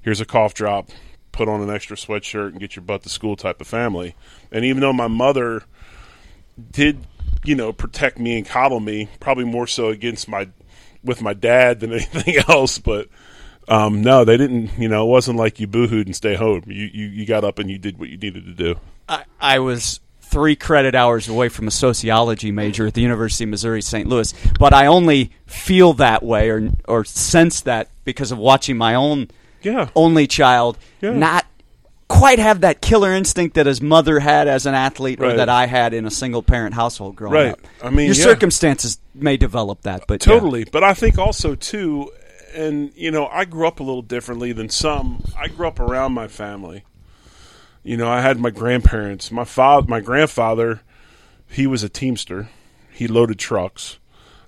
Here's 0.00 0.22
a 0.22 0.24
cough 0.24 0.54
drop. 0.54 0.88
Put 1.36 1.48
on 1.48 1.60
an 1.60 1.68
extra 1.68 1.98
sweatshirt 1.98 2.48
and 2.48 2.60
get 2.60 2.76
your 2.76 2.82
butt 2.82 3.02
to 3.02 3.10
school 3.10 3.36
type 3.36 3.60
of 3.60 3.66
family. 3.66 4.14
And 4.50 4.64
even 4.64 4.80
though 4.80 4.94
my 4.94 5.06
mother 5.06 5.64
did, 6.70 7.06
you 7.44 7.54
know, 7.54 7.74
protect 7.74 8.18
me 8.18 8.38
and 8.38 8.46
coddle 8.46 8.80
me, 8.80 9.10
probably 9.20 9.44
more 9.44 9.66
so 9.66 9.88
against 9.88 10.28
my 10.28 10.48
with 11.04 11.20
my 11.20 11.34
dad 11.34 11.80
than 11.80 11.92
anything 11.92 12.36
else, 12.48 12.78
but 12.78 13.08
um, 13.68 14.00
no, 14.00 14.24
they 14.24 14.38
didn't. 14.38 14.78
You 14.78 14.88
know, 14.88 15.06
it 15.06 15.10
wasn't 15.10 15.36
like 15.36 15.60
you 15.60 15.68
boohooed 15.68 16.06
and 16.06 16.16
stay 16.16 16.36
home. 16.36 16.62
You, 16.66 16.88
you 16.90 17.06
you 17.06 17.26
got 17.26 17.44
up 17.44 17.58
and 17.58 17.70
you 17.70 17.78
did 17.78 17.98
what 17.98 18.08
you 18.08 18.16
needed 18.16 18.46
to 18.46 18.54
do. 18.54 18.80
I, 19.06 19.24
I 19.38 19.58
was 19.58 20.00
three 20.20 20.56
credit 20.56 20.94
hours 20.94 21.28
away 21.28 21.48
from 21.50 21.68
a 21.68 21.70
sociology 21.70 22.50
major 22.50 22.86
at 22.86 22.94
the 22.94 23.02
University 23.02 23.44
of 23.44 23.50
Missouri 23.50 23.82
St. 23.82 24.08
Louis, 24.08 24.32
but 24.58 24.72
I 24.72 24.86
only 24.86 25.32
feel 25.46 25.92
that 25.94 26.22
way 26.22 26.48
or 26.50 26.70
or 26.86 27.04
sense 27.04 27.60
that 27.62 27.90
because 28.04 28.32
of 28.32 28.38
watching 28.38 28.76
my 28.76 28.94
own 28.94 29.28
Yeah, 29.66 29.88
only 29.96 30.26
child 30.26 30.78
Yeah. 31.00 31.10
not 31.10 31.44
quite 32.08 32.38
have 32.38 32.60
that 32.60 32.80
killer 32.80 33.12
instinct 33.12 33.56
that 33.56 33.66
his 33.66 33.82
mother 33.82 34.20
had 34.20 34.46
as 34.46 34.64
an 34.64 34.74
athlete 34.74 35.20
or 35.20 35.32
that 35.36 35.48
I 35.48 35.66
had 35.66 35.92
in 35.92 36.06
a 36.06 36.10
single 36.10 36.42
parent 36.42 36.74
household 36.74 37.16
growing 37.16 37.34
Right. 37.34 37.52
up. 37.52 37.58
I 37.82 37.90
mean, 37.90 38.06
your 38.06 38.14
yeah. 38.14 38.22
circumstances 38.22 38.98
may 39.12 39.36
develop 39.36 39.82
that, 39.82 40.04
but 40.06 40.24
yeah. 40.24 40.32
totally. 40.34 40.64
But 40.64 40.84
I 40.84 40.94
think 40.94 41.18
also 41.18 41.56
too, 41.56 42.12
and 42.54 42.92
you 42.94 43.10
know, 43.10 43.26
I 43.26 43.44
grew 43.44 43.66
up 43.66 43.80
a 43.80 43.82
little 43.82 44.02
differently 44.02 44.52
than 44.52 44.68
some. 44.68 45.24
I 45.36 45.48
grew 45.48 45.66
up 45.66 45.80
around 45.80 46.12
my 46.12 46.28
family. 46.28 46.84
You 47.82 47.96
know, 47.96 48.08
I 48.08 48.20
had 48.20 48.38
my 48.38 48.50
grandparents. 48.50 49.30
My 49.32 49.44
father, 49.44 49.86
my 49.88 50.00
grandfather, 50.00 50.82
he 51.48 51.66
was 51.66 51.82
a 51.82 51.88
teamster. 51.88 52.48
He 52.92 53.08
loaded 53.08 53.38
trucks. 53.38 53.98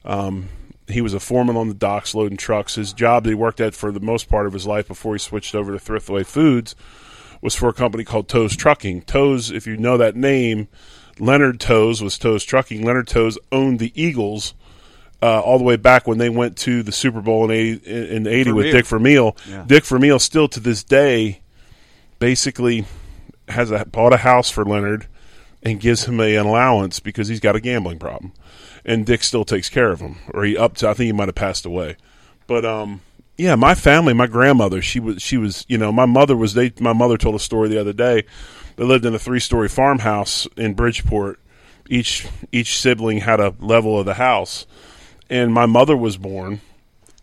Um, 0.04 0.48
he 0.88 1.00
was 1.00 1.14
a 1.14 1.20
foreman 1.20 1.56
on 1.56 1.68
the 1.68 1.74
docks 1.74 2.14
loading 2.14 2.36
trucks. 2.36 2.76
His 2.76 2.92
job 2.92 3.24
that 3.24 3.30
he 3.30 3.34
worked 3.34 3.60
at 3.60 3.74
for 3.74 3.92
the 3.92 4.00
most 4.00 4.28
part 4.28 4.46
of 4.46 4.52
his 4.52 4.66
life 4.66 4.88
before 4.88 5.14
he 5.14 5.18
switched 5.18 5.54
over 5.54 5.76
to 5.76 5.78
Thriftway 5.78 6.24
Foods 6.24 6.74
was 7.40 7.54
for 7.54 7.68
a 7.68 7.72
company 7.72 8.04
called 8.04 8.28
Tose 8.28 8.56
Trucking. 8.56 9.02
Tose, 9.02 9.50
if 9.50 9.66
you 9.66 9.76
know 9.76 9.96
that 9.96 10.16
name, 10.16 10.68
Leonard 11.18 11.60
Tose 11.60 12.02
was 12.02 12.18
Tose 12.18 12.44
Trucking. 12.44 12.84
Leonard 12.84 13.06
Tose 13.06 13.38
owned 13.52 13.78
the 13.78 13.92
Eagles 14.00 14.54
uh, 15.22 15.40
all 15.40 15.58
the 15.58 15.64
way 15.64 15.76
back 15.76 16.06
when 16.06 16.18
they 16.18 16.28
went 16.28 16.56
to 16.58 16.82
the 16.82 16.92
Super 16.92 17.20
Bowl 17.20 17.44
in 17.44 17.50
80, 17.50 18.14
in 18.14 18.26
80 18.26 18.52
with 18.52 18.72
Dick 18.72 18.86
Vermeil. 18.86 19.36
Yeah. 19.48 19.64
Dick 19.66 19.84
Vermeil 19.84 20.18
still 20.18 20.48
to 20.48 20.60
this 20.60 20.84
day 20.84 21.40
basically 22.18 22.84
has 23.48 23.70
a, 23.70 23.84
bought 23.84 24.12
a 24.12 24.18
house 24.18 24.50
for 24.50 24.64
Leonard 24.64 25.06
and 25.62 25.80
gives 25.80 26.04
him 26.04 26.20
a, 26.20 26.36
an 26.36 26.46
allowance 26.46 27.00
because 27.00 27.28
he's 27.28 27.40
got 27.40 27.56
a 27.56 27.60
gambling 27.60 27.98
problem. 27.98 28.32
And 28.84 29.04
Dick 29.04 29.22
still 29.22 29.44
takes 29.44 29.68
care 29.68 29.90
of 29.90 30.00
him, 30.00 30.16
or 30.32 30.44
he 30.44 30.56
up 30.56 30.76
to 30.76 30.88
I 30.88 30.94
think 30.94 31.06
he 31.06 31.12
might 31.12 31.28
have 31.28 31.34
passed 31.34 31.66
away. 31.66 31.96
But 32.46 32.64
um, 32.64 33.02
yeah, 33.36 33.54
my 33.54 33.74
family, 33.74 34.12
my 34.12 34.26
grandmother, 34.26 34.82
she 34.82 35.00
was 35.00 35.22
she 35.22 35.36
was 35.36 35.64
you 35.68 35.78
know 35.78 35.92
my 35.92 36.06
mother 36.06 36.36
was 36.36 36.54
they 36.54 36.72
my 36.80 36.92
mother 36.92 37.16
told 37.16 37.34
a 37.34 37.40
story 37.40 37.68
the 37.68 37.80
other 37.80 37.92
day. 37.92 38.24
They 38.76 38.84
lived 38.84 39.04
in 39.04 39.14
a 39.14 39.18
three 39.18 39.40
story 39.40 39.68
farmhouse 39.68 40.46
in 40.56 40.74
Bridgeport. 40.74 41.40
Each 41.88 42.26
each 42.52 42.78
sibling 42.78 43.18
had 43.18 43.40
a 43.40 43.54
level 43.60 43.98
of 43.98 44.06
the 44.06 44.14
house, 44.14 44.66
and 45.30 45.52
my 45.52 45.66
mother 45.66 45.96
was 45.96 46.16
born. 46.16 46.60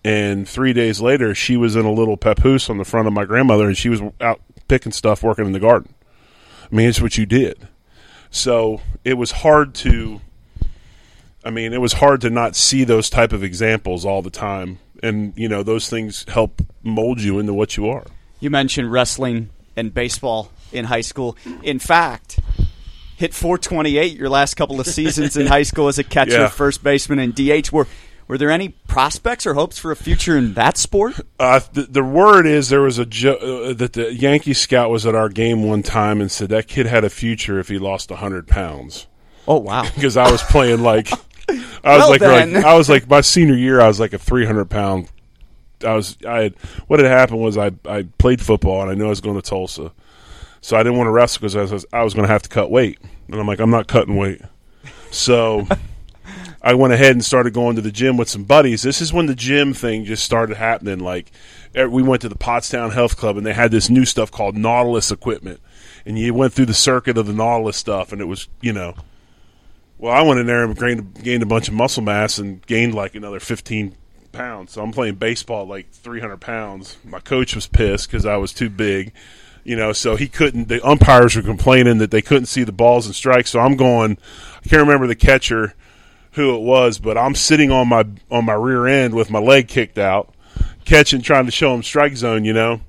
And 0.03 0.47
three 0.47 0.71
days 0.71 1.01
later, 1.01 1.33
she 1.33 1.57
was 1.57 1.75
in 1.75 1.83
a 1.83 1.91
little 1.91 2.15
papoose 2.15 2.69
on 2.69 2.77
the 2.77 2.85
front 2.85 3.07
of 3.07 3.13
my 3.13 3.25
grandmother, 3.25 3.67
and 3.67 3.75
she 3.75 3.89
was 3.89 4.01
out 4.21 4.39
picking 4.67 4.91
stuff, 4.91 5.23
working 5.23 5.47
in 5.47 5.51
the 5.51 5.59
garden. 5.59 5.93
I 6.71 6.75
mean, 6.75 6.87
it's 6.87 7.01
what 7.01 7.17
you 7.17 7.25
did. 7.25 7.67
So 8.29 8.81
it 9.03 9.15
was 9.15 9.31
hard 9.31 9.73
to. 9.75 10.21
I 11.45 11.51
mean, 11.51 11.71
it 11.73 11.79
was 11.81 11.93
hard 11.93 12.21
to 12.21 12.29
not 12.29 12.55
see 12.55 12.84
those 12.84 13.10
type 13.10 13.31
of 13.31 13.43
examples 13.43 14.03
all 14.03 14.21
the 14.23 14.29
time, 14.31 14.79
and 15.03 15.31
you 15.38 15.47
know 15.47 15.62
those 15.63 15.89
things 15.89 16.25
help 16.27 16.62
mold 16.84 17.21
you 17.21 17.38
into 17.39 17.53
what 17.53 17.77
you 17.77 17.88
are. 17.88 18.03
You 18.39 18.49
mentioned 18.49 18.91
wrestling 18.91 19.49
and 19.75 19.93
baseball 19.93 20.51
in 20.71 20.86
high 20.86 21.01
school. 21.01 21.38
In 21.63 21.77
fact, 21.79 22.39
hit 23.15 23.34
428 23.34 24.17
your 24.17 24.29
last 24.29 24.55
couple 24.55 24.79
of 24.79 24.88
seasons 24.88 25.38
in 25.38 25.47
high 25.47 25.63
school 25.63 25.88
as 25.88 25.99
a 25.99 26.03
catcher, 26.03 26.31
Yeah. 26.39 26.47
first 26.49 26.84
baseman, 26.84 27.19
and 27.19 27.36
DH. 27.36 27.71
Were 27.71 27.88
were 28.27 28.39
there 28.39 28.49
any 28.49 28.69
prospects 28.88 29.45
or 29.45 29.53
hopes 29.53 29.77
for 29.77 29.91
a 29.91 29.95
future 29.95 30.36
in 30.36 30.55
that 30.55 30.77
sport? 30.77 31.19
Uh, 31.39 31.60
the, 31.73 31.84
the 31.84 32.03
word 32.03 32.47
is 32.47 32.69
there 32.69 32.81
was 32.81 32.97
a 32.97 33.05
jo- 33.05 33.36
uh, 33.69 33.73
that 33.73 33.93
the 33.93 34.12
Yankee 34.15 34.55
scout 34.55 34.89
was 34.89 35.05
at 35.05 35.13
our 35.13 35.29
game 35.29 35.63
one 35.63 35.84
time 35.84 36.21
and 36.21 36.31
said 36.31 36.49
that 36.49 36.67
kid 36.67 36.88
had 36.88 37.03
a 37.03 37.10
future 37.12 37.60
if 37.60 37.67
he 37.67 37.77
lost 37.77 38.10
hundred 38.10 38.47
pounds. 38.47 39.05
Oh 39.47 39.58
wow! 39.60 39.84
because 39.95 40.17
I 40.17 40.31
was 40.31 40.41
playing 40.41 40.81
like 40.81 41.10
I 41.49 41.53
was 41.53 41.63
Well 41.84 42.10
like, 42.10 42.19
then. 42.19 42.53
like 42.53 42.65
I 42.65 42.75
was 42.75 42.89
like 42.89 43.10
my 43.10 43.21
senior 43.21 43.55
year 43.55 43.79
I 43.81 43.88
was 43.88 43.99
like 43.99 44.13
a 44.13 44.17
300 44.17 44.65
pound 44.69 45.10
I 45.84 45.93
was 45.93 46.17
I 46.27 46.43
had 46.43 46.55
what 46.88 46.99
had 46.99 47.10
happened 47.10 47.41
was 47.41 47.58
I 47.58 47.71
I 47.86 48.08
played 48.17 48.41
football 48.41 48.81
and 48.81 48.89
I 48.91 48.93
knew 48.95 49.05
I 49.05 49.10
was 49.10 49.21
going 49.21 49.36
to 49.36 49.41
Tulsa. 49.41 49.91
So 50.62 50.75
I 50.75 50.81
didn't 50.81 50.97
want 50.97 51.08
to 51.08 51.12
wrestle 51.12 51.41
because 51.41 51.55
I 51.55 51.62
was 51.62 51.86
I 51.93 52.03
was 52.03 52.13
going 52.13 52.25
to 52.25 52.31
have 52.31 52.41
to 52.43 52.49
cut 52.49 52.71
weight. 52.71 52.99
And 53.27 53.36
I'm 53.39 53.47
like 53.47 53.60
I'm 53.60 53.69
not 53.69 53.88
cutting 53.88 54.15
weight. 54.15 54.41
So 55.12 55.67
I 56.62 56.73
went 56.73 56.93
ahead 56.93 57.12
and 57.12 57.23
started 57.23 57.53
going 57.53 57.75
to 57.75 57.81
the 57.81 57.91
gym 57.91 58.17
with 58.17 58.29
some 58.29 58.43
buddies. 58.43 58.81
This 58.81 59.01
is 59.01 59.13
when 59.13 59.27
the 59.27 59.36
gym 59.36 59.73
thing 59.73 60.05
just 60.05 60.23
started 60.23 60.58
happening. 60.58 60.99
Like 60.99 61.31
we 61.75 62.01
went 62.01 62.21
to 62.23 62.29
the 62.29 62.36
Pottstown 62.36 62.93
Health 62.93 63.17
Club 63.17 63.38
and 63.38 63.45
they 63.45 63.53
had 63.53 63.71
this 63.71 63.89
new 63.89 64.05
stuff 64.05 64.31
called 64.31 64.58
Nautilus 64.58 65.12
equipment. 65.12 65.60
And 66.05 66.17
you 66.17 66.34
went 66.34 66.53
through 66.53 66.67
the 66.67 66.73
circuit 66.73 67.17
of 67.17 67.27
the 67.27 67.34
Nautilus 67.34 67.77
stuff 67.77 68.12
and 68.12 68.21
it 68.21 68.25
was 68.25 68.47
you 68.62 68.73
know 68.73 68.95
well, 69.97 70.13
I 70.13 70.21
went 70.21 70.39
in 70.39 70.47
there 70.47 70.63
and 70.63 70.77
gained, 70.77 71.23
gained 71.23 71.43
a 71.43 71.47
bunch 71.47 71.67
of 71.67 71.73
muscle 71.73 72.03
mass 72.03 72.38
and 72.38 72.65
gained 72.65 72.93
like 72.93 73.15
another 73.15 73.39
15 73.39 73.95
pounds. 74.31 74.73
So 74.73 74.84
I'm 74.84 74.91
playing 74.91 75.15
baseball 75.15 75.65
like 75.65 75.89
300 75.91 76.38
pounds. 76.39 76.97
My 77.03 77.19
coach 77.19 77.55
was 77.55 77.67
pissed 77.67 78.10
because 78.10 78.25
I 78.25 78.38
was 78.38 78.53
too 78.53 78.69
big, 78.69 79.13
you 79.63 79.75
know, 79.75 79.93
so 79.93 80.15
he 80.15 80.27
couldn't. 80.27 80.67
The 80.67 80.86
umpires 80.86 81.36
were 81.36 81.41
complaining 81.41 81.97
that 81.99 82.12
they 82.12 82.21
couldn't 82.21 82.47
see 82.47 82.63
the 82.63 82.71
balls 82.71 83.05
and 83.05 83.15
strikes. 83.15 83.51
So 83.51 83.60
I'm 83.60 83.75
going, 83.75 84.17
I 84.63 84.69
can't 84.69 84.81
remember 84.81 85.08
the 85.08 85.15
catcher 85.15 85.73
who 86.34 86.55
it 86.55 86.62
was, 86.62 86.99
but 86.99 87.17
I'm 87.17 87.34
sitting 87.34 87.71
on 87.71 87.88
my 87.88 88.05
on 88.29 88.45
my 88.45 88.53
rear 88.53 88.88
end 88.88 89.13
with 89.13 89.31
my 89.31 89.39
leg 89.39 89.67
kicked 89.69 89.97
out, 89.97 90.34
catching, 90.84 91.21
trying 91.21 91.45
to 91.45 91.51
show 91.51 91.73
him 91.73 91.81
strike 91.81 92.17
zone, 92.17 92.43
you 92.45 92.53
know. 92.53 92.81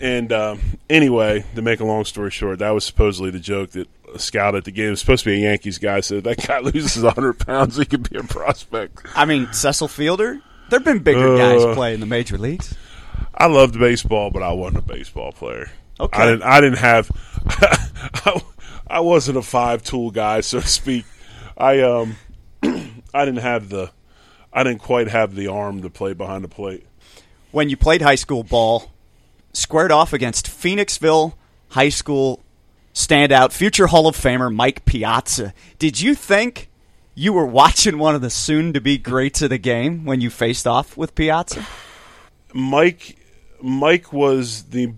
And 0.00 0.32
um, 0.32 0.60
anyway, 0.88 1.44
to 1.54 1.62
make 1.62 1.80
a 1.80 1.84
long 1.84 2.04
story 2.04 2.30
short, 2.30 2.58
that 2.58 2.70
was 2.70 2.84
supposedly 2.84 3.30
the 3.30 3.38
joke 3.38 3.70
that 3.72 3.88
a 4.14 4.18
scout 4.18 4.54
at 4.54 4.64
the 4.64 4.70
game 4.70 4.90
was 4.90 5.00
supposed 5.00 5.24
to 5.24 5.30
be 5.30 5.36
a 5.36 5.50
Yankees 5.50 5.78
guy 5.78 6.00
said 6.00 6.24
that 6.24 6.46
guy 6.46 6.58
loses 6.60 7.02
100 7.02 7.38
pounds, 7.38 7.76
he 7.76 7.84
could 7.84 8.08
be 8.08 8.16
a 8.18 8.22
prospect. 8.22 9.06
I 9.14 9.24
mean, 9.24 9.52
Cecil 9.52 9.88
Fielder. 9.88 10.40
There've 10.68 10.84
been 10.84 11.00
bigger 11.00 11.34
Uh, 11.34 11.36
guys 11.36 11.74
play 11.74 11.94
in 11.94 12.00
the 12.00 12.06
major 12.06 12.38
leagues. 12.38 12.74
I 13.34 13.46
loved 13.46 13.78
baseball, 13.78 14.30
but 14.30 14.42
I 14.42 14.52
wasn't 14.52 14.78
a 14.78 14.86
baseball 14.86 15.32
player. 15.32 15.70
Okay. 15.98 16.22
I 16.22 16.26
didn't. 16.26 16.42
I 16.42 16.60
didn't 16.60 16.78
have. 16.78 17.10
I, 17.46 18.42
I 18.86 19.00
wasn't 19.00 19.36
a 19.38 19.42
five 19.42 19.82
tool 19.82 20.10
guy, 20.10 20.40
so 20.40 20.60
to 20.60 20.68
speak. 20.68 21.04
I 21.56 21.80
um, 21.80 22.16
I 22.62 23.24
didn't 23.24 23.38
have 23.38 23.68
the. 23.68 23.90
I 24.52 24.62
didn't 24.64 24.80
quite 24.80 25.08
have 25.08 25.34
the 25.34 25.48
arm 25.48 25.82
to 25.82 25.90
play 25.90 26.12
behind 26.12 26.42
the 26.44 26.48
plate. 26.48 26.86
When 27.52 27.68
you 27.68 27.76
played 27.76 28.02
high 28.02 28.14
school 28.16 28.42
ball, 28.42 28.90
squared 29.52 29.92
off 29.92 30.12
against 30.12 30.46
Phoenixville 30.46 31.34
High 31.70 31.88
School 31.88 32.40
standout, 32.94 33.52
future 33.52 33.86
Hall 33.86 34.06
of 34.06 34.16
Famer 34.16 34.54
Mike 34.54 34.84
Piazza. 34.84 35.54
Did 35.78 36.00
you 36.00 36.14
think 36.14 36.68
you 37.14 37.32
were 37.32 37.46
watching 37.46 37.98
one 37.98 38.14
of 38.14 38.20
the 38.20 38.30
soon-to-be 38.30 38.98
greats 38.98 39.42
of 39.42 39.50
the 39.50 39.58
game 39.58 40.04
when 40.04 40.20
you 40.20 40.30
faced 40.30 40.66
off 40.66 40.96
with 40.96 41.14
Piazza? 41.14 41.66
Mike 42.52 43.16
Mike 43.62 44.12
was 44.12 44.64
the 44.64 44.94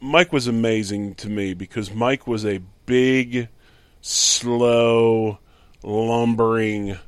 Mike 0.00 0.32
was 0.32 0.46
amazing 0.46 1.14
to 1.16 1.28
me 1.28 1.54
because 1.54 1.92
Mike 1.92 2.26
was 2.26 2.44
a 2.44 2.60
big, 2.86 3.48
slow, 4.00 5.38
lumbering 5.82 6.98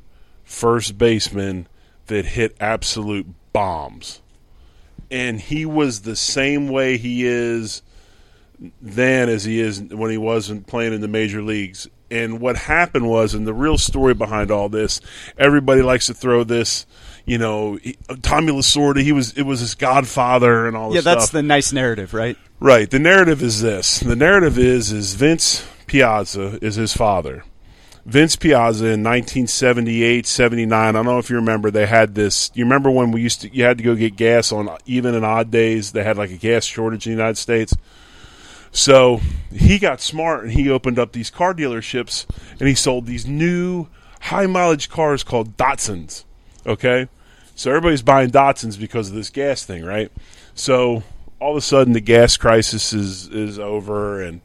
first 0.43 0.97
baseman 0.97 1.67
that 2.07 2.25
hit 2.25 2.55
absolute 2.59 3.27
bombs. 3.51 4.21
And 5.11 5.39
he 5.39 5.65
was 5.65 6.01
the 6.01 6.15
same 6.15 6.69
way 6.69 6.97
he 6.97 7.25
is 7.25 7.81
then 8.81 9.29
as 9.29 9.43
he 9.43 9.59
is 9.59 9.81
when 9.81 10.11
he 10.11 10.17
wasn't 10.17 10.67
playing 10.67 10.93
in 10.93 11.01
the 11.01 11.07
major 11.07 11.41
leagues. 11.41 11.87
And 12.11 12.39
what 12.39 12.55
happened 12.55 13.09
was, 13.09 13.33
and 13.33 13.47
the 13.47 13.53
real 13.53 13.77
story 13.77 14.13
behind 14.13 14.51
all 14.51 14.69
this, 14.69 15.01
everybody 15.37 15.81
likes 15.81 16.05
to 16.07 16.13
throw 16.13 16.43
this, 16.43 16.85
you 17.25 17.37
know, 17.37 17.79
Tommy 18.21 18.51
Lasorda. 18.53 19.01
He 19.01 19.11
was 19.11 19.33
it 19.33 19.43
was 19.43 19.59
his 19.59 19.75
godfather 19.75 20.67
and 20.67 20.77
all 20.77 20.93
Yeah, 20.93 21.01
that's 21.01 21.25
stuff. 21.25 21.31
the 21.33 21.43
nice 21.43 21.73
narrative, 21.73 22.13
right? 22.13 22.37
Right. 22.59 22.89
The 22.89 22.99
narrative 22.99 23.41
is 23.41 23.61
this. 23.61 23.99
The 23.99 24.15
narrative 24.15 24.57
is 24.59 24.91
is 24.91 25.15
Vince 25.15 25.67
Piazza 25.87 26.59
is 26.61 26.75
his 26.75 26.93
father. 26.93 27.43
Vince 28.05 28.35
Piazza 28.35 28.85
in 28.85 29.03
1978, 29.03 30.27
79. 30.27 30.71
I 30.89 30.91
don't 30.91 31.05
know 31.05 31.17
if 31.17 31.31
you 31.31 31.37
remember. 31.37 31.71
They 31.71 31.87
had 31.87 32.13
this. 32.13 32.51
You 32.53 32.63
remember 32.63 32.91
when 32.91 33.11
we 33.11 33.21
used 33.21 33.41
to? 33.41 33.53
You 33.53 33.63
had 33.63 33.79
to 33.79 33.83
go 33.83 33.95
get 33.95 34.15
gas 34.15 34.51
on 34.51 34.69
even 34.85 35.15
and 35.15 35.25
odd 35.25 35.49
days. 35.49 35.91
They 35.91 36.03
had 36.03 36.15
like 36.15 36.29
a 36.29 36.37
gas 36.37 36.65
shortage 36.65 37.07
in 37.07 37.13
the 37.13 37.17
United 37.17 37.37
States. 37.37 37.75
So 38.75 39.21
he 39.53 39.79
got 39.79 40.01
smart 40.01 40.43
and 40.43 40.51
he 40.51 40.69
opened 40.69 40.99
up 40.99 41.13
these 41.13 41.29
car 41.29 41.53
dealerships 41.53 42.25
and 42.59 42.67
he 42.67 42.75
sold 42.75 43.05
these 43.05 43.25
new 43.25 43.87
high 44.19 44.47
mileage 44.47 44.89
cars 44.89 45.23
called 45.23 45.55
Datsuns. 45.55 46.25
Okay, 46.67 47.07
so 47.55 47.69
everybody's 47.69 48.01
buying 48.01 48.31
Datsuns 48.31 48.77
because 48.77 49.07
of 49.07 49.15
this 49.15 49.29
gas 49.29 49.63
thing, 49.63 49.85
right? 49.85 50.11
So 50.55 51.03
all 51.39 51.51
of 51.51 51.57
a 51.57 51.61
sudden 51.61 51.93
the 51.93 52.01
gas 52.01 52.35
crisis 52.35 52.91
is 52.91 53.29
is 53.29 53.57
over 53.57 54.21
and 54.21 54.41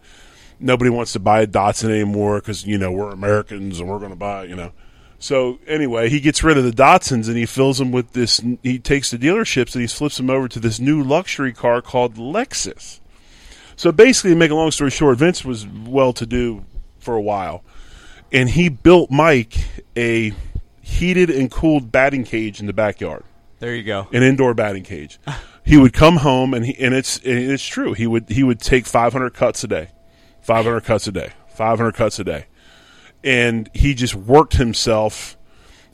nobody 0.60 0.90
wants 0.90 1.12
to 1.14 1.18
buy 1.18 1.40
a 1.40 1.46
Datsun 1.48 1.90
anymore 1.90 2.38
because 2.38 2.64
you 2.64 2.78
know 2.78 2.92
we're 2.92 3.10
Americans 3.10 3.80
and 3.80 3.88
we're 3.88 3.98
going 3.98 4.10
to 4.10 4.16
buy 4.16 4.44
you 4.44 4.54
know. 4.54 4.70
So 5.18 5.58
anyway, 5.66 6.08
he 6.08 6.20
gets 6.20 6.44
rid 6.44 6.56
of 6.56 6.62
the 6.62 6.70
Datsuns 6.70 7.26
and 7.26 7.36
he 7.36 7.46
fills 7.46 7.78
them 7.78 7.90
with 7.90 8.12
this. 8.12 8.40
He 8.62 8.78
takes 8.78 9.10
the 9.10 9.18
dealerships 9.18 9.74
and 9.74 9.82
he 9.82 9.88
flips 9.88 10.18
them 10.18 10.30
over 10.30 10.46
to 10.46 10.60
this 10.60 10.78
new 10.78 11.02
luxury 11.02 11.52
car 11.52 11.82
called 11.82 12.14
Lexus. 12.14 12.99
So 13.80 13.90
basically, 13.92 14.32
to 14.32 14.36
make 14.36 14.50
a 14.50 14.54
long 14.54 14.70
story 14.72 14.90
short, 14.90 15.16
Vince 15.16 15.42
was 15.42 15.66
well 15.66 16.12
to 16.12 16.26
do 16.26 16.66
for 16.98 17.14
a 17.14 17.20
while, 17.22 17.64
and 18.30 18.50
he 18.50 18.68
built 18.68 19.10
Mike 19.10 19.56
a 19.96 20.34
heated 20.82 21.30
and 21.30 21.50
cooled 21.50 21.90
batting 21.90 22.24
cage 22.24 22.60
in 22.60 22.66
the 22.66 22.74
backyard 22.74 23.24
There 23.58 23.74
you 23.74 23.82
go. 23.82 24.06
an 24.12 24.22
indoor 24.22 24.52
batting 24.52 24.82
cage. 24.82 25.18
He 25.64 25.78
would 25.78 25.94
come 25.94 26.16
home 26.16 26.52
and 26.52 26.66
he, 26.66 26.78
and 26.78 26.94
it's 26.94 27.16
and 27.18 27.38
it's 27.38 27.64
true. 27.64 27.94
He 27.94 28.06
would 28.06 28.28
he 28.28 28.42
would 28.42 28.60
take 28.60 28.86
500 28.86 29.32
cuts 29.32 29.64
a 29.64 29.68
day. 29.68 29.90
500 30.42 30.80
cuts 30.84 31.06
a 31.06 31.12
day. 31.12 31.32
500 31.48 31.94
cuts 31.94 32.18
a 32.18 32.24
day. 32.24 32.46
And 33.22 33.70
he 33.72 33.94
just 33.94 34.14
worked 34.14 34.54
himself 34.54 35.38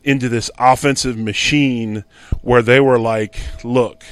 into 0.02 0.28
this 0.28 0.50
offensive 0.58 1.16
machine 1.16 2.04
where 2.40 2.62
they 2.62 2.80
were 2.80 2.98
like, 2.98 3.38
"Look, 3.64 4.02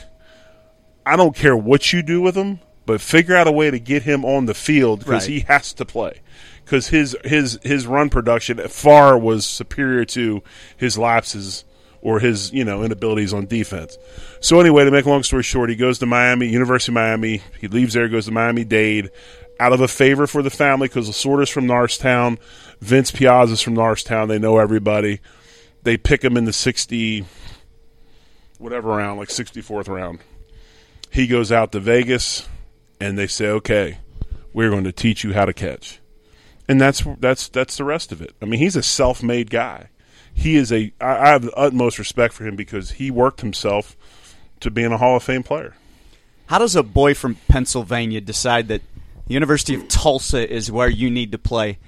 I 1.07 1.17
don't 1.17 1.35
care 1.35 1.57
what 1.57 1.93
you 1.93 2.03
do 2.03 2.21
with 2.21 2.37
him, 2.37 2.61
but 2.87 3.01
figure 3.01 3.35
out 3.37 3.47
a 3.47 3.53
way 3.53 3.71
to 3.71 3.79
get 3.79 4.03
him 4.03 4.25
on 4.25 4.47
the 4.47 4.55
field 4.55 5.01
because 5.01 5.25
Right. 5.25 5.31
he 5.31 5.41
has 5.41 5.73
to 5.75 5.85
play." 5.85 6.21
Because 6.65 6.89
his 6.89 7.17
his 7.25 7.59
his 7.63 7.87
run 7.87 8.09
production 8.09 8.59
far 8.69 9.19
was 9.19 9.45
superior 9.45 10.05
to 10.07 10.43
his 10.77 10.97
lapses 10.97 11.65
or 12.01 12.21
his 12.21 12.53
you 12.53 12.65
know 12.65 12.83
inabilities 12.83 13.35
on 13.35 13.47
defense. 13.47 13.99
So 14.41 14.61
anyway, 14.61 14.85
to 14.85 14.91
make 14.91 15.05
a 15.05 15.09
long 15.11 15.23
story 15.23 15.43
short, 15.43 15.69
he 15.71 15.77
goes 15.77 15.99
to 15.99 16.07
Miami, 16.07 16.49
University 16.49 16.91
of 16.91 16.95
Miami. 16.95 17.43
He 17.61 17.69
leaves 17.69 17.93
there, 17.95 18.09
goes 18.09 18.27
to 18.27 18.31
Miami 18.33 18.65
Dade, 18.65 19.11
out 19.61 19.73
of 19.75 19.81
a 19.83 19.89
favor 19.89 20.27
for 20.27 20.43
the 20.43 20.51
family 20.51 20.89
because 20.89 21.09
Lasorda's 21.09 21.51
from 21.51 21.67
Norristown, 21.67 22.39
Vince 22.81 23.11
Piazza's 23.11 23.61
from 23.61 23.75
Norristown. 23.75 24.29
They 24.29 24.39
know 24.39 24.59
everybody. 24.59 25.21
They 25.83 25.97
pick 25.99 26.25
him 26.25 26.37
in 26.39 26.45
the 26.47 26.53
sixty, 26.55 27.27
whatever 28.59 28.89
round, 28.89 29.19
like 29.19 29.31
sixty 29.31 29.61
fourth 29.61 29.89
round. 29.89 30.21
He 31.11 31.27
goes 31.27 31.53
out 31.53 31.73
to 31.73 31.81
Vegas, 31.81 32.49
and 33.01 33.19
they 33.19 33.27
say, 33.27 33.49
"Okay, 33.49 33.99
we're 34.53 34.71
going 34.71 34.85
to 34.85 34.93
teach 34.93 35.25
you 35.25 35.33
how 35.35 35.45
to 35.45 35.53
catch." 35.53 36.01
And 36.69 36.81
that's 36.81 37.05
that's 37.21 37.49
that's 37.49 37.77
the 37.77 37.85
rest 37.85 38.13
of 38.13 38.23
it. 38.23 38.35
I 38.41 38.47
mean, 38.47 38.61
he's 38.61 38.77
a 38.77 38.83
self 38.83 39.23
made 39.23 39.51
guy 39.51 39.89
he 40.35 40.57
is 40.57 40.73
a 40.73 40.93
I, 41.01 41.17
I 41.17 41.29
have 41.29 41.43
the 41.43 41.55
utmost 41.55 41.99
respect 41.99 42.35
for 42.35 42.45
him 42.45 42.57
because 42.57 42.93
he 42.93 43.11
worked 43.11 43.41
himself 43.41 43.97
to 44.61 44.71
being 44.71 44.93
a 44.93 44.99
Hall 44.99 45.17
of 45.17 45.23
Fame 45.23 45.45
player. 45.45 45.75
How 46.47 46.59
does 46.59 46.77
a 46.77 46.83
boy 46.83 47.15
from 47.15 47.37
Pennsylvania 47.49 48.21
decide 48.21 48.69
that 48.69 48.83
the 49.27 49.35
University 49.35 49.75
of 49.75 49.89
Tulsa 49.89 50.53
is 50.53 50.71
where 50.71 50.89
you 50.89 51.09
need 51.09 51.33
to 51.33 51.39
play 51.39 51.79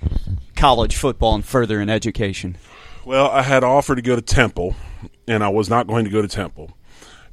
college 0.54 0.96
football 0.96 1.34
and 1.34 1.44
further 1.44 1.80
in 1.80 1.90
education? 1.90 2.56
Well, 3.04 3.28
I 3.28 3.42
had 3.42 3.62
offered 3.62 3.96
to 3.96 4.02
go 4.02 4.16
to 4.16 4.22
Temple, 4.22 4.74
and 5.28 5.44
I 5.44 5.48
was 5.48 5.68
not 5.68 5.86
going 5.86 6.06
to 6.06 6.10
go 6.10 6.22
to 6.22 6.28
Temple. 6.28 6.76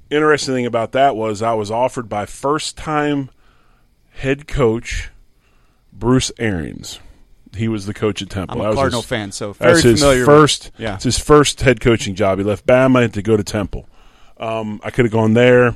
Interesting 0.09 0.53
thing 0.53 0.65
about 0.65 0.91
that 0.91 1.15
was 1.15 1.41
I 1.41 1.53
was 1.53 1.71
offered 1.71 2.09
by 2.09 2.25
first 2.25 2.77
time 2.77 3.29
head 4.13 4.47
coach 4.47 5.09
Bruce 5.91 6.31
Arians. 6.39 6.99
He 7.55 7.67
was 7.67 7.85
the 7.85 7.93
coach 7.93 8.21
at 8.21 8.29
Temple. 8.31 8.61
I'm 8.63 8.71
a 8.71 8.73
Cardinal 8.73 9.01
his- 9.01 9.09
fan, 9.09 9.31
so 9.31 9.53
very 9.53 9.73
That's 9.73 9.83
his 9.83 9.99
familiar. 9.99 10.19
with- 10.21 10.25
first. 10.27 10.71
yeah. 10.77 10.95
it's 10.95 11.03
his 11.03 11.19
first 11.19 11.61
head 11.61 11.79
coaching 11.81 12.15
job. 12.15 12.39
He 12.39 12.43
left 12.43 12.65
Bama 12.65 13.11
to 13.13 13.21
go 13.21 13.37
to 13.37 13.43
Temple. 13.43 13.87
Um, 14.37 14.81
I 14.83 14.89
could 14.89 15.05
have 15.05 15.11
gone 15.11 15.33
there. 15.35 15.75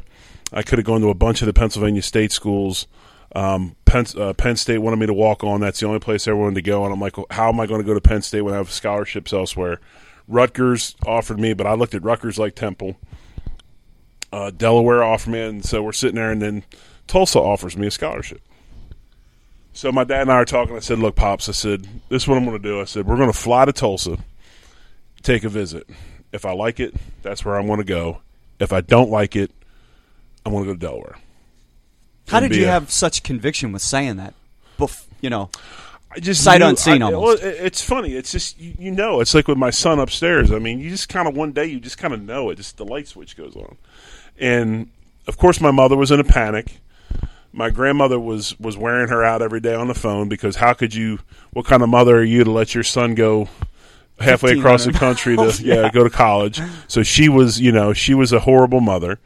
I 0.52 0.63
could 0.63 0.80
have 0.80 0.86
gone 0.86 1.02
to 1.02 1.10
a 1.10 1.13
bunch 1.13 1.41
of 1.41 1.45
the 1.45 1.54
Pennsylvania 1.54 2.02
state 2.02 2.32
schools. 2.32 2.88
Um, 3.36 3.76
Penn, 3.86 4.06
uh, 4.17 4.34
Penn 4.34 4.56
State 4.56 4.80
wanted 4.80 4.97
me 4.97 5.06
to 5.06 5.13
walk 5.13 5.43
on. 5.43 5.60
That's 5.62 5.80
the 5.80 5.86
only 5.86 6.00
place 6.00 6.28
I 6.28 6.32
wanted 6.32 6.56
to 6.56 6.62
go. 6.62 6.84
And 6.86 6.93
I'm 6.93 7.00
like, 7.00 7.17
well, 7.17 7.28
how 7.30 7.50
am 7.50 7.60
I 7.60 7.67
going 7.67 7.82
to 7.82 7.86
go 7.86 7.93
to 7.93 8.02
Penn 8.02 8.21
State 8.23 8.41
when 8.41 8.54
I 8.54 8.58
have 8.58 8.71
scholarships 8.71 9.32
elsewhere? 9.34 9.80
Rutgers 10.28 10.95
offered 11.06 11.39
me, 11.39 11.54
but 11.54 11.67
I 11.67 11.73
looked 11.73 11.93
at 11.93 12.04
Rutgers 12.04 12.39
like 12.39 12.56
Temple. 12.56 12.95
Uh, 14.32 14.50
Delaware 14.52 15.04
offered 15.04 15.32
me, 15.32 15.41
and 15.41 15.63
so 15.65 15.82
we're 15.84 15.91
sitting 15.91 16.15
there, 16.15 16.32
and 16.32 16.41
then 16.41 16.63
Tulsa 17.08 17.39
offers 17.39 17.76
me 17.78 17.88
a 17.88 17.91
scholarship. 17.91 18.41
So 19.74 19.91
my 19.91 20.04
dad 20.04 20.22
and 20.24 20.32
I 20.32 20.36
are 20.36 20.46
talking. 20.46 20.76
I 20.76 20.80
said, 20.80 21.00
"Look, 21.00 21.15
pops," 21.15 21.48
I 21.50 21.52
said, 21.52 21.88
"This 22.10 22.24
is 22.24 22.28
what 22.28 22.38
I'm 22.38 22.46
going 22.46 22.62
to 22.62 22.63
do." 22.67 22.82
I 22.82 22.86
said, 22.86 23.06
"We're 23.06 23.15
going 23.17 23.32
to 23.32 23.38
fly 23.38 23.65
to 23.65 23.72
Tulsa, 23.74 24.17
take 25.24 25.43
a 25.43 25.50
visit. 25.50 25.88
If 26.32 26.46
I 26.46 26.52
like 26.54 26.80
it, 26.80 26.93
that's 27.22 27.46
where 27.46 27.56
I'm 27.60 27.67
going 27.67 27.78
to 27.80 27.84
go. 27.86 28.20
If 28.60 28.74
I 28.74 28.82
don't 28.82 29.12
like 29.12 29.36
it, 29.36 29.52
I'm 30.46 30.52
going 30.52 30.63
to 30.65 30.70
go 30.70 30.74
to 30.74 30.80
Delaware." 30.80 31.15
How 32.28 32.39
did 32.41 32.56
you 32.56 32.65
a- 32.65 32.67
have 32.72 32.91
such 32.91 33.24
conviction 33.24 33.72
with 33.72 33.82
saying 33.82 34.17
that? 34.17 34.34
Bef- 34.80 35.06
you 35.22 35.30
know, 35.30 35.50
I 36.12 36.20
just 36.20 36.43
Sight 36.43 36.60
knew- 36.60 36.67
unseen 36.67 37.02
I- 37.04 37.06
almost. 37.12 37.41
well, 37.43 37.52
it- 37.52 37.58
it's 37.65 37.82
funny. 37.82 38.15
It's 38.15 38.32
just 38.32 38.60
you, 38.60 38.74
you 38.80 38.91
know. 38.91 39.22
It's 39.22 39.34
like 39.36 39.48
with 39.48 39.58
my 39.60 39.70
son 39.70 40.00
upstairs. 40.00 40.52
I 40.52 40.58
mean, 40.60 40.80
you 40.80 40.89
just 40.89 41.08
kind 41.08 41.28
of 41.28 41.36
one 41.38 41.52
day 41.52 41.65
you 41.67 41.80
just 41.80 42.00
kind 42.00 42.13
of 42.15 42.22
know 42.22 42.50
it. 42.50 42.56
Just 42.56 42.78
the 42.78 42.86
light 42.86 43.08
switch 43.08 43.38
goes 43.38 43.56
on, 43.56 43.78
and 44.39 44.89
of 45.28 45.38
course, 45.38 45.62
my 45.62 45.72
mother 45.72 45.96
was 45.96 46.10
in 46.10 46.20
a 46.20 46.24
panic. 46.24 46.80
My 47.58 47.72
grandmother 47.72 48.20
was 48.20 48.58
was 48.60 48.78
wearing 48.78 49.08
her 49.08 49.24
out 49.24 49.41
every 49.41 49.60
day 49.60 49.74
on 49.74 49.88
the 49.88 49.96
phone 49.96 50.30
because 50.30 50.58
how 50.58 50.74
could 50.74 50.93
you? 50.93 51.17
What 51.54 51.65
kind 51.65 51.82
of 51.82 51.89
mother 51.89 52.15
are 52.20 52.24
you 52.24 52.43
to 52.43 52.52
let 52.52 52.76
your 52.76 52.84
son 52.84 53.15
go 53.15 53.50
halfway 54.20 54.52
across 54.60 54.86
the 54.86 54.93
country 54.93 55.36
to 55.36 55.58
yeah. 55.63 55.82
yeah. 55.82 55.89
go 55.93 56.04
to 56.04 56.10
college? 56.12 56.62
So 56.88 57.02
she 57.02 57.30
was, 57.30 57.60
you 57.60 57.72
know, 57.72 57.93
she 57.93 58.13
was 58.13 58.32
a 58.32 58.39
horrible 58.39 58.80
mother. 58.80 59.20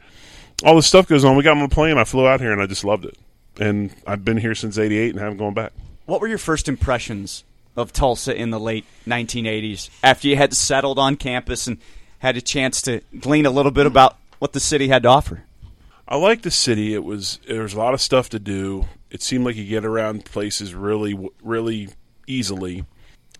All 0.63 0.77
this 0.77 0.87
stuff 0.87 1.09
goes 1.09 1.25
on. 1.25 1.35
We 1.35 1.43
got 1.43 1.57
on 1.57 1.63
a 1.63 1.67
plane. 1.67 1.97
I 1.97 2.05
flew 2.05 2.25
out 2.25 2.39
here 2.39 2.53
and 2.53 2.61
I 2.61 2.67
just 2.67 2.85
loved 2.85 3.03
it. 3.03 3.17
And 3.59 3.93
I've 4.07 4.23
been 4.23 4.37
here 4.37 4.55
since 4.55 4.77
'88 4.77 5.09
and 5.09 5.19
haven't 5.19 5.37
gone 5.37 5.53
back. 5.53 5.73
what 6.05 6.21
were 6.21 6.27
your 6.29 6.37
first 6.37 6.69
impressions 6.69 7.43
of 7.75 7.91
Tulsa 7.91 8.33
in 8.33 8.49
the 8.49 8.59
late 8.61 8.85
1980s 9.05 9.89
after 10.03 10.29
you 10.29 10.37
had 10.37 10.53
settled 10.53 10.97
on 10.97 11.17
campus 11.17 11.67
and 11.67 11.79
had 12.19 12.37
a 12.37 12.41
chance 12.41 12.81
to 12.83 13.01
glean 13.19 13.45
a 13.45 13.51
little 13.51 13.71
bit 13.71 13.85
about 13.85 14.15
what 14.39 14.53
the 14.53 14.61
city 14.61 14.87
had 14.87 15.03
to 15.03 15.09
offer? 15.09 15.43
I 16.11 16.17
like 16.17 16.41
the 16.41 16.51
city. 16.51 16.93
It 16.93 17.05
was 17.05 17.39
there 17.47 17.61
was 17.61 17.73
a 17.73 17.77
lot 17.77 17.93
of 17.93 18.01
stuff 18.01 18.27
to 18.31 18.39
do. 18.39 18.89
It 19.09 19.21
seemed 19.21 19.45
like 19.45 19.55
you 19.55 19.63
get 19.63 19.85
around 19.85 20.25
places 20.25 20.75
really 20.75 21.17
really 21.41 21.87
easily. 22.27 22.83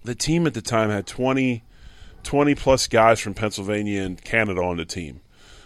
The 0.05 0.15
team 0.15 0.47
at 0.47 0.53
the 0.53 0.61
time 0.61 0.89
had 0.89 1.05
20, 1.05 1.65
20 2.23 2.55
plus 2.55 2.87
guys 2.87 3.19
from 3.19 3.33
Pennsylvania 3.33 4.03
and 4.03 4.23
Canada 4.23 4.61
on 4.61 4.77
the 4.77 4.85
team. 4.85 5.19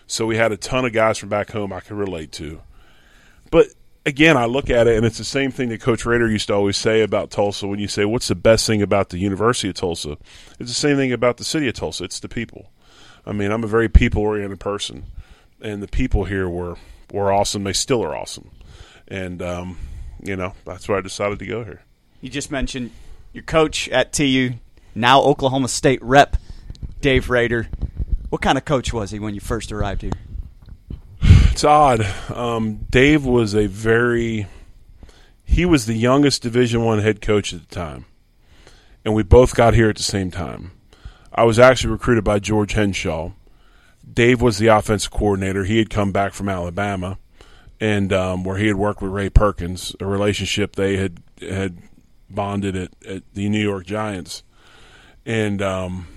So 0.07 0.25
we 0.25 0.37
had 0.37 0.51
a 0.51 0.57
ton 0.57 0.83
of 0.83 0.93
guys 0.93 1.19
from 1.19 1.29
back 1.29 1.51
home 1.51 1.71
I 1.71 1.79
could 1.79 1.95
relate 1.95 2.31
to. 2.33 2.63
But 3.51 3.67
again, 4.03 4.35
I 4.35 4.45
look 4.45 4.71
at 4.71 4.87
it 4.87 4.97
and 4.97 5.05
it's 5.05 5.19
the 5.19 5.23
same 5.23 5.51
thing 5.51 5.69
that 5.69 5.81
Coach 5.81 6.07
Rader 6.07 6.27
used 6.27 6.47
to 6.47 6.55
always 6.55 6.75
say 6.75 7.03
about 7.03 7.29
Tulsa 7.29 7.67
when 7.67 7.77
you 7.77 7.87
say, 7.87 8.05
What's 8.05 8.29
the 8.29 8.35
best 8.35 8.65
thing 8.65 8.81
about 8.81 9.09
the 9.09 9.19
University 9.19 9.69
of 9.69 9.75
Tulsa? 9.75 10.17
It's 10.59 10.71
the 10.71 10.73
same 10.73 10.97
thing 10.97 11.13
about 11.13 11.37
the 11.37 11.43
city 11.43 11.67
of 11.67 11.75
Tulsa. 11.75 12.05
It's 12.05 12.19
the 12.19 12.29
people. 12.29 12.71
I 13.27 13.31
mean, 13.31 13.51
I'm 13.51 13.63
a 13.63 13.67
very 13.67 13.89
people 13.89 14.23
oriented 14.23 14.59
person, 14.59 15.05
and 15.61 15.83
the 15.83 15.87
people 15.87 16.25
here 16.25 16.49
were, 16.49 16.77
were 17.11 17.31
awesome. 17.31 17.63
They 17.63 17.73
still 17.73 18.03
are 18.03 18.15
awesome. 18.15 18.51
And, 19.07 19.41
um, 19.41 19.77
you 20.23 20.35
know, 20.35 20.53
that's 20.65 20.87
why 20.87 20.97
I 20.97 21.01
decided 21.01 21.39
to 21.39 21.45
go 21.45 21.63
here. 21.63 21.81
You 22.21 22.29
just 22.29 22.51
mentioned 22.51 22.91
your 23.33 23.43
coach 23.43 23.89
at 23.89 24.13
TU, 24.13 24.53
now 24.95 25.21
Oklahoma 25.21 25.67
State 25.67 26.01
rep, 26.01 26.37
Dave 27.01 27.29
Rader. 27.29 27.69
What 28.29 28.41
kind 28.41 28.57
of 28.57 28.65
coach 28.65 28.91
was 28.91 29.11
he 29.11 29.19
when 29.19 29.35
you 29.35 29.39
first 29.39 29.71
arrived 29.71 30.01
here? 30.01 30.11
It's 31.21 31.63
odd. 31.63 32.01
Um, 32.33 32.87
Dave 32.89 33.25
was 33.25 33.53
a 33.53 33.67
very 33.67 34.47
he 35.45 35.65
was 35.65 35.85
the 35.85 35.93
youngest 35.93 36.41
Division 36.41 36.83
One 36.83 36.99
head 36.99 37.21
coach 37.21 37.53
at 37.53 37.69
the 37.69 37.75
time, 37.75 38.05
and 39.05 39.13
we 39.13 39.23
both 39.23 39.55
got 39.55 39.73
here 39.73 39.89
at 39.89 39.95
the 39.95 40.03
same 40.03 40.31
time. 40.31 40.71
I 41.33 41.43
was 41.43 41.59
actually 41.59 41.91
recruited 41.91 42.23
by 42.23 42.39
George 42.39 42.73
Henshaw. 42.73 43.31
Dave 44.15 44.41
was 44.41 44.57
the 44.57 44.67
offensive 44.67 45.11
coordinator. 45.11 45.65
He 45.65 45.77
had 45.77 45.89
come 45.89 46.11
back 46.11 46.33
from 46.33 46.49
Alabama, 46.49 47.17
and 47.79 48.11
um, 48.13 48.43
where 48.43 48.57
he 48.57 48.67
had 48.67 48.77
worked 48.77 49.01
with 49.01 49.11
Ray 49.11 49.29
Perkins, 49.29 49.95
a 49.99 50.05
relationship 50.05 50.75
they 50.75 50.97
had 50.97 51.21
had 51.41 51.77
bonded 52.29 52.75
at, 52.75 52.91
at 53.05 53.23
the 53.33 53.49
New 53.49 53.61
York 53.61 53.85
Giants. 53.85 54.43
And 55.25 55.61
um, 55.61 56.07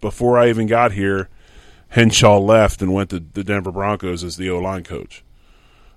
before 0.00 0.38
I 0.38 0.48
even 0.48 0.66
got 0.66 0.92
here, 0.92 1.28
Henshaw 1.88 2.38
left 2.38 2.80
and 2.80 2.94
went 2.94 3.10
to 3.10 3.18
the 3.18 3.42
Denver 3.42 3.72
Broncos 3.72 4.22
as 4.22 4.36
the 4.36 4.48
O 4.48 4.58
line 4.58 4.84
coach. 4.84 5.24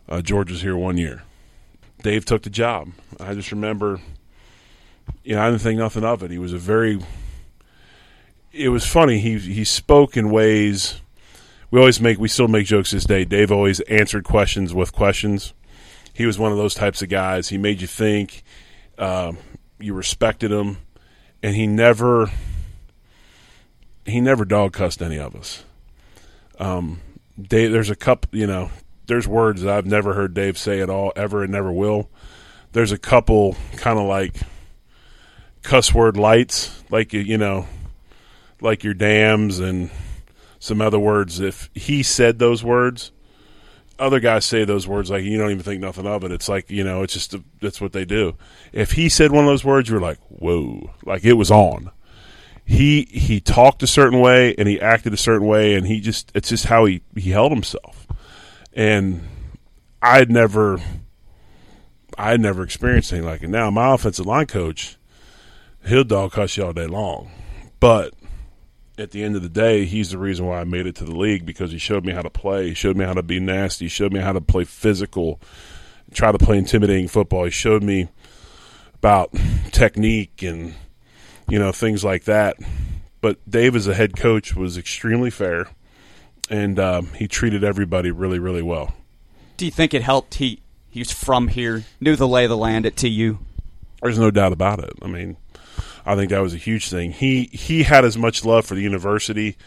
Uh, 0.09 0.21
George 0.21 0.51
was 0.51 0.61
here 0.61 0.75
one 0.75 0.97
year. 0.97 1.23
Dave 2.01 2.25
took 2.25 2.41
the 2.41 2.49
job. 2.49 2.89
I 3.19 3.33
just 3.33 3.51
remember, 3.51 4.01
you 5.23 5.35
know, 5.35 5.41
I 5.41 5.49
didn't 5.49 5.61
think 5.61 5.79
nothing 5.79 6.03
of 6.03 6.23
it. 6.23 6.31
He 6.31 6.39
was 6.39 6.51
a 6.51 6.57
very. 6.57 6.99
It 8.51 8.69
was 8.69 8.85
funny. 8.85 9.19
He 9.19 9.37
he 9.37 9.63
spoke 9.63 10.17
in 10.17 10.31
ways. 10.31 11.01
We 11.73 11.79
always 11.79 11.99
make 11.99 12.19
we 12.19 12.27
still 12.27 12.47
make 12.47 12.67
jokes 12.67 12.91
this 12.91 13.03
day. 13.03 13.25
Dave 13.25 13.51
always 13.51 13.79
answered 13.79 14.25
questions 14.25 14.75
with 14.75 14.93
questions. 14.93 15.55
He 16.13 16.27
was 16.27 16.37
one 16.37 16.51
of 16.51 16.57
those 16.59 16.75
types 16.75 17.01
of 17.01 17.09
guys. 17.09 17.49
He 17.49 17.57
made 17.57 17.81
you 17.81 17.87
think. 17.87 18.43
Uh, 18.95 19.31
you 19.79 19.95
respected 19.95 20.51
him, 20.51 20.77
and 21.41 21.55
he 21.55 21.65
never 21.65 22.29
he 24.05 24.21
never 24.21 24.45
dog 24.45 24.73
cussed 24.73 25.01
any 25.01 25.17
of 25.17 25.35
us. 25.35 25.63
Um, 26.59 27.01
Dave, 27.41 27.71
there's 27.71 27.89
a 27.89 27.95
couple, 27.95 28.37
you 28.37 28.45
know, 28.45 28.69
there's 29.07 29.27
words 29.27 29.63
that 29.63 29.75
I've 29.75 29.87
never 29.87 30.13
heard 30.13 30.35
Dave 30.35 30.59
say 30.59 30.79
at 30.79 30.91
all, 30.91 31.11
ever, 31.15 31.41
and 31.41 31.51
never 31.51 31.71
will. 31.71 32.07
There's 32.73 32.91
a 32.91 32.99
couple 32.99 33.57
kind 33.77 33.97
of 33.97 34.05
like 34.05 34.35
cuss 35.63 35.91
word 35.91 36.17
lights, 36.17 36.83
like 36.91 37.13
you 37.13 37.39
know, 37.39 37.65
like 38.61 38.83
your 38.83 38.93
dams 38.93 39.57
and 39.59 39.89
some 40.63 40.81
other 40.81 40.99
words. 40.99 41.39
If 41.39 41.69
he 41.73 42.03
said 42.03 42.39
those 42.39 42.63
words, 42.63 43.11
other 43.99 44.19
guys 44.19 44.45
say 44.45 44.63
those 44.63 44.87
words 44.87 45.09
like 45.09 45.23
you 45.23 45.37
don't 45.37 45.51
even 45.51 45.63
think 45.63 45.81
nothing 45.81 46.07
of 46.07 46.23
it. 46.23 46.31
It's 46.31 46.47
like 46.47 46.69
you 46.69 46.83
know, 46.83 47.03
it's 47.03 47.13
just 47.13 47.35
that's 47.61 47.81
what 47.81 47.91
they 47.91 48.05
do. 48.05 48.35
If 48.71 48.93
he 48.93 49.09
said 49.09 49.31
one 49.31 49.43
of 49.43 49.49
those 49.49 49.65
words, 49.65 49.89
you're 49.89 49.99
like, 49.99 50.19
whoa, 50.29 50.91
like 51.05 51.25
it 51.25 51.33
was 51.33 51.51
on 51.51 51.91
he 52.65 53.07
he 53.11 53.39
talked 53.41 53.83
a 53.83 53.87
certain 53.87 54.19
way 54.21 54.55
and 54.57 54.67
he 54.67 54.79
acted 54.79 55.13
a 55.13 55.17
certain 55.17 55.47
way 55.47 55.75
and 55.75 55.85
he 55.85 55.99
just 55.99 56.31
it's 56.33 56.49
just 56.49 56.65
how 56.65 56.85
he 56.85 57.01
he 57.15 57.31
held 57.31 57.51
himself 57.51 58.07
and 58.71 59.27
i'd 60.01 60.31
never 60.31 60.79
i'd 62.17 62.39
never 62.39 62.63
experienced 62.63 63.11
anything 63.11 63.27
like 63.27 63.43
it 63.43 63.49
now 63.49 63.69
my 63.69 63.93
offensive 63.93 64.25
line 64.25 64.45
coach 64.45 64.97
he'll 65.85 66.05
dog 66.05 66.31
cuss 66.31 66.55
you 66.55 66.63
all 66.63 66.71
day 66.71 66.87
long 66.87 67.29
but 67.81 68.13
at 68.97 69.11
the 69.11 69.23
end 69.23 69.35
of 69.35 69.41
the 69.41 69.49
day 69.49 69.85
he's 69.85 70.11
the 70.11 70.17
reason 70.17 70.45
why 70.45 70.59
i 70.59 70.63
made 70.63 70.85
it 70.85 70.95
to 70.95 71.03
the 71.03 71.15
league 71.15 71.45
because 71.45 71.71
he 71.71 71.77
showed 71.77 72.05
me 72.05 72.13
how 72.13 72.21
to 72.21 72.29
play 72.29 72.69
he 72.69 72.73
showed 72.73 72.95
me 72.95 73.05
how 73.05 73.13
to 73.13 73.23
be 73.23 73.39
nasty 73.39 73.85
he 73.85 73.89
showed 73.89 74.13
me 74.13 74.19
how 74.19 74.33
to 74.33 74.41
play 74.41 74.63
physical 74.63 75.39
try 76.13 76.31
to 76.31 76.37
play 76.37 76.57
intimidating 76.57 77.07
football 77.07 77.43
he 77.43 77.49
showed 77.49 77.81
me 77.81 78.07
about 78.93 79.33
technique 79.71 80.43
and 80.43 80.75
you 81.49 81.59
know, 81.59 81.71
things 81.71 82.03
like 82.03 82.25
that. 82.25 82.57
But 83.21 83.37
Dave, 83.49 83.75
as 83.75 83.87
a 83.87 83.93
head 83.93 84.17
coach, 84.17 84.55
was 84.55 84.77
extremely 84.77 85.29
fair, 85.29 85.67
and 86.49 86.79
um, 86.79 87.07
he 87.15 87.27
treated 87.27 87.63
everybody 87.63 88.11
really, 88.11 88.39
really 88.39 88.61
well. 88.61 88.93
Do 89.57 89.65
you 89.65 89.71
think 89.71 89.93
it 89.93 90.01
helped? 90.01 90.35
He 90.35 90.61
he's 90.89 91.11
from 91.11 91.47
here, 91.47 91.83
knew 92.01 92.15
the 92.15 92.27
lay 92.27 92.45
of 92.45 92.49
the 92.49 92.57
land 92.57 92.85
at 92.85 92.97
TU. 92.97 93.39
There's 94.01 94.19
no 94.19 94.31
doubt 94.31 94.51
about 94.51 94.79
it. 94.79 94.93
I 95.01 95.07
mean, 95.07 95.37
I 96.05 96.15
think 96.15 96.29
that 96.29 96.41
was 96.41 96.53
a 96.53 96.57
huge 96.57 96.89
thing. 96.89 97.11
He 97.11 97.45
he 97.51 97.83
had 97.83 98.05
as 98.05 98.17
much 98.17 98.43
love 98.43 98.65
for 98.65 98.75
the 98.75 98.81
university 98.81 99.57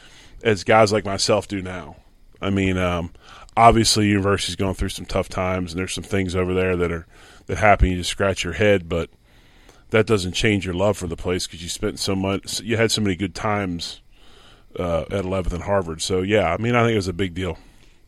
as 0.43 0.65
guys 0.65 0.93
like 0.93 1.05
myself 1.05 1.49
do 1.49 1.63
now. 1.63 1.97
I 2.41 2.51
mean, 2.51 2.77
um, 2.77 3.13
obviously, 3.57 4.07
university's 4.07 4.57
going 4.57 4.75
through 4.75 4.91
some 4.91 5.07
tough 5.07 5.29
times, 5.29 5.73
and 5.73 5.79
there's 5.79 5.95
some 5.95 6.05
things 6.05 6.37
over 6.37 6.53
there 6.53 6.77
that 6.77 6.93
are 6.93 7.07
that 7.47 7.59
happen. 7.59 7.91
You 7.91 7.97
just 7.97 8.11
scratch 8.11 8.45
your 8.45 8.53
head, 8.53 8.89
but 8.89 9.11
that 9.91 10.07
doesn't 10.07 10.33
change 10.33 10.65
your 10.65 10.75
love 10.75 10.97
for 10.97 11.07
the 11.07 11.17
place 11.17 11.47
because 11.47 11.63
you 11.63 11.69
spent 11.69 11.99
so 11.99 12.15
much, 12.15 12.61
you 12.61 12.77
had 12.77 12.91
so 12.91 13.01
many 13.01 13.15
good 13.15 13.35
times 13.35 14.01
uh, 14.79 15.03
at 15.03 15.25
11th 15.25 15.53
and 15.53 15.63
Harvard. 15.63 16.03
So 16.03 16.23
yeah, 16.23 16.53
I 16.53 16.57
mean, 16.59 16.75
I 16.75 16.83
think 16.83 16.93
it 16.93 16.97
was 16.97 17.09
a 17.09 17.13
big 17.13 17.35
deal. 17.35 17.59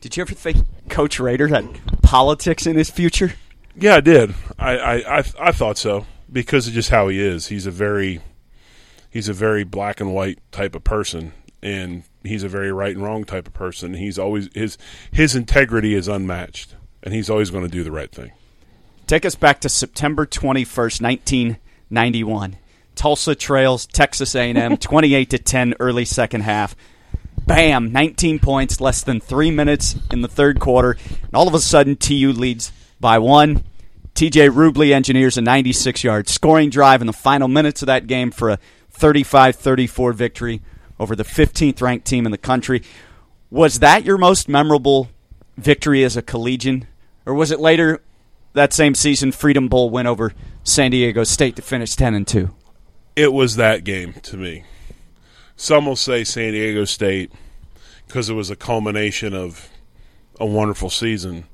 Did 0.01 0.15
you 0.15 0.21
ever 0.21 0.33
think 0.33 0.57
Coach 0.89 1.19
Rader 1.19 1.47
had 1.47 1.67
politics 2.01 2.65
in 2.67 2.75
his 2.75 2.89
future? 2.89 3.33
Yeah, 3.75 3.95
I 3.95 4.01
did. 4.01 4.33
I, 4.57 4.77
I, 4.77 5.17
I, 5.19 5.23
I 5.39 5.51
thought 5.51 5.77
so 5.77 6.05
because 6.31 6.67
of 6.67 6.73
just 6.73 6.89
how 6.89 7.07
he 7.07 7.19
is. 7.19 7.47
He's 7.47 7.65
a 7.65 7.71
very 7.71 8.21
he's 9.09 9.29
a 9.29 9.33
very 9.33 9.63
black 9.63 9.99
and 9.99 10.13
white 10.13 10.39
type 10.51 10.75
of 10.75 10.83
person, 10.83 11.33
and 11.61 12.03
he's 12.23 12.43
a 12.43 12.49
very 12.49 12.71
right 12.71 12.95
and 12.95 13.03
wrong 13.03 13.23
type 13.23 13.47
of 13.47 13.53
person. 13.53 13.95
He's 13.95 14.19
always 14.19 14.49
his 14.53 14.77
his 15.11 15.35
integrity 15.35 15.93
is 15.93 16.07
unmatched, 16.07 16.75
and 17.03 17.13
he's 17.13 17.29
always 17.29 17.49
going 17.49 17.63
to 17.63 17.69
do 17.69 17.83
the 17.83 17.91
right 17.91 18.11
thing. 18.11 18.31
Take 19.07 19.25
us 19.25 19.35
back 19.35 19.59
to 19.61 19.69
September 19.69 20.27
21st, 20.27 21.01
1991. 21.01 22.57
Tulsa 22.93 23.33
trails 23.33 23.87
Texas 23.87 24.35
A&M 24.35 24.77
28 24.77 25.29
to 25.31 25.39
10 25.39 25.73
early 25.79 26.05
second 26.05 26.41
half. 26.41 26.75
Bam, 27.47 27.91
19 27.91 28.37
points, 28.37 28.79
less 28.79 29.01
than 29.01 29.19
3 29.19 29.49
minutes 29.49 29.95
in 30.11 30.21
the 30.21 30.27
third 30.27 30.59
quarter, 30.59 30.95
and 31.23 31.33
all 31.33 31.47
of 31.47 31.55
a 31.55 31.59
sudden 31.59 31.95
TU 31.95 32.31
leads 32.31 32.71
by 32.99 33.17
1. 33.17 33.63
TJ 34.19 34.49
Rubley 34.49 34.91
engineers 34.91 35.37
a 35.37 35.41
96-yard 35.41 36.27
scoring 36.27 36.69
drive 36.69 36.99
in 36.99 37.07
the 37.07 37.13
final 37.13 37.47
minutes 37.47 37.81
of 37.81 37.85
that 37.85 38.05
game 38.05 38.31
for 38.31 38.49
a 38.49 38.59
35-34 38.93 40.13
victory 40.13 40.61
over 40.99 41.15
the 41.15 41.23
15th 41.23 41.81
ranked 41.81 42.05
team 42.05 42.25
in 42.25 42.33
the 42.33 42.37
country. 42.37 42.83
Was 43.49 43.79
that 43.79 44.03
your 44.03 44.17
most 44.17 44.49
memorable 44.49 45.07
victory 45.55 46.03
as 46.03 46.17
a 46.17 46.21
collegian 46.21 46.85
or 47.25 47.33
was 47.33 47.49
it 47.49 47.61
later 47.61 48.01
that 48.51 48.73
same 48.73 48.93
season 48.93 49.31
Freedom 49.31 49.69
Bowl 49.69 49.89
win 49.89 50.05
over 50.05 50.33
San 50.65 50.91
Diego 50.91 51.23
State 51.23 51.55
to 51.55 51.61
finish 51.61 51.95
10 51.95 52.13
and 52.13 52.27
2. 52.27 52.53
It 53.15 53.31
was 53.31 53.55
that 53.55 53.85
game 53.85 54.15
to 54.23 54.35
me. 54.35 54.65
Some 55.55 55.85
will 55.85 55.95
say 55.95 56.25
San 56.25 56.51
Diego 56.51 56.83
State 56.83 57.31
because 58.05 58.29
it 58.29 58.33
was 58.33 58.49
a 58.49 58.57
culmination 58.57 59.33
of 59.33 59.69
a 60.41 60.45
wonderful 60.45 60.89
season. 60.89 61.45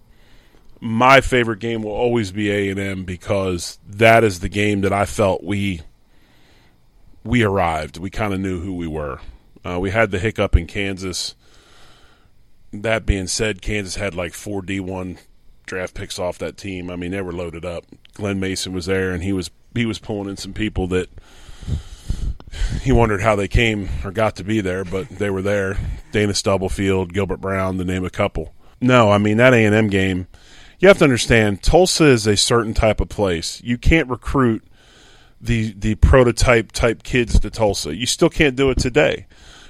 My 0.80 1.22
favorite 1.22 1.60
game 1.60 1.84
will 1.84 1.92
always 1.92 2.32
be 2.32 2.52
A&M 2.52 3.06
because 3.06 3.80
that 3.88 4.24
is 4.24 4.40
the 4.40 4.50
game 4.50 4.82
that 4.82 4.94
I 4.94 5.06
felt 5.06 5.44
we 5.44 5.82
we 7.24 7.44
arrived. 7.44 7.98
We 7.98 8.10
kind 8.10 8.34
of 8.34 8.40
knew 8.40 8.62
who 8.62 8.76
we 8.76 8.88
were. 8.88 9.20
Uh, 9.66 9.80
we 9.80 9.90
had 9.90 10.12
the 10.12 10.20
hiccup 10.20 10.56
in 10.56 10.68
Kansas. 10.68 11.34
That 12.72 13.06
being 13.06 13.28
said, 13.28 13.62
Kansas 13.62 13.96
had 13.96 14.14
like 14.14 14.34
four 14.34 14.62
D1 14.62 15.18
draft 15.66 15.96
picks 15.96 16.20
off 16.20 16.38
that 16.38 16.58
team. 16.58 16.92
I 16.92 16.96
mean, 16.96 17.12
they 17.12 17.22
were 17.22 17.34
loaded 17.34 17.66
up. 17.66 17.86
Glen 18.14 18.40
Mason 18.40 18.74
was 18.74 18.86
there, 18.86 19.12
and 19.12 19.24
he 19.24 19.34
was 19.34 19.50
he 19.74 19.86
was 19.86 20.00
pulling 20.00 20.30
in 20.30 20.38
some 20.38 20.54
people 20.54 20.88
that 20.88 21.10
he 22.82 22.92
wondered 22.92 23.22
how 23.22 23.36
they 23.36 23.48
came 23.48 23.90
or 24.04 24.12
got 24.12 24.36
to 24.38 24.44
be 24.44 24.62
there, 24.62 24.86
but 24.86 25.10
they 25.10 25.30
were 25.30 25.42
there. 25.42 25.78
Dana 26.12 26.34
Stubblefield, 26.34 27.14
Gilbert 27.14 27.42
Brown, 27.42 27.78
to 27.78 27.84
name 27.84 28.06
a 28.06 28.10
couple. 28.10 28.54
No, 28.80 29.12
I 29.12 29.18
mean 29.18 29.38
that 29.38 29.54
A 29.54 29.66
and 29.66 29.76
M 29.76 29.88
game. 29.88 30.28
You 30.86 30.90
have 30.90 31.00
to 31.00 31.06
understand, 31.06 31.64
Tulsa 31.64 32.06
is 32.06 32.28
a 32.28 32.38
certain 32.38 32.76
type 32.76 33.02
of 33.02 33.10
place. 33.10 33.60
You 33.64 33.76
can't 33.76 34.08
recruit 34.08 34.64
the 35.42 35.74
the 35.74 35.96
prototype 35.96 36.72
type 36.74 37.02
kids 37.02 37.40
to 37.40 37.50
Tulsa. 37.50 37.96
You 37.96 38.06
still 38.06 38.30
can't 38.30 38.56
do 38.56 38.70
it 38.70 38.78
today 38.78 39.26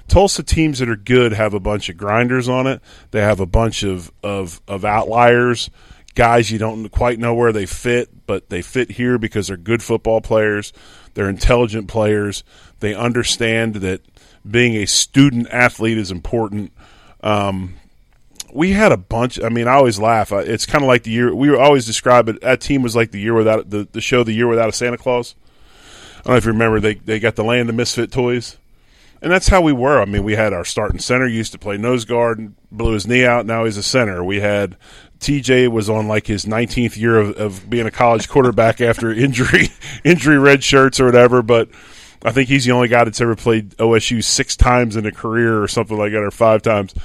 Tulsa 0.10 0.44
teams 0.44 0.80
that 0.80 0.90
are 0.90 0.98
good 0.98 1.32
have 1.32 1.54
a 1.54 1.60
bunch 1.62 1.88
of 1.88 1.96
grinders 1.96 2.50
on 2.50 2.68
it. 2.68 2.82
They 3.12 3.22
have 3.22 3.40
a 3.40 3.46
bunch 3.46 3.82
of 3.84 4.12
of, 4.24 4.60
of 4.68 4.84
outliers, 4.84 5.70
guys 6.16 6.52
you 6.52 6.60
don't 6.60 6.90
quite 6.90 7.18
know 7.18 7.34
where 7.34 7.54
they 7.54 7.66
fit, 7.66 8.28
but 8.28 8.50
they 8.50 8.62
fit 8.62 8.92
here 8.92 9.18
because 9.18 9.48
they're 9.48 9.56
good 9.56 9.82
football 9.82 10.20
players. 10.20 10.74
They're 11.14 11.30
intelligent 11.30 11.88
players. 11.88 12.44
They 12.82 12.94
understand 12.94 13.76
that 13.76 14.02
being 14.46 14.76
a 14.76 14.86
student 14.86 15.48
athlete 15.50 15.98
is 15.98 16.12
important. 16.12 16.74
Um, 17.22 17.76
we 18.56 18.72
had 18.72 18.94
a 18.94 18.98
bunch. 18.98 19.42
I 19.44 19.50
mean, 19.50 19.68
I 19.68 19.74
always 19.74 20.00
laugh. 20.00 20.32
Uh, 20.32 20.38
it's 20.38 20.66
kind 20.66 20.82
of 20.82 20.88
like 20.88 21.04
the 21.04 21.12
year 21.12 21.36
we 21.36 21.50
were 21.50 21.60
always 21.60 21.86
describe 21.86 22.30
it. 22.30 22.40
That 22.40 22.62
team 22.62 22.82
was 22.82 22.96
like 22.96 23.12
the 23.12 23.20
year 23.20 23.34
without 23.34 23.70
the, 23.70 23.88
the 23.92 24.00
show, 24.00 24.24
the 24.24 24.32
year 24.32 24.48
without 24.48 24.70
a 24.70 24.72
Santa 24.72 24.98
Claus. 24.98 25.36
I 26.20 26.24
don't 26.24 26.34
know 26.34 26.38
if 26.38 26.46
you 26.46 26.52
remember. 26.54 26.80
They 26.80 26.96
they 26.96 27.20
got 27.20 27.36
the 27.36 27.44
land 27.44 27.70
of 27.70 27.76
misfit 27.76 28.14
toys, 28.14 28.58
and 29.22 29.30
that's 29.30 29.50
how 29.50 29.62
we 29.62 29.74
were. 29.74 30.02
I 30.02 30.06
mean, 30.06 30.24
we 30.24 30.36
had 30.36 30.54
our 30.54 30.64
starting 30.64 31.00
center 31.00 31.28
used 31.28 31.52
to 31.52 31.60
play 31.60 31.76
nose 31.76 32.06
guard, 32.06 32.40
and 32.40 32.56
blew 32.72 32.94
his 32.94 33.06
knee 33.06 33.26
out. 33.26 33.46
Now 33.46 33.66
he's 33.66 33.78
a 33.78 33.84
center. 33.84 34.24
We 34.24 34.40
had 34.40 34.78
TJ 35.20 35.68
was 35.68 35.90
on 35.90 36.08
like 36.08 36.28
his 36.28 36.46
19th 36.46 36.96
year 36.96 37.20
of, 37.20 37.36
of 37.36 37.70
being 37.70 37.86
a 37.86 37.92
college 37.92 38.30
quarterback 38.30 38.80
after 38.90 39.12
injury 39.12 39.68
injury 40.06 40.40
red 40.40 40.64
shirts 40.64 41.00
or 41.00 41.06
whatever, 41.06 41.42
but. 41.42 41.70
I 42.24 42.32
think 42.32 42.50
he's 42.50 42.66
the 42.66 42.72
only 42.72 42.88
guy 42.88 43.04
that's 43.04 43.22
ever 43.22 43.36
played 43.36 43.78
OSU 43.78 44.24
six 44.24 44.56
times 44.56 44.96
in 44.96 45.06
a 45.06 45.12
career 45.12 45.62
or 45.62 45.68
something 45.68 45.96
like 45.96 46.12
that, 46.12 46.24
or 46.24 46.32
five 46.32 46.64
times. 46.64 46.96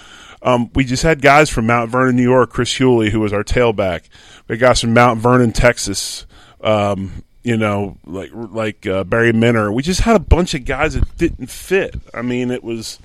Um, 0.43 0.71
we 0.75 0.85
just 0.85 1.03
had 1.03 1.21
guys 1.21 1.51
from 1.51 1.67
Mount 1.67 1.91
Vernon, 1.91 2.17
New 2.17 2.23
York, 2.23 2.51
Chris 2.51 2.79
Hewley, 2.79 3.11
who 3.11 3.21
was 3.21 3.33
our 3.33 3.45
tailback. 3.45 4.05
We 4.49 4.55
had 4.55 4.61
guys 4.61 4.81
from 4.81 4.95
Mount 4.95 5.21
Vernon, 5.21 5.53
Texas. 5.53 6.27
Um, 6.63 7.25
you 7.43 7.57
know, 7.57 7.97
like 8.05 8.31
like 8.33 8.87
uh, 8.87 9.05
Barry 9.05 9.33
Minter. 9.33 9.73
We 9.73 9.83
just 9.83 10.03
had 10.03 10.17
a 10.17 10.21
bunch 10.21 10.55
of 10.55 10.65
guys 10.65 10.95
that 10.95 11.17
didn't 11.17 11.49
fit. 11.49 11.95
I 12.13 12.23
mean, 12.23 12.51
it 12.51 12.63
was, 12.63 12.99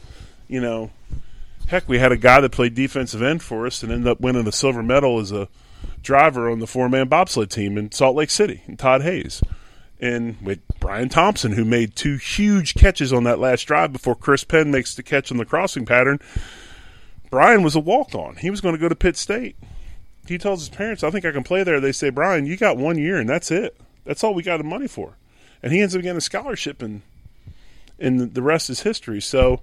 you 0.48 0.60
know, 0.60 0.92
heck, 1.68 1.88
we 1.88 2.00
had 2.00 2.12
a 2.12 2.18
guy 2.18 2.42
that 2.42 2.52
played 2.52 2.76
defensive 2.76 3.22
end 3.22 3.42
for 3.42 3.66
us 3.66 3.82
and 3.82 3.92
ended 3.92 4.08
up 4.08 4.20
winning 4.20 4.48
a 4.48 4.52
silver 4.52 4.84
medal 4.84 5.20
as 5.20 5.32
a 5.32 5.48
driver 6.02 6.50
on 6.50 6.60
the 6.60 6.68
four 6.68 6.90
man 6.90 7.08
bobsled 7.08 7.50
team 7.50 7.78
in 7.78 7.92
Salt 7.92 8.16
Lake 8.16 8.30
City. 8.30 8.62
And 8.68 8.78
Todd 8.78 9.02
Hays. 9.02 9.42
And 10.00 10.40
with 10.42 10.60
Brian 10.80 11.08
Thompson, 11.08 11.54
who 11.54 11.64
made 11.64 11.96
two 11.96 12.18
huge 12.18 12.76
catches 12.76 13.14
on 13.14 13.24
that 13.24 13.40
last 13.40 13.64
drive 13.64 13.94
before 13.94 14.16
Chris 14.16 14.44
Penn 14.44 14.70
makes 14.70 14.94
the 14.94 15.04
catch 15.04 15.32
on 15.32 15.38
the 15.38 15.46
crossing 15.46 15.86
pattern. 15.86 16.20
Brian 17.36 17.64
was 17.64 17.76
a 17.76 17.82
walk 17.82 18.16
on. 18.16 18.38
He 18.38 18.50
was 18.50 18.62
going 18.62 18.76
to 18.76 18.80
go 18.80 18.88
to 18.88 18.96
Pitt 18.96 19.18
State. 19.18 19.58
He 20.26 20.38
tells 20.38 20.62
his 20.62 20.70
parents, 20.70 21.04
I 21.04 21.12
think 21.12 21.26
I 21.26 21.34
can 21.34 21.44
play 21.44 21.64
there. 21.64 21.82
They 21.82 21.92
say, 21.92 22.10
Brian, 22.10 22.46
you 22.46 22.56
got 22.56 22.78
one 22.78 22.98
year 22.98 23.18
and 23.18 23.28
that's 23.28 23.52
it. 23.52 23.76
That's 24.06 24.24
all 24.24 24.34
we 24.34 24.42
got 24.42 24.56
the 24.56 24.64
money 24.64 24.88
for. 24.88 25.18
And 25.62 25.74
he 25.74 25.82
ends 25.82 25.94
up 25.94 26.02
getting 26.02 26.16
a 26.16 26.22
scholarship 26.22 26.82
and 26.82 27.02
and 28.00 28.34
the 28.34 28.42
rest 28.42 28.70
is 28.70 28.84
history. 28.84 29.20
So 29.20 29.60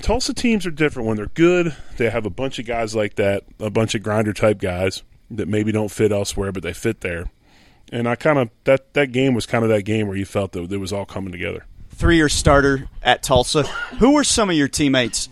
Tulsa 0.00 0.34
teams 0.34 0.66
are 0.66 0.70
different 0.70 1.08
when 1.08 1.16
they're 1.16 1.26
good. 1.26 1.74
They 1.96 2.10
have 2.10 2.24
a 2.24 2.30
bunch 2.30 2.60
of 2.60 2.64
guys 2.64 2.94
like 2.94 3.16
that, 3.16 3.42
a 3.58 3.68
bunch 3.68 3.96
of 3.96 4.04
grinder 4.04 4.32
type 4.32 4.60
guys 4.60 5.02
that 5.32 5.48
maybe 5.48 5.72
don't 5.72 5.90
fit 5.90 6.12
elsewhere, 6.12 6.52
but 6.52 6.62
they 6.62 6.74
fit 6.74 7.00
there. 7.00 7.28
And 7.90 8.08
I 8.08 8.14
kind 8.14 8.38
of 8.38 8.50
that 8.62 8.94
that 8.94 9.10
game 9.10 9.34
was 9.34 9.46
kind 9.46 9.64
of 9.64 9.70
that 9.70 9.82
game 9.82 10.06
where 10.06 10.16
you 10.16 10.26
felt 10.26 10.52
that 10.52 10.70
it 10.70 10.78
was 10.78 10.92
all 10.92 11.06
coming 11.06 11.32
together. 11.32 11.66
Three 11.90 12.14
year 12.14 12.28
starter 12.28 12.88
at 13.02 13.24
Tulsa. 13.24 13.64
Who 13.98 14.12
were 14.12 14.22
some 14.22 14.48
of 14.48 14.54
your 14.54 14.68
teammates 14.68 15.28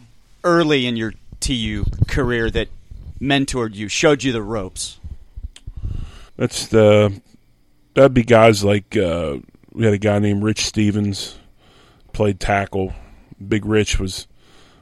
early 0.46 0.86
in 0.86 0.96
your 0.96 1.12
TU 1.40 1.84
career 2.08 2.50
that 2.52 2.68
mentored 3.20 3.74
you, 3.74 3.88
showed 3.88 4.22
you 4.22 4.32
the 4.32 4.42
ropes? 4.42 4.98
That's 6.36 6.68
the 6.68 7.20
that'd 7.94 8.14
be 8.14 8.22
guys 8.22 8.62
like 8.62 8.96
uh, 8.96 9.38
we 9.72 9.84
had 9.84 9.94
a 9.94 9.98
guy 9.98 10.18
named 10.18 10.42
Rich 10.42 10.64
Stevens, 10.64 11.38
played 12.12 12.40
tackle. 12.40 12.94
Big 13.46 13.66
Rich 13.66 13.98
was 13.98 14.26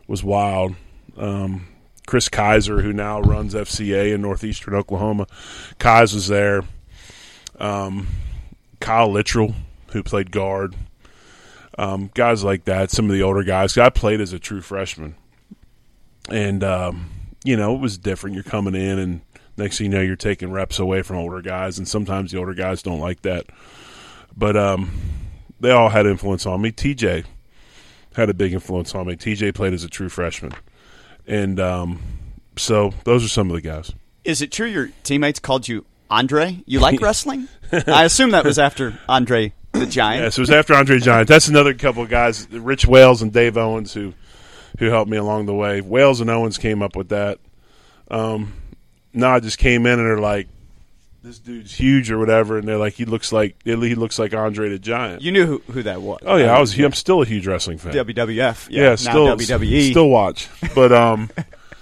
was 0.07 0.23
wild. 0.23 0.77
Um, 1.17 1.67
Chris 2.07 2.29
Kaiser, 2.29 2.83
who 2.83 2.93
now 2.93 3.21
runs 3.21 3.55
FCA 3.55 4.13
in 4.13 4.21
northeastern 4.21 4.75
Oklahoma, 4.75 5.27
Kais 5.79 6.13
was 6.13 6.29
there. 6.29 6.63
Um, 7.59 8.09
Kyle 8.81 9.09
Littrell, 9.09 9.55
who 9.93 10.03
played 10.03 10.31
guard. 10.31 10.75
Um, 11.79 12.11
guys 12.15 12.45
like 12.45 12.65
that, 12.65 12.91
some 12.91 13.07
of 13.07 13.13
the 13.13 13.23
older 13.23 13.43
guys. 13.43 13.79
I 13.79 13.89
played 13.91 14.21
as 14.21 14.33
a 14.33 14.39
true 14.39 14.61
freshman, 14.61 15.15
and 16.31 16.63
um, 16.65 17.11
you 17.45 17.57
know 17.57 17.75
it 17.75 17.81
was 17.81 17.99
different. 17.99 18.35
You're 18.35 18.45
coming 18.45 18.75
in, 18.75 18.99
and 18.99 19.21
next 19.57 19.79
thing 19.79 19.91
you 19.91 19.99
know, 19.99 20.03
you're 20.03 20.17
taking 20.17 20.51
reps 20.51 20.79
away 20.79 21.03
from 21.03 21.17
older 21.17 21.43
guys, 21.43 21.79
and 21.79 21.87
sometimes 21.87 22.33
the 22.33 22.39
older 22.39 22.55
guys 22.55 22.83
don't 22.83 23.01
like 23.01 23.23
that. 23.23 23.47
But 24.37 24.57
um, 24.57 24.93
they 25.61 25.71
all 25.71 25.89
had 25.89 26.07
influence 26.07 26.47
on 26.47 26.61
me. 26.61 26.73
TJ 26.73 27.25
had 28.17 28.31
a 28.31 28.35
big 28.35 28.53
influence 28.53 28.95
on 28.95 29.07
me. 29.07 29.17
TJ 29.17 29.55
played 29.55 29.73
as 29.73 29.85
a 29.85 29.89
true 29.89 30.09
freshman, 30.09 30.53
and 31.27 31.61
um, 31.61 32.03
so 32.57 32.93
those 33.05 33.25
are 33.25 33.29
some 33.29 33.51
of 33.51 33.55
the 33.55 33.63
guys. 33.63 33.93
Is 34.25 34.41
it 34.41 34.51
true 34.51 34.67
your 34.67 34.91
teammates 35.03 35.39
called 35.39 35.69
you 35.69 35.85
Andre? 36.11 36.63
You 36.67 36.81
like 36.81 37.01
wrestling? 37.03 37.49
I 37.87 38.05
assume 38.05 38.31
that 38.31 38.45
was 38.45 38.59
after 38.59 38.99
Andre 39.09 39.53
the 39.75 39.87
Giant. 39.87 40.23
Yes, 40.23 40.39
it 40.39 40.41
was 40.41 40.51
after 40.51 40.75
Andre 40.75 40.99
Giant. 40.99 41.29
That's 41.29 41.49
another 41.49 41.75
couple 41.75 42.03
of 42.03 42.09
guys, 42.09 42.49
Rich 42.51 42.87
Wales 42.87 43.23
and 43.23 43.33
Dave 43.33 43.57
Owens, 43.57 43.93
who 43.93 44.15
who 44.79 44.87
helped 44.87 45.11
me 45.11 45.17
along 45.17 45.47
the 45.47 45.55
way. 45.55 45.81
Wales 45.81 46.21
and 46.21 46.31
Owens 46.31 46.59
came 46.59 46.83
up 46.83 46.97
with 46.97 47.09
that. 47.11 47.39
Um, 48.11 48.55
I 49.21 49.41
just 49.41 49.59
came 49.59 49.87
in 49.87 49.99
and 49.99 50.07
they're 50.07 50.19
like, 50.19 50.49
this 51.25 51.39
dude's 51.39 51.75
huge 51.75 52.11
or 52.11 52.19
whatever, 52.19 52.59
and 52.59 52.69
they're 52.69 52.77
like, 52.77 52.93
he 52.93 53.07
looks 53.07 53.33
like 53.33 53.57
he 53.65 53.75
looks 53.75 54.19
like 54.19 54.35
Andre 54.35 54.69
the 54.69 54.79
Giant. 54.79 55.23
You 55.23 55.33
knew 55.33 55.47
who, 55.47 55.59
who 55.73 55.83
that 55.85 56.03
was. 56.03 56.21
Oh 56.23 56.37
yeah, 56.37 56.55
I 56.55 56.61
was. 56.61 56.79
I'm 56.79 56.93
still 56.93 57.23
a 57.23 57.25
huge 57.25 57.47
wrestling 57.47 57.79
fan. 57.79 57.95
WWF, 57.95 58.69
yeah, 58.71 58.83
yeah 58.83 58.95
still 58.95 59.27
WWE, 59.29 59.91
still 59.91 60.11
watch. 60.11 60.51
But 60.75 60.93
um, 60.93 61.31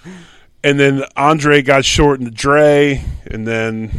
and 0.63 0.79
then 0.79 1.03
Andre 1.17 1.61
got 1.61 1.83
short 1.83 2.19
in 2.19 2.25
the 2.25 2.31
Dre, 2.31 3.03
and 3.25 3.45
then 3.45 3.91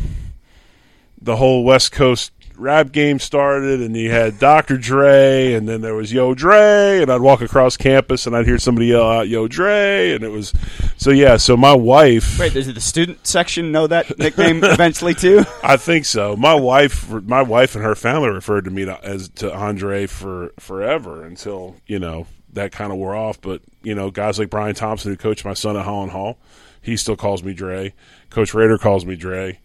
the 1.20 1.37
whole 1.37 1.62
West 1.62 1.92
Coast 1.92 2.33
rap 2.56 2.92
game 2.92 3.18
started, 3.18 3.80
and 3.80 3.96
you 3.96 4.10
had 4.10 4.38
Dr. 4.38 4.76
Dre, 4.76 5.54
and 5.54 5.68
then 5.68 5.80
there 5.80 5.94
was 5.94 6.12
Yo 6.12 6.34
Dre, 6.34 7.00
and 7.02 7.10
I'd 7.10 7.20
walk 7.20 7.40
across 7.40 7.76
campus 7.76 8.26
and 8.26 8.36
I'd 8.36 8.46
hear 8.46 8.58
somebody 8.58 8.86
yell 8.86 9.10
out 9.10 9.28
Yo 9.28 9.48
Dre, 9.48 10.12
and 10.12 10.22
it 10.24 10.28
was 10.28 10.52
so 10.96 11.10
yeah. 11.10 11.36
So 11.36 11.56
my 11.56 11.74
wife. 11.74 12.38
Wait, 12.38 12.52
does 12.52 12.72
the 12.72 12.80
student 12.80 13.26
section 13.26 13.72
know 13.72 13.86
that 13.86 14.18
nickname 14.18 14.62
eventually 14.64 15.14
too? 15.14 15.44
I 15.62 15.76
think 15.76 16.04
so. 16.04 16.36
My 16.36 16.54
wife, 16.54 17.10
my 17.10 17.42
wife 17.42 17.74
and 17.74 17.84
her 17.84 17.94
family 17.94 18.30
referred 18.30 18.64
to 18.64 18.70
me 18.70 18.84
to, 18.84 19.04
as 19.04 19.28
to 19.30 19.52
Andre 19.52 20.06
for 20.06 20.52
forever 20.58 21.24
until 21.24 21.76
you 21.86 21.98
know 21.98 22.26
that 22.52 22.72
kind 22.72 22.92
of 22.92 22.98
wore 22.98 23.14
off. 23.14 23.40
But 23.40 23.62
you 23.82 23.94
know, 23.94 24.10
guys 24.10 24.38
like 24.38 24.50
Brian 24.50 24.74
Thompson, 24.74 25.10
who 25.10 25.16
coached 25.16 25.44
my 25.44 25.54
son 25.54 25.76
at 25.76 25.84
Holland 25.84 26.12
Hall, 26.12 26.38
he 26.80 26.96
still 26.96 27.16
calls 27.16 27.42
me 27.42 27.54
Dre. 27.54 27.94
Coach 28.30 28.54
Rader 28.54 28.78
calls 28.78 29.04
me 29.04 29.16
Dre. 29.16 29.60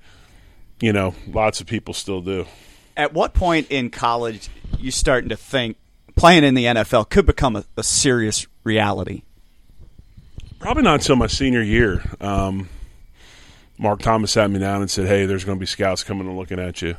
You 0.82 0.94
know, 0.94 1.14
lots 1.28 1.60
of 1.60 1.68
people 1.68 1.94
still 1.94 2.22
do 2.22 2.46
at 3.00 3.14
what 3.14 3.34
point 3.34 3.68
in 3.70 3.90
college 3.90 4.50
you 4.78 4.92
starting 4.92 5.30
to 5.30 5.38
think 5.38 5.78
playing 6.18 6.44
in 6.44 6.54
the 6.54 6.66
NFL 6.66 7.10
could 7.10 7.26
become 7.26 7.56
a, 7.56 7.64
a 7.78 7.84
serious 7.84 8.46
reality? 8.66 9.24
Probably 10.60 10.84
not 10.84 10.96
until 10.96 11.16
my 11.16 11.28
senior 11.28 11.62
year. 11.62 12.04
Um, 12.20 12.68
Mark 13.78 14.02
Thomas 14.02 14.32
sat 14.32 14.52
me 14.52 14.60
down 14.60 14.82
and 14.82 14.92
said, 14.92 15.08
"Hey, 15.08 15.26
there's 15.26 15.46
going 15.46 15.58
to 15.58 15.60
be 15.60 15.66
scouts 15.66 16.04
coming 16.04 16.28
and 16.28 16.38
looking 16.38 16.60
at 16.60 16.82
you," 16.82 16.98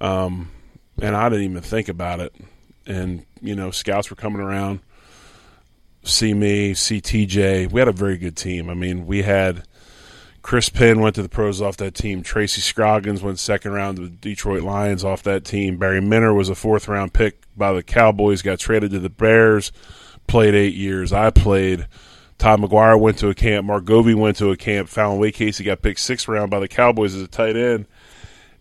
um, 0.00 0.52
and 1.02 1.16
I 1.16 1.28
didn't 1.28 1.44
even 1.46 1.62
think 1.62 1.88
about 1.88 2.20
it. 2.20 2.32
And 2.86 3.26
you 3.42 3.56
know, 3.56 3.72
scouts 3.72 4.10
were 4.10 4.16
coming 4.16 4.40
around, 4.40 4.78
see 6.04 6.32
me, 6.32 6.74
see 6.74 7.00
TJ. 7.00 7.72
We 7.72 7.80
had 7.80 7.88
a 7.88 7.92
very 7.92 8.16
good 8.16 8.36
team. 8.36 8.70
I 8.70 8.74
mean, 8.74 9.06
we 9.06 9.22
had 9.22 9.64
Chris 10.44 10.68
Penn 10.68 11.00
went 11.00 11.14
to 11.14 11.22
the 11.22 11.28
pros 11.30 11.62
off 11.62 11.78
that 11.78 11.94
team. 11.94 12.22
Tracy 12.22 12.60
Scroggins 12.60 13.22
went 13.22 13.38
second 13.38 13.72
round 13.72 13.96
to 13.96 14.02
the 14.02 14.10
Detroit 14.10 14.62
Lions 14.62 15.02
off 15.02 15.22
that 15.22 15.42
team. 15.42 15.78
Barry 15.78 16.02
Minter 16.02 16.34
was 16.34 16.50
a 16.50 16.54
fourth 16.54 16.86
round 16.86 17.14
pick 17.14 17.40
by 17.56 17.72
the 17.72 17.82
Cowboys, 17.82 18.42
got 18.42 18.58
traded 18.58 18.90
to 18.90 18.98
the 18.98 19.08
Bears, 19.08 19.72
played 20.26 20.54
eight 20.54 20.74
years. 20.74 21.14
I 21.14 21.30
played. 21.30 21.86
Todd 22.36 22.60
McGuire 22.60 23.00
went 23.00 23.16
to 23.18 23.30
a 23.30 23.34
camp. 23.34 23.66
Mark 23.66 23.84
Govey 23.84 24.14
went 24.14 24.36
to 24.36 24.50
a 24.50 24.56
camp. 24.56 24.90
Fallon 24.90 25.18
Wacasey 25.18 25.64
got 25.64 25.80
picked 25.80 26.00
sixth 26.00 26.28
round 26.28 26.50
by 26.50 26.60
the 26.60 26.68
Cowboys 26.68 27.14
as 27.14 27.22
a 27.22 27.26
tight 27.26 27.56
end 27.56 27.86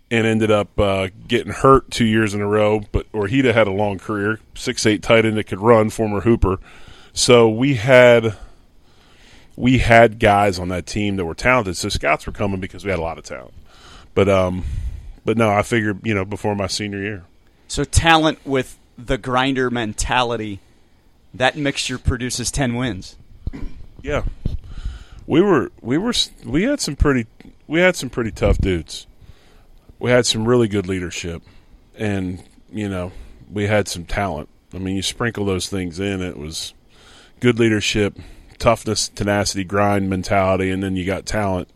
and 0.09 0.25
ended 0.25 0.51
up 0.51 0.79
uh, 0.79 1.09
getting 1.27 1.51
hurt 1.51 1.91
two 1.91 2.05
years 2.05 2.33
in 2.33 2.39
a 2.39 2.47
row. 2.47 2.79
But 2.93 3.07
or 3.11 3.27
he'd 3.27 3.43
have 3.43 3.55
had 3.55 3.67
a 3.67 3.71
long 3.71 3.99
career, 3.99 4.39
six 4.55 4.85
eight 4.85 5.03
tight 5.03 5.25
end 5.25 5.35
that 5.35 5.47
could 5.47 5.59
run, 5.59 5.89
former 5.89 6.21
Hooper. 6.21 6.59
So 7.11 7.49
we 7.49 7.73
had 7.73 8.37
we 9.55 9.79
had 9.79 10.19
guys 10.19 10.59
on 10.59 10.69
that 10.69 10.85
team 10.85 11.15
that 11.17 11.25
were 11.25 11.35
talented. 11.35 11.77
So 11.77 11.89
scouts 11.89 12.25
were 12.25 12.33
coming 12.33 12.59
because 12.59 12.83
we 12.83 12.89
had 12.89 12.99
a 12.99 13.03
lot 13.03 13.17
of 13.17 13.23
talent. 13.23 13.53
But 14.13 14.29
um, 14.29 14.63
but 15.25 15.37
no, 15.37 15.49
I 15.49 15.61
figured 15.61 16.05
you 16.05 16.13
know 16.13 16.25
before 16.25 16.55
my 16.55 16.67
senior 16.67 16.99
year. 16.99 17.25
So 17.67 17.83
talent 17.83 18.39
with 18.45 18.77
the 18.97 19.17
grinder 19.17 19.69
mentality, 19.69 20.59
that 21.33 21.55
mixture 21.55 21.97
produces 21.97 22.51
ten 22.51 22.75
wins. 22.75 23.15
Yeah, 24.01 24.23
we 25.25 25.41
were 25.41 25.71
we 25.81 25.97
were 25.97 26.13
we 26.45 26.63
had 26.63 26.79
some 26.79 26.95
pretty 26.95 27.25
we 27.67 27.79
had 27.79 27.95
some 27.95 28.09
pretty 28.09 28.31
tough 28.31 28.57
dudes. 28.57 29.07
We 29.99 30.11
had 30.11 30.25
some 30.25 30.47
really 30.47 30.67
good 30.67 30.87
leadership, 30.87 31.41
and 31.95 32.43
you 32.71 32.89
know 32.89 33.11
we 33.51 33.67
had 33.67 33.87
some 33.87 34.05
talent. 34.05 34.49
I 34.73 34.79
mean, 34.79 34.95
you 34.95 35.01
sprinkle 35.01 35.45
those 35.45 35.69
things 35.69 35.99
in. 35.99 36.21
It 36.21 36.37
was 36.37 36.73
good 37.39 37.59
leadership, 37.59 38.17
toughness, 38.57 39.09
tenacity, 39.09 39.63
grind 39.63 40.09
mentality, 40.09 40.69
and 40.69 40.83
then 40.83 40.95
you 40.95 41.05
got 41.05 41.25
talent. 41.25 41.69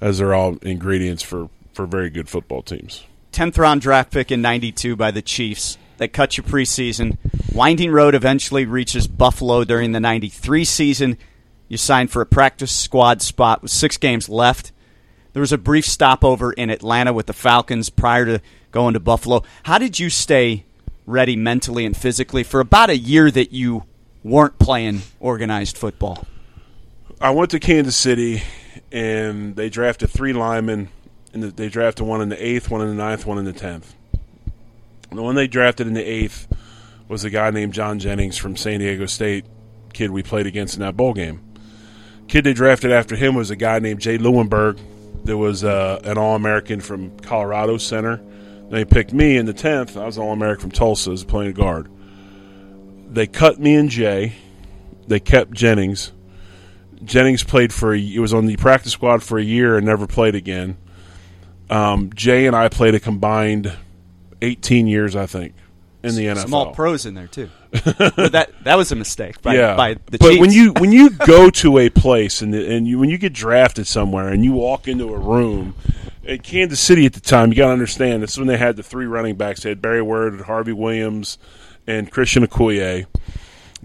As 0.00 0.18
they're 0.18 0.34
all 0.34 0.56
ingredients 0.62 1.22
for 1.22 1.48
for 1.72 1.86
very 1.86 2.10
good 2.10 2.28
football 2.28 2.62
teams. 2.62 3.04
10th 3.32 3.56
round 3.56 3.80
draft 3.80 4.12
pick 4.12 4.30
in 4.30 4.42
92 4.42 4.96
by 4.96 5.10
the 5.10 5.22
Chiefs 5.22 5.78
that 5.98 6.12
cut 6.12 6.36
you 6.36 6.42
preseason. 6.42 7.16
Winding 7.54 7.92
Road 7.92 8.14
eventually 8.14 8.66
reaches 8.66 9.06
Buffalo 9.06 9.64
during 9.64 9.92
the 9.92 10.00
93 10.00 10.64
season. 10.64 11.18
You 11.68 11.76
signed 11.76 12.10
for 12.10 12.20
a 12.20 12.26
practice 12.26 12.74
squad 12.74 13.22
spot 13.22 13.62
with 13.62 13.70
six 13.70 13.96
games 13.96 14.28
left. 14.28 14.72
There 15.32 15.40
was 15.40 15.52
a 15.52 15.58
brief 15.58 15.86
stopover 15.86 16.52
in 16.52 16.68
Atlanta 16.68 17.12
with 17.12 17.26
the 17.26 17.32
Falcons 17.32 17.88
prior 17.88 18.26
to 18.26 18.42
going 18.70 18.94
to 18.94 19.00
Buffalo. 19.00 19.42
How 19.62 19.78
did 19.78 19.98
you 19.98 20.10
stay 20.10 20.64
ready 21.06 21.36
mentally 21.36 21.86
and 21.86 21.96
physically 21.96 22.42
for 22.42 22.60
about 22.60 22.90
a 22.90 22.96
year 22.96 23.30
that 23.30 23.52
you 23.52 23.84
weren't 24.24 24.58
playing 24.58 25.02
organized 25.20 25.76
football? 25.76 26.26
I 27.20 27.30
went 27.30 27.50
to 27.50 27.60
Kansas 27.60 27.96
City 27.96 28.42
and 28.90 29.56
they 29.56 29.70
drafted 29.70 30.10
three 30.10 30.32
linemen, 30.32 30.88
and 31.32 31.42
they 31.42 31.68
drafted 31.68 32.06
one 32.06 32.20
in 32.20 32.28
the 32.28 32.46
eighth, 32.46 32.70
one 32.70 32.82
in 32.82 32.88
the 32.88 32.94
ninth, 32.94 33.24
one 33.24 33.38
in 33.38 33.44
the 33.44 33.52
tenth. 33.52 33.94
The 35.10 35.22
one 35.22 35.34
they 35.34 35.46
drafted 35.46 35.86
in 35.86 35.94
the 35.94 36.02
eighth 36.02 36.46
was 37.08 37.24
a 37.24 37.30
guy 37.30 37.50
named 37.50 37.72
John 37.72 37.98
Jennings 37.98 38.36
from 38.36 38.56
San 38.56 38.80
Diego 38.80 39.06
State, 39.06 39.44
kid 39.92 40.10
we 40.10 40.22
played 40.22 40.46
against 40.46 40.74
in 40.74 40.80
that 40.80 40.96
bowl 40.96 41.14
game. 41.14 41.42
Kid 42.28 42.44
they 42.44 42.52
drafted 42.54 42.92
after 42.92 43.16
him 43.16 43.34
was 43.34 43.50
a 43.50 43.56
guy 43.56 43.78
named 43.78 44.00
Jay 44.00 44.18
Leeuwenburg. 44.18 44.78
There 45.24 45.36
was 45.36 45.64
uh, 45.64 46.00
an 46.04 46.18
All 46.18 46.34
American 46.34 46.80
from 46.80 47.18
Colorado 47.20 47.76
Center. 47.76 48.20
They 48.70 48.84
picked 48.84 49.12
me 49.12 49.36
in 49.36 49.46
the 49.46 49.52
tenth. 49.52 49.96
I 49.96 50.06
was 50.06 50.18
All 50.18 50.32
American 50.32 50.62
from 50.62 50.70
Tulsa 50.70 51.10
as 51.10 51.24
playing 51.24 51.52
guard. 51.52 51.90
They 53.14 53.26
cut 53.26 53.58
me 53.60 53.74
and 53.74 53.88
Jay. 53.88 54.34
They 55.06 55.20
kept 55.20 55.52
Jennings 55.52 56.12
Jennings 57.04 57.42
played 57.42 57.72
for 57.72 57.94
he 57.94 58.18
was 58.18 58.32
on 58.32 58.46
the 58.46 58.56
practice 58.56 58.92
squad 58.92 59.22
for 59.22 59.38
a 59.38 59.42
year 59.42 59.76
and 59.76 59.86
never 59.86 60.06
played 60.06 60.34
again. 60.34 60.76
Um, 61.70 62.10
Jay 62.14 62.46
and 62.46 62.54
I 62.54 62.68
played 62.68 62.94
a 62.94 63.00
combined 63.00 63.72
18 64.40 64.86
years, 64.86 65.16
I 65.16 65.26
think, 65.26 65.54
in 66.02 66.14
the 66.14 66.26
NFL. 66.26 66.46
Small 66.46 66.74
pros 66.74 67.06
in 67.06 67.14
there 67.14 67.26
too. 67.26 67.50
But 67.72 68.32
that 68.32 68.50
that 68.64 68.76
was 68.76 68.92
a 68.92 68.96
mistake. 68.96 69.40
By, 69.40 69.54
yeah, 69.54 69.74
by 69.74 69.94
the 69.94 70.18
but 70.18 70.28
Chiefs. 70.28 70.40
when 70.40 70.52
you 70.52 70.72
when 70.74 70.92
you 70.92 71.10
go 71.26 71.50
to 71.50 71.78
a 71.78 71.88
place 71.88 72.42
and 72.42 72.54
and 72.54 72.86
you, 72.86 72.98
when 72.98 73.08
you 73.08 73.18
get 73.18 73.32
drafted 73.32 73.86
somewhere 73.86 74.28
and 74.28 74.44
you 74.44 74.52
walk 74.52 74.86
into 74.86 75.12
a 75.12 75.18
room 75.18 75.74
at 76.26 76.42
Kansas 76.42 76.80
City 76.80 77.06
at 77.06 77.14
the 77.14 77.20
time, 77.20 77.48
you 77.48 77.56
got 77.56 77.68
to 77.68 77.72
understand 77.72 78.22
this 78.22 78.32
is 78.32 78.38
when 78.38 78.48
they 78.48 78.58
had 78.58 78.76
the 78.76 78.82
three 78.82 79.06
running 79.06 79.36
backs. 79.36 79.62
They 79.62 79.70
had 79.70 79.80
Barry 79.80 80.02
Word, 80.02 80.34
and 80.34 80.42
Harvey 80.42 80.72
Williams, 80.72 81.38
and 81.86 82.10
Christian 82.10 82.46
Okoye. 82.46 83.06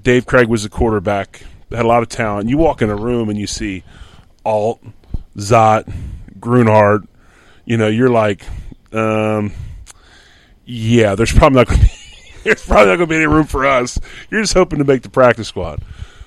Dave 0.01 0.25
Krieg 0.25 0.47
was 0.47 0.63
the 0.63 0.69
quarterback 0.69 1.41
had 1.75 1.85
a 1.85 1.87
lot 1.87 2.03
of 2.03 2.09
talent. 2.09 2.49
You 2.49 2.57
walk 2.57 2.81
in 2.81 2.89
a 2.89 2.95
room 2.95 3.29
and 3.29 3.37
you 3.37 3.47
see 3.47 3.83
Alt, 4.45 4.81
Szott, 5.35 5.91
Grunhard. 6.39 7.07
You 7.65 7.77
know, 7.77 7.87
you're 7.87 8.09
like, 8.09 8.45
um, 8.93 9.51
yeah, 10.65 11.15
there's 11.15 11.33
probably 11.33 11.57
not 11.57 11.67
going 11.67 11.81
to 11.81 11.85
be 11.85 11.91
there's 12.43 12.65
probably 12.65 12.85
not 12.85 12.97
going 12.97 13.07
to 13.09 13.13
be 13.13 13.15
any 13.15 13.27
room 13.27 13.45
for 13.45 13.65
us. 13.65 13.99
You're 14.29 14.41
just 14.41 14.53
hoping 14.53 14.79
to 14.79 14.85
make 14.85 15.01
the 15.01 15.09
practice 15.09 15.49
squad. 15.49 15.81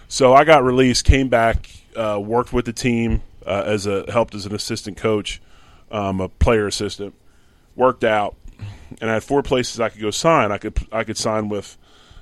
So 0.09 0.35
I 0.35 0.45
got 0.45 0.65
released, 0.65 1.05
came 1.05 1.29
back, 1.29 1.71
uh, 1.97 2.21
worked 2.23 2.53
with 2.53 2.67
the 2.67 2.73
team 2.73 3.23
uh, 3.47 3.63
as 3.65 3.87
a 3.87 4.11
helped 4.11 4.35
as 4.35 4.45
an 4.45 4.55
assistant 4.55 4.97
coach, 4.97 5.41
um, 5.91 6.21
a 6.21 6.29
player 6.29 6.67
assistant. 6.67 7.15
Worked 7.77 8.05
out, 8.05 8.37
and 9.01 9.11
I 9.11 9.15
had 9.15 9.25
four 9.25 9.43
places 9.43 9.81
I 9.81 9.89
could 9.89 10.01
go 10.01 10.11
sign. 10.11 10.53
I 10.53 10.59
could 10.59 10.79
I 10.93 11.05
could 11.05 11.17
sign 11.17 11.49
with 11.49 11.77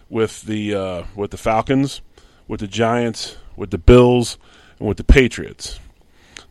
with 0.09 0.43
the 0.43 0.75
uh, 0.75 1.03
with 1.15 1.31
the 1.31 1.37
Falcons 1.37 2.01
with 2.49 2.61
the 2.61 2.67
Giants, 2.67 3.37
with 3.55 3.71
the 3.71 3.79
Bills, 3.79 4.39
and 4.79 4.89
with 4.89 4.97
the 4.97 5.05
Patriots. 5.05 5.79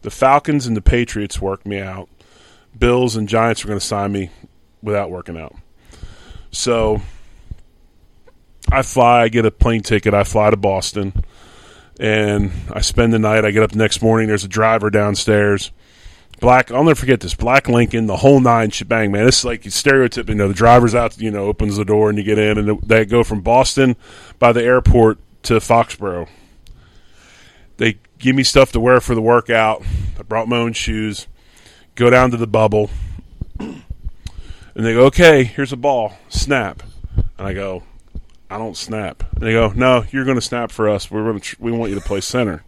The 0.04 0.12
Falcons 0.12 0.68
and 0.68 0.78
the 0.78 0.82
Patriots 0.82 1.42
worked 1.42 1.66
me 1.66 1.80
out. 1.80 2.08
Bills 2.78 3.16
and 3.16 3.28
Giants 3.28 3.64
were 3.64 3.70
going 3.70 3.80
to 3.80 3.86
sign 3.86 4.12
me 4.12 4.30
without 4.82 5.10
working 5.10 5.38
out. 5.38 5.56
So 6.52 7.02
I 8.72 8.84
fly, 8.84 9.24
I 9.24 9.30
get 9.30 9.46
a 9.46 9.52
plane 9.52 9.82
ticket, 9.82 10.14
I 10.14 10.24
fly 10.24 10.52
to 10.52 10.58
Boston, 10.58 11.14
and 12.00 12.52
I 12.72 12.82
spend 12.82 13.12
the 13.12 13.20
night. 13.20 13.44
I 13.44 13.52
get 13.52 13.64
up 13.64 13.72
the 13.72 13.80
next 13.80 14.02
morning, 14.02 14.28
there's 14.28 14.44
a 14.44 14.50
driver 14.50 14.92
downstairs. 14.92 15.72
Black, 16.40 16.72
I'll 16.72 16.84
never 16.84 16.96
forget 16.96 17.20
this. 17.20 17.34
Black 17.34 17.68
Lincoln, 17.68 18.06
the 18.06 18.18
whole 18.18 18.40
nine 18.40 18.70
shebang, 18.70 19.12
man. 19.12 19.28
Is 19.28 19.44
like 19.44 19.64
stereotype. 19.72 20.30
You 20.30 20.36
know, 20.36 20.48
the 20.48 20.54
driver's 20.54 20.94
out, 20.94 21.18
you 21.20 21.32
know, 21.32 21.46
opens 21.46 21.78
the 21.78 21.86
door 21.86 22.10
and 22.10 22.18
you 22.18 22.24
get 22.24 22.38
in, 22.38 22.58
and 22.58 22.82
they 22.82 23.06
go 23.06 23.24
from 23.24 23.42
Boston 23.42 23.96
by 24.38 24.52
the 24.52 24.64
airport 24.64 25.18
to 25.44 25.56
Foxborough. 25.56 26.28
They 27.78 27.98
give 28.20 28.36
me 28.36 28.44
stuff 28.44 28.72
to 28.74 28.80
wear 28.80 29.00
for 29.00 29.16
the 29.16 29.22
workout. 29.22 29.84
I 30.20 30.24
brought 30.24 30.48
my 30.48 30.58
own 30.58 30.74
shoes. 30.74 31.28
Go 31.96 32.10
down 32.10 32.32
to 32.32 32.38
the 32.38 32.48
bubble. 32.48 32.90
And 33.60 34.86
they 34.86 34.94
go, 34.94 35.06
okay, 35.06 35.44
here's 35.44 35.74
a 35.74 35.78
ball. 35.78 36.14
Snap. 36.30 36.84
And 37.38 37.48
I 37.48 37.54
go, 37.54 37.82
I 38.50 38.60
don't 38.60 38.78
snap. 38.78 39.24
And 39.34 39.42
they 39.42 39.54
go, 39.54 39.70
no, 39.76 40.06
you're 40.12 40.26
going 40.26 40.38
to 40.38 40.42
snap 40.42 40.72
for 40.72 40.88
us. 40.88 41.10
We're 41.10 41.24
going 41.24 41.40
to, 41.40 41.44
tr- 41.44 41.56
we 41.60 41.72
want 41.72 41.90
you 41.90 42.00
to 42.00 42.06
play 42.06 42.22
center. 42.22 42.64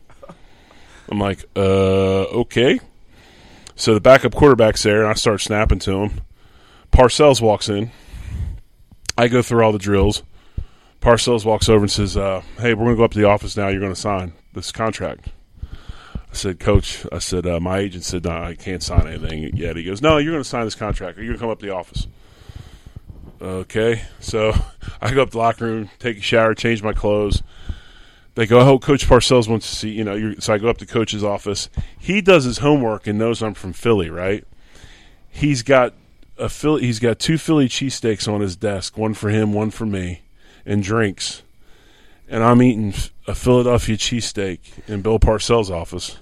I'm 1.07 1.19
like, 1.19 1.45
uh, 1.55 1.59
okay. 1.59 2.79
So 3.79 3.93
the 3.93 4.01
backup 4.01 4.35
quarterback's 4.35 4.83
there, 4.83 5.03
and 5.03 5.09
I 5.09 5.13
start 5.13 5.39
snapping 5.39 5.79
to 5.79 6.03
him. 6.03 6.21
Parcells 6.91 7.39
walks 7.39 7.69
in. 7.69 7.91
I 9.17 9.29
go 9.29 9.41
through 9.41 9.63
all 9.63 9.71
the 9.71 9.79
drills. 9.79 10.21
Parcells 10.99 11.45
walks 11.45 11.69
over 11.69 11.85
and 11.85 11.91
says, 11.91 12.17
uh, 12.17 12.41
"Hey, 12.57 12.73
we're 12.73 12.83
going 12.83 12.95
to 12.95 12.97
go 12.97 13.05
up 13.05 13.11
to 13.11 13.17
the 13.17 13.27
office 13.29 13.55
now. 13.55 13.69
You're 13.69 13.79
going 13.79 13.93
to 13.93 13.99
sign 13.99 14.33
this 14.53 14.73
contract." 14.73 15.29
I 16.13 16.33
said, 16.33 16.59
"Coach," 16.59 17.05
I 17.09 17.19
said, 17.19 17.47
uh, 17.47 17.61
"My 17.61 17.77
agent 17.77 18.03
said 18.03 18.25
no, 18.25 18.31
I 18.31 18.55
can't 18.55 18.83
sign 18.83 19.07
anything 19.07 19.55
yet." 19.55 19.77
He 19.77 19.85
goes, 19.85 20.01
"No, 20.01 20.17
you're 20.17 20.33
going 20.33 20.43
to 20.43 20.49
sign 20.49 20.65
this 20.65 20.75
contract. 20.75 21.17
You're 21.17 21.27
going 21.27 21.37
to 21.37 21.41
come 21.41 21.49
up 21.49 21.59
to 21.59 21.65
the 21.65 21.73
office." 21.73 22.05
Okay, 23.41 24.01
so 24.19 24.51
I 25.01 25.13
go 25.13 25.21
up 25.21 25.29
to 25.29 25.33
the 25.33 25.37
locker 25.37 25.63
room, 25.63 25.89
take 25.99 26.17
a 26.17 26.21
shower, 26.21 26.53
change 26.53 26.83
my 26.83 26.91
clothes. 26.91 27.43
They 28.35 28.45
go, 28.45 28.59
"Oh, 28.59 28.79
Coach 28.79 29.07
Parcells 29.07 29.47
wants 29.47 29.69
to 29.69 29.75
see 29.75 29.89
you 29.89 30.03
know." 30.03 30.35
so 30.39 30.53
I 30.53 30.57
go 30.57 30.69
up 30.69 30.77
to 30.77 30.85
Coach's 30.85 31.23
office. 31.23 31.69
He 31.97 32.21
does 32.21 32.45
his 32.45 32.59
homework 32.59 33.07
and 33.07 33.19
knows 33.19 33.41
I'm 33.41 33.53
from 33.53 33.73
Philly, 33.73 34.09
right? 34.09 34.45
He's 35.29 35.63
got 35.63 35.93
a 36.37 36.49
Philly. 36.49 36.83
He's 36.83 36.99
got 36.99 37.19
two 37.19 37.37
Philly 37.37 37.67
cheesesteaks 37.67 38.31
on 38.31 38.41
his 38.41 38.55
desk, 38.55 38.97
one 38.97 39.13
for 39.13 39.29
him, 39.29 39.53
one 39.53 39.71
for 39.71 39.85
me 39.85 40.21
and 40.65 40.83
drinks, 40.83 41.41
and 42.27 42.43
I'm 42.43 42.61
eating 42.61 42.93
a 43.27 43.33
Philadelphia 43.35 43.97
cheesesteak 43.97 44.87
in 44.87 45.01
Bill 45.01 45.19
Parcells' 45.19 45.71
office, 45.71 46.19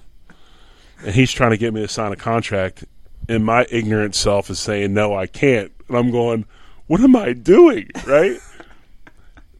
and 1.04 1.14
he's 1.14 1.32
trying 1.32 1.50
to 1.50 1.58
get 1.58 1.74
me 1.74 1.82
to 1.82 1.88
sign 1.88 2.12
a 2.12 2.16
contract, 2.16 2.84
and 3.28 3.44
my 3.44 3.66
ignorant 3.70 4.14
self 4.14 4.48
is 4.50 4.58
saying, 4.58 4.94
no, 4.94 5.14
I 5.14 5.26
can't. 5.26 5.70
And 5.88 5.96
I'm 5.96 6.10
going, 6.10 6.46
what 6.86 7.00
am 7.00 7.14
I 7.14 7.34
doing, 7.34 7.90
right? 8.06 8.38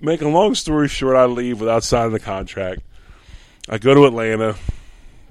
Make 0.01 0.23
a 0.23 0.29
long 0.29 0.55
story 0.55 0.89
short, 0.89 1.17
I 1.17 1.27
leave 1.27 1.61
without 1.61 1.85
signing 1.85 2.13
the 2.13 2.21
contract. 2.21 2.83
I 3.69 3.79
go 3.79 3.95
to 3.95 4.07
Atlanta. 4.07 4.57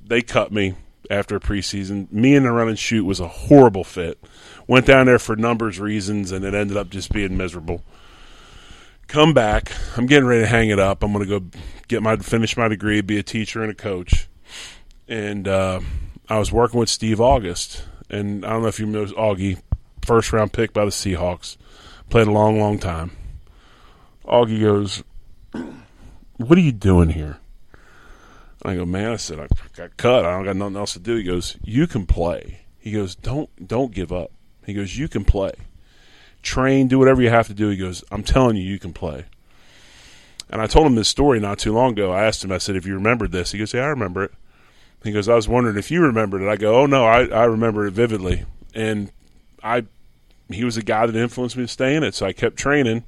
They 0.05 0.21
cut 0.21 0.51
me 0.51 0.75
after 1.09 1.39
preseason. 1.39 2.11
Me 2.11 2.35
and 2.35 2.45
the 2.45 2.51
run 2.51 2.67
and 2.67 2.77
shoot 2.77 3.05
was 3.05 3.19
a 3.19 3.27
horrible 3.27 3.83
fit. 3.83 4.19
Went 4.67 4.85
down 4.85 5.05
there 5.05 5.19
for 5.19 5.35
numbers 5.35 5.79
reasons, 5.79 6.31
and 6.31 6.43
it 6.43 6.53
ended 6.53 6.77
up 6.77 6.89
just 6.89 7.11
being 7.11 7.37
miserable 7.37 7.83
come 9.07 9.33
back. 9.33 9.71
I'm 9.97 10.05
getting 10.05 10.27
ready 10.27 10.41
to 10.41 10.47
hang 10.47 10.69
it 10.69 10.79
up. 10.79 11.03
I'm 11.03 11.13
going 11.13 11.27
to 11.27 11.39
go 11.39 11.45
get 11.87 12.03
my 12.03 12.17
finish 12.17 12.55
my 12.55 12.67
degree, 12.67 13.01
be 13.01 13.17
a 13.17 13.23
teacher 13.23 13.61
and 13.61 13.71
a 13.71 13.75
coach. 13.75 14.27
And 15.07 15.47
uh, 15.47 15.79
I 16.29 16.37
was 16.37 16.51
working 16.51 16.79
with 16.79 16.89
Steve 16.89 17.21
August, 17.21 17.85
and 18.09 18.45
I 18.45 18.49
don't 18.49 18.61
know 18.61 18.67
if 18.67 18.79
you 18.79 18.85
know 18.85 19.05
Augie, 19.05 19.61
first 20.05 20.33
round 20.33 20.53
pick 20.53 20.73
by 20.73 20.85
the 20.85 20.91
Seahawks, 20.91 21.57
played 22.09 22.27
a 22.27 22.31
long, 22.31 22.59
long 22.59 22.77
time. 22.77 23.11
Augie 24.27 24.61
goes, 24.61 25.03
"What 26.37 26.57
are 26.57 26.61
you 26.61 26.71
doing 26.71 27.09
here?" 27.09 27.37
I 28.63 28.75
go, 28.75 28.85
"Man," 28.85 29.13
I 29.13 29.15
said, 29.15 29.39
"I 29.39 29.47
got 29.75 29.97
cut. 29.97 30.25
I 30.25 30.31
don't 30.31 30.45
got 30.45 30.55
nothing 30.55 30.77
else 30.77 30.93
to 30.93 30.99
do." 30.99 31.15
He 31.15 31.23
goes, 31.23 31.57
"You 31.63 31.87
can 31.87 32.05
play." 32.05 32.61
He 32.79 32.91
goes, 32.91 33.15
"Don't 33.15 33.49
don't 33.67 33.93
give 33.93 34.11
up." 34.11 34.31
He 34.65 34.73
goes, 34.73 34.97
"You 34.97 35.07
can 35.07 35.25
play." 35.25 35.53
train, 36.47 36.87
do 36.87 36.97
whatever 36.97 37.21
you 37.21 37.29
have 37.29 37.47
to 37.47 37.53
do. 37.53 37.69
He 37.69 37.77
goes, 37.77 38.03
I'm 38.11 38.23
telling 38.23 38.55
you, 38.55 38.63
you 38.63 38.79
can 38.79 38.93
play. 38.93 39.25
And 40.49 40.61
I 40.61 40.67
told 40.67 40.87
him 40.87 40.95
this 40.95 41.09
story 41.09 41.39
not 41.39 41.59
too 41.59 41.73
long 41.73 41.91
ago. 41.91 42.11
I 42.11 42.23
asked 42.23 42.43
him, 42.43 42.51
I 42.51 42.57
said, 42.57 42.75
if 42.75 42.85
you 42.85 42.93
remembered 42.93 43.31
this, 43.31 43.51
he 43.51 43.59
goes, 43.59 43.73
Yeah, 43.73 43.81
I 43.81 43.87
remember 43.87 44.23
it. 44.23 44.31
He 45.03 45.11
goes, 45.11 45.27
I 45.29 45.35
was 45.35 45.47
wondering 45.47 45.77
if 45.77 45.91
you 45.91 46.01
remembered 46.01 46.41
it. 46.41 46.47
I 46.47 46.55
go, 46.55 46.81
Oh 46.81 46.85
no, 46.85 47.05
I, 47.05 47.25
I 47.25 47.43
remember 47.43 47.85
it 47.85 47.91
vividly. 47.91 48.45
And 48.73 49.11
I 49.61 49.85
he 50.49 50.63
was 50.63 50.77
a 50.77 50.81
guy 50.81 51.05
that 51.05 51.15
influenced 51.15 51.57
me 51.57 51.63
to 51.63 51.67
stay 51.67 51.93
in 51.93 52.03
it, 52.03 52.15
so 52.15 52.25
I 52.25 52.31
kept 52.31 52.55
training. 52.55 53.03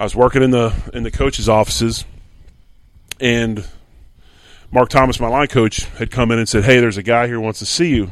I 0.00 0.02
was 0.02 0.16
working 0.16 0.42
in 0.42 0.50
the 0.50 0.74
in 0.94 1.02
the 1.02 1.10
coaches' 1.10 1.46
offices 1.46 2.06
and 3.20 3.68
Mark 4.72 4.88
Thomas, 4.88 5.20
my 5.20 5.28
line 5.28 5.48
coach, 5.48 5.84
had 5.98 6.10
come 6.10 6.30
in 6.30 6.38
and 6.38 6.48
said, 6.48 6.64
Hey, 6.64 6.80
there's 6.80 6.96
a 6.96 7.02
guy 7.02 7.26
here 7.26 7.36
who 7.36 7.42
wants 7.42 7.58
to 7.58 7.66
see 7.66 7.94
you. 7.94 8.10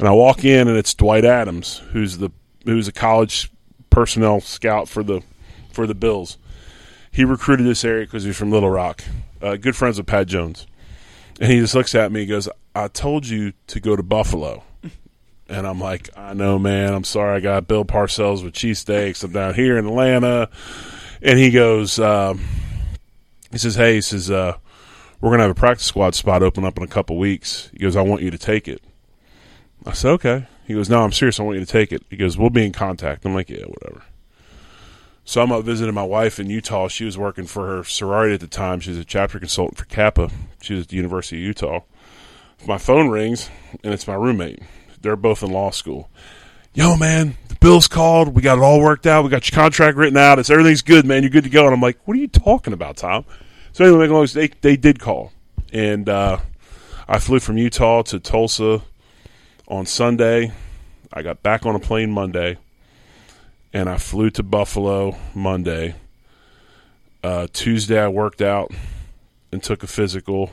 And 0.00 0.08
I 0.08 0.10
walk 0.10 0.44
in 0.44 0.66
and 0.66 0.76
it's 0.76 0.94
Dwight 0.94 1.24
Adams, 1.24 1.78
who's 1.92 2.18
the 2.18 2.30
who's 2.64 2.88
a 2.88 2.92
college 2.92 3.52
personnel 3.88 4.40
scout 4.40 4.88
for 4.88 5.04
the 5.04 5.22
for 5.72 5.86
the 5.86 5.94
Bills. 5.94 6.38
He 7.12 7.24
recruited 7.24 7.66
this 7.66 7.84
area 7.84 8.04
because 8.04 8.24
he's 8.24 8.36
from 8.36 8.50
Little 8.50 8.70
Rock. 8.70 9.04
Uh, 9.40 9.54
good 9.54 9.76
friends 9.76 9.98
with 9.98 10.08
Pat 10.08 10.26
Jones. 10.26 10.66
And 11.40 11.52
he 11.52 11.60
just 11.60 11.74
looks 11.74 11.94
at 11.94 12.10
me 12.10 12.22
and 12.22 12.30
goes, 12.30 12.48
I 12.74 12.88
told 12.88 13.28
you 13.28 13.52
to 13.68 13.80
go 13.80 13.94
to 13.94 14.02
Buffalo. 14.02 14.64
And 15.48 15.66
I'm 15.66 15.78
like, 15.78 16.08
I 16.16 16.32
know, 16.32 16.58
man. 16.58 16.94
I'm 16.94 17.04
sorry. 17.04 17.36
I 17.36 17.40
got 17.40 17.68
Bill 17.68 17.84
Parcells 17.84 18.42
with 18.42 18.54
cheesesteaks. 18.54 19.22
I'm 19.22 19.32
down 19.32 19.52
here 19.52 19.76
in 19.76 19.86
Atlanta. 19.86 20.48
And 21.22 21.38
he 21.38 21.50
goes, 21.50 21.98
um, 22.00 22.40
he 23.52 23.58
says, 23.58 23.76
hey, 23.76 23.94
he 23.94 24.00
says, 24.00 24.30
uh, 24.30 24.56
we're 25.20 25.36
to 25.36 25.42
have 25.42 25.50
a 25.52 25.54
practice 25.54 25.86
squad 25.86 26.16
spot 26.16 26.42
open 26.42 26.64
up 26.64 26.76
in 26.76 26.82
a 26.82 26.88
couple 26.88 27.16
weeks. 27.16 27.70
He 27.72 27.78
goes, 27.78 27.94
I 27.94 28.02
want 28.02 28.22
you 28.22 28.30
to 28.32 28.38
take 28.38 28.66
it. 28.66 28.82
I 29.86 29.92
said, 29.92 30.10
okay. 30.12 30.46
He 30.66 30.74
goes, 30.74 30.90
no, 30.90 31.02
I'm 31.02 31.12
serious. 31.12 31.38
I 31.38 31.44
want 31.44 31.58
you 31.58 31.64
to 31.64 31.70
take 31.70 31.92
it. 31.92 32.02
He 32.10 32.16
goes, 32.16 32.36
we'll 32.36 32.50
be 32.50 32.66
in 32.66 32.72
contact. 32.72 33.24
I'm 33.24 33.34
like, 33.34 33.50
yeah, 33.50 33.64
whatever. 33.66 34.02
So 35.24 35.40
I'm 35.40 35.52
up 35.52 35.64
visiting 35.64 35.94
my 35.94 36.02
wife 36.02 36.40
in 36.40 36.50
Utah. 36.50 36.88
She 36.88 37.04
was 37.04 37.16
working 37.16 37.46
for 37.46 37.68
her 37.68 37.84
sorority 37.84 38.34
at 38.34 38.40
the 38.40 38.48
time. 38.48 38.80
She 38.80 38.90
was 38.90 38.98
a 38.98 39.04
chapter 39.04 39.38
consultant 39.38 39.78
for 39.78 39.84
Kappa. 39.84 40.30
She 40.60 40.74
was 40.74 40.84
at 40.84 40.88
the 40.88 40.96
University 40.96 41.36
of 41.36 41.42
Utah. 41.42 41.80
My 42.66 42.78
phone 42.78 43.08
rings, 43.08 43.48
and 43.84 43.94
it's 43.94 44.08
my 44.08 44.14
roommate. 44.14 44.60
They're 45.00 45.14
both 45.14 45.42
in 45.42 45.52
law 45.52 45.70
school. 45.70 46.10
Yo, 46.74 46.96
man, 46.96 47.36
the 47.48 47.54
bill's 47.56 47.88
called. 47.88 48.34
We 48.34 48.42
got 48.42 48.58
it 48.58 48.62
all 48.62 48.80
worked 48.80 49.06
out. 49.06 49.24
We 49.24 49.30
got 49.30 49.50
your 49.50 49.54
contract 49.54 49.96
written 49.96 50.16
out. 50.16 50.38
It's 50.38 50.50
everything's 50.50 50.82
good, 50.82 51.04
man. 51.04 51.22
You're 51.22 51.30
good 51.30 51.44
to 51.44 51.50
go. 51.50 51.64
And 51.66 51.74
I'm 51.74 51.80
like, 51.80 51.98
what 52.06 52.16
are 52.16 52.20
you 52.20 52.28
talking 52.28 52.72
about, 52.72 52.96
Tom? 52.96 53.24
So 53.72 53.84
anyway, 53.84 54.26
they 54.26 54.48
they 54.48 54.76
did 54.76 54.98
call, 54.98 55.32
and 55.72 56.08
uh, 56.08 56.38
I 57.08 57.18
flew 57.18 57.40
from 57.40 57.58
Utah 57.58 58.02
to 58.02 58.20
Tulsa 58.20 58.82
on 59.68 59.86
Sunday. 59.86 60.52
I 61.12 61.22
got 61.22 61.42
back 61.42 61.66
on 61.66 61.74
a 61.74 61.78
plane 61.78 62.10
Monday 62.10 62.56
and 63.72 63.88
I 63.88 63.98
flew 63.98 64.30
to 64.30 64.42
Buffalo 64.42 65.16
Monday. 65.34 65.94
Uh, 67.22 67.46
Tuesday, 67.52 67.98
I 67.98 68.08
worked 68.08 68.42
out 68.42 68.72
and 69.50 69.62
took 69.62 69.82
a 69.82 69.86
physical. 69.86 70.50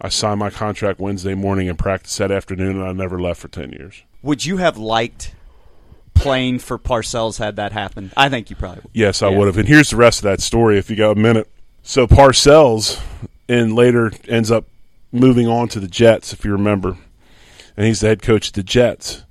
I 0.00 0.08
signed 0.08 0.40
my 0.40 0.50
contract 0.50 0.98
Wednesday 0.98 1.34
morning 1.34 1.68
and 1.68 1.78
practiced 1.78 2.18
that 2.18 2.32
afternoon, 2.32 2.80
and 2.80 2.84
I 2.84 2.92
never 2.92 3.20
left 3.20 3.40
for 3.40 3.48
10 3.48 3.70
years. 3.70 4.02
Would 4.24 4.44
you 4.44 4.56
have 4.56 4.76
liked 4.76 5.32
playing 6.14 6.58
for 6.58 6.78
Parcells 6.78 7.38
had 7.38 7.56
that 7.56 7.70
happened? 7.70 8.12
I 8.16 8.28
think 8.28 8.50
you 8.50 8.56
probably 8.56 8.80
would. 8.82 8.90
Yes, 8.92 9.22
I 9.22 9.28
yeah. 9.28 9.38
would 9.38 9.46
have. 9.46 9.56
And 9.56 9.68
here's 9.68 9.90
the 9.90 9.96
rest 9.96 10.18
of 10.18 10.24
that 10.24 10.40
story 10.40 10.78
if 10.78 10.90
you 10.90 10.96
got 10.96 11.12
a 11.12 11.20
minute. 11.20 11.48
So 11.82 12.06
Parcells 12.06 13.00
and 13.48 13.74
later 13.74 14.10
ends 14.26 14.50
up 14.50 14.64
moving 15.12 15.46
on 15.46 15.68
to 15.68 15.78
the 15.78 15.86
Jets, 15.86 16.32
if 16.32 16.44
you 16.44 16.50
remember. 16.50 16.96
And 17.76 17.86
he's 17.86 18.00
the 18.00 18.08
head 18.08 18.22
coach 18.22 18.48
of 18.48 18.52
the 18.54 18.62
Jets 18.64 19.24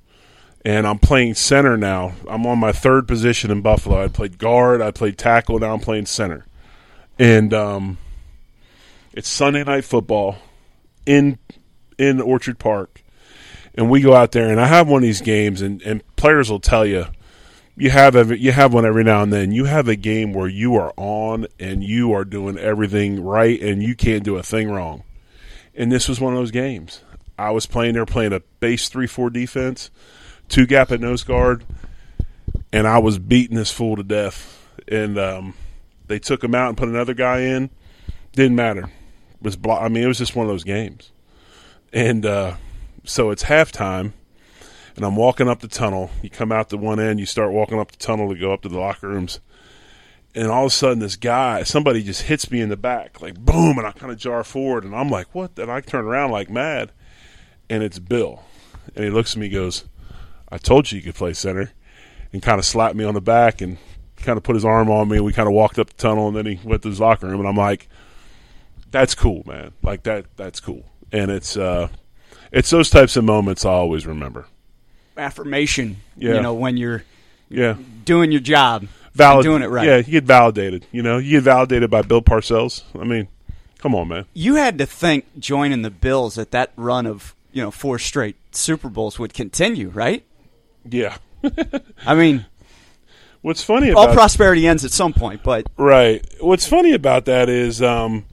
and 0.64 0.86
I'm 0.86 0.98
playing 0.98 1.34
center 1.34 1.76
now. 1.76 2.12
I'm 2.28 2.46
on 2.46 2.58
my 2.58 2.72
third 2.72 3.06
position 3.06 3.50
in 3.50 3.60
Buffalo. 3.60 4.02
I 4.02 4.08
played 4.08 4.38
guard, 4.38 4.80
I 4.80 4.90
played 4.90 5.18
tackle, 5.18 5.58
now 5.58 5.74
I'm 5.74 5.80
playing 5.80 6.06
center. 6.06 6.46
And 7.18 7.52
um, 7.52 7.98
it's 9.12 9.28
Sunday 9.28 9.62
night 9.62 9.84
football 9.84 10.36
in 11.06 11.38
in 11.98 12.20
Orchard 12.20 12.58
Park. 12.58 13.02
And 13.74 13.90
we 13.90 14.00
go 14.00 14.14
out 14.14 14.32
there 14.32 14.50
and 14.50 14.60
I 14.60 14.66
have 14.66 14.88
one 14.88 15.02
of 15.02 15.06
these 15.06 15.20
games 15.20 15.60
and, 15.60 15.82
and 15.82 16.02
players 16.16 16.50
will 16.50 16.60
tell 16.60 16.86
you 16.86 17.06
you 17.76 17.90
have 17.90 18.14
every, 18.14 18.38
you 18.38 18.52
have 18.52 18.72
one 18.72 18.86
every 18.86 19.02
now 19.02 19.22
and 19.22 19.32
then. 19.32 19.50
You 19.50 19.64
have 19.64 19.88
a 19.88 19.96
game 19.96 20.32
where 20.32 20.46
you 20.46 20.76
are 20.76 20.92
on 20.96 21.48
and 21.58 21.82
you 21.82 22.12
are 22.12 22.24
doing 22.24 22.56
everything 22.56 23.22
right 23.22 23.60
and 23.60 23.82
you 23.82 23.96
can't 23.96 24.22
do 24.22 24.36
a 24.36 24.44
thing 24.44 24.70
wrong. 24.70 25.02
And 25.74 25.90
this 25.90 26.08
was 26.08 26.20
one 26.20 26.32
of 26.32 26.38
those 26.38 26.52
games. 26.52 27.02
I 27.36 27.50
was 27.50 27.66
playing 27.66 27.94
there 27.94 28.06
playing 28.06 28.32
a 28.32 28.40
base 28.60 28.88
3-4 28.88 29.32
defense 29.32 29.90
two 30.48 30.66
gap 30.66 30.92
at 30.92 31.00
nose 31.00 31.24
guard, 31.24 31.64
and 32.72 32.86
I 32.86 32.98
was 32.98 33.18
beating 33.18 33.56
this 33.56 33.70
fool 33.70 33.96
to 33.96 34.02
death. 34.02 34.68
And 34.88 35.18
um, 35.18 35.54
they 36.06 36.18
took 36.18 36.42
him 36.42 36.54
out 36.54 36.68
and 36.68 36.76
put 36.76 36.88
another 36.88 37.14
guy 37.14 37.40
in. 37.40 37.70
Didn't 38.32 38.56
matter. 38.56 38.84
It 38.84 39.42
was 39.42 39.56
blo- 39.56 39.78
I 39.78 39.88
mean, 39.88 40.04
it 40.04 40.08
was 40.08 40.18
just 40.18 40.36
one 40.36 40.46
of 40.46 40.52
those 40.52 40.64
games. 40.64 41.10
And 41.92 42.26
uh, 42.26 42.56
so 43.04 43.30
it's 43.30 43.44
halftime, 43.44 44.12
and 44.96 45.04
I'm 45.04 45.16
walking 45.16 45.48
up 45.48 45.60
the 45.60 45.68
tunnel. 45.68 46.10
You 46.22 46.30
come 46.30 46.52
out 46.52 46.68
the 46.68 46.78
one 46.78 46.98
end, 46.98 47.20
you 47.20 47.26
start 47.26 47.52
walking 47.52 47.78
up 47.78 47.92
the 47.92 47.98
tunnel 47.98 48.28
to 48.28 48.38
go 48.38 48.52
up 48.52 48.62
to 48.62 48.68
the 48.68 48.78
locker 48.78 49.08
rooms. 49.08 49.40
And 50.34 50.48
all 50.48 50.64
of 50.64 50.72
a 50.72 50.74
sudden, 50.74 50.98
this 50.98 51.16
guy, 51.16 51.62
somebody 51.62 52.02
just 52.02 52.22
hits 52.22 52.50
me 52.50 52.60
in 52.60 52.68
the 52.68 52.76
back, 52.76 53.20
like 53.22 53.38
boom, 53.38 53.78
and 53.78 53.86
I 53.86 53.92
kind 53.92 54.10
of 54.10 54.18
jar 54.18 54.42
forward, 54.42 54.84
and 54.84 54.94
I'm 54.94 55.08
like, 55.08 55.34
"What?" 55.34 55.56
And 55.58 55.70
I 55.70 55.80
turn 55.80 56.04
around 56.04 56.32
like 56.32 56.50
mad, 56.50 56.90
and 57.70 57.82
it's 57.82 57.98
Bill, 58.00 58.42
and 58.96 59.04
he 59.04 59.10
looks 59.10 59.34
at 59.34 59.38
me, 59.38 59.48
goes, 59.48 59.84
I 60.48 60.58
told 60.58 60.90
you 60.90 60.98
you 60.98 61.04
could 61.04 61.14
play 61.14 61.34
center, 61.34 61.72
and 62.32 62.42
kind 62.42 62.58
of 62.58 62.64
slapped 62.64 62.96
me 62.96 63.04
on 63.04 63.14
the 63.14 63.20
back 63.20 63.60
and 63.60 63.78
kind 64.16 64.36
of 64.36 64.42
put 64.42 64.54
his 64.54 64.64
arm 64.64 64.90
on 64.90 65.08
me. 65.08 65.16
And 65.16 65.24
we 65.24 65.32
kind 65.32 65.48
of 65.48 65.54
walked 65.54 65.78
up 65.78 65.88
the 65.88 65.94
tunnel, 65.94 66.28
and 66.28 66.36
then 66.36 66.46
he 66.46 66.60
went 66.64 66.82
to 66.82 66.88
his 66.88 67.00
locker 67.00 67.26
room, 67.26 67.40
and 67.40 67.48
I'm 67.48 67.56
like, 67.56 67.88
that's 68.90 69.14
cool, 69.14 69.42
man. 69.46 69.72
Like 69.82 70.04
that, 70.04 70.26
that's 70.36 70.60
cool. 70.60 70.84
And 71.12 71.30
it's 71.30 71.56
uh, 71.56 71.88
it's 72.54 72.70
those 72.70 72.90
types 72.90 73.16
of 73.16 73.24
moments 73.24 73.64
I 73.64 73.70
always 73.70 74.06
remember. 74.06 74.46
Affirmation, 75.16 75.98
yeah. 76.16 76.34
You 76.34 76.42
know, 76.42 76.54
when 76.54 76.76
you're 76.76 77.04
yeah 77.48 77.76
doing 78.04 78.32
your 78.32 78.40
job, 78.40 78.86
Valid- 79.14 79.44
doing 79.44 79.62
it 79.62 79.68
right. 79.68 79.86
Yeah, 79.86 79.96
you 79.98 80.04
get 80.04 80.24
validated. 80.24 80.86
You 80.90 81.02
know, 81.02 81.18
you 81.18 81.32
get 81.32 81.42
validated 81.42 81.90
by 81.90 82.02
Bill 82.02 82.22
Parcells. 82.22 82.82
I 82.98 83.04
mean, 83.04 83.28
come 83.78 83.94
on, 83.94 84.08
man. 84.08 84.24
You 84.34 84.56
had 84.56 84.78
to 84.78 84.86
think 84.86 85.38
joining 85.38 85.82
the 85.82 85.90
Bills 85.90 86.38
at 86.38 86.50
that 86.52 86.72
run 86.76 87.06
of 87.06 87.34
you 87.52 87.62
know 87.62 87.70
four 87.70 87.98
straight 87.98 88.36
Super 88.52 88.88
Bowls 88.88 89.18
would 89.18 89.34
continue, 89.34 89.88
right? 89.88 90.24
Yeah. 90.88 91.16
I 92.06 92.14
mean, 92.14 92.46
what's 93.42 93.62
funny 93.62 93.92
all 93.92 94.12
prosperity 94.12 94.66
ends 94.66 94.84
at 94.84 94.90
some 94.90 95.12
point, 95.12 95.42
but 95.42 95.66
right. 95.76 96.24
What's 96.40 96.66
funny 96.66 96.92
about 96.92 97.26
that 97.26 97.48
is, 97.48 97.82
um, 97.82 98.24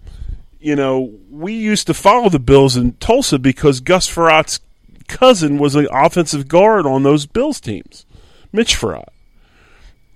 you 0.61 0.75
know, 0.75 1.13
we 1.29 1.53
used 1.53 1.87
to 1.87 1.93
follow 1.93 2.29
the 2.29 2.39
Bills 2.39 2.77
in 2.77 2.93
Tulsa 2.93 3.39
because 3.39 3.79
Gus 3.79 4.07
Frerotte's 4.07 4.59
cousin 5.07 5.57
was 5.57 5.75
an 5.75 5.87
offensive 5.91 6.47
guard 6.47 6.85
on 6.85 7.03
those 7.03 7.25
Bills 7.25 7.59
teams, 7.59 8.05
Mitch 8.51 8.75
Frerotte, 8.75 9.09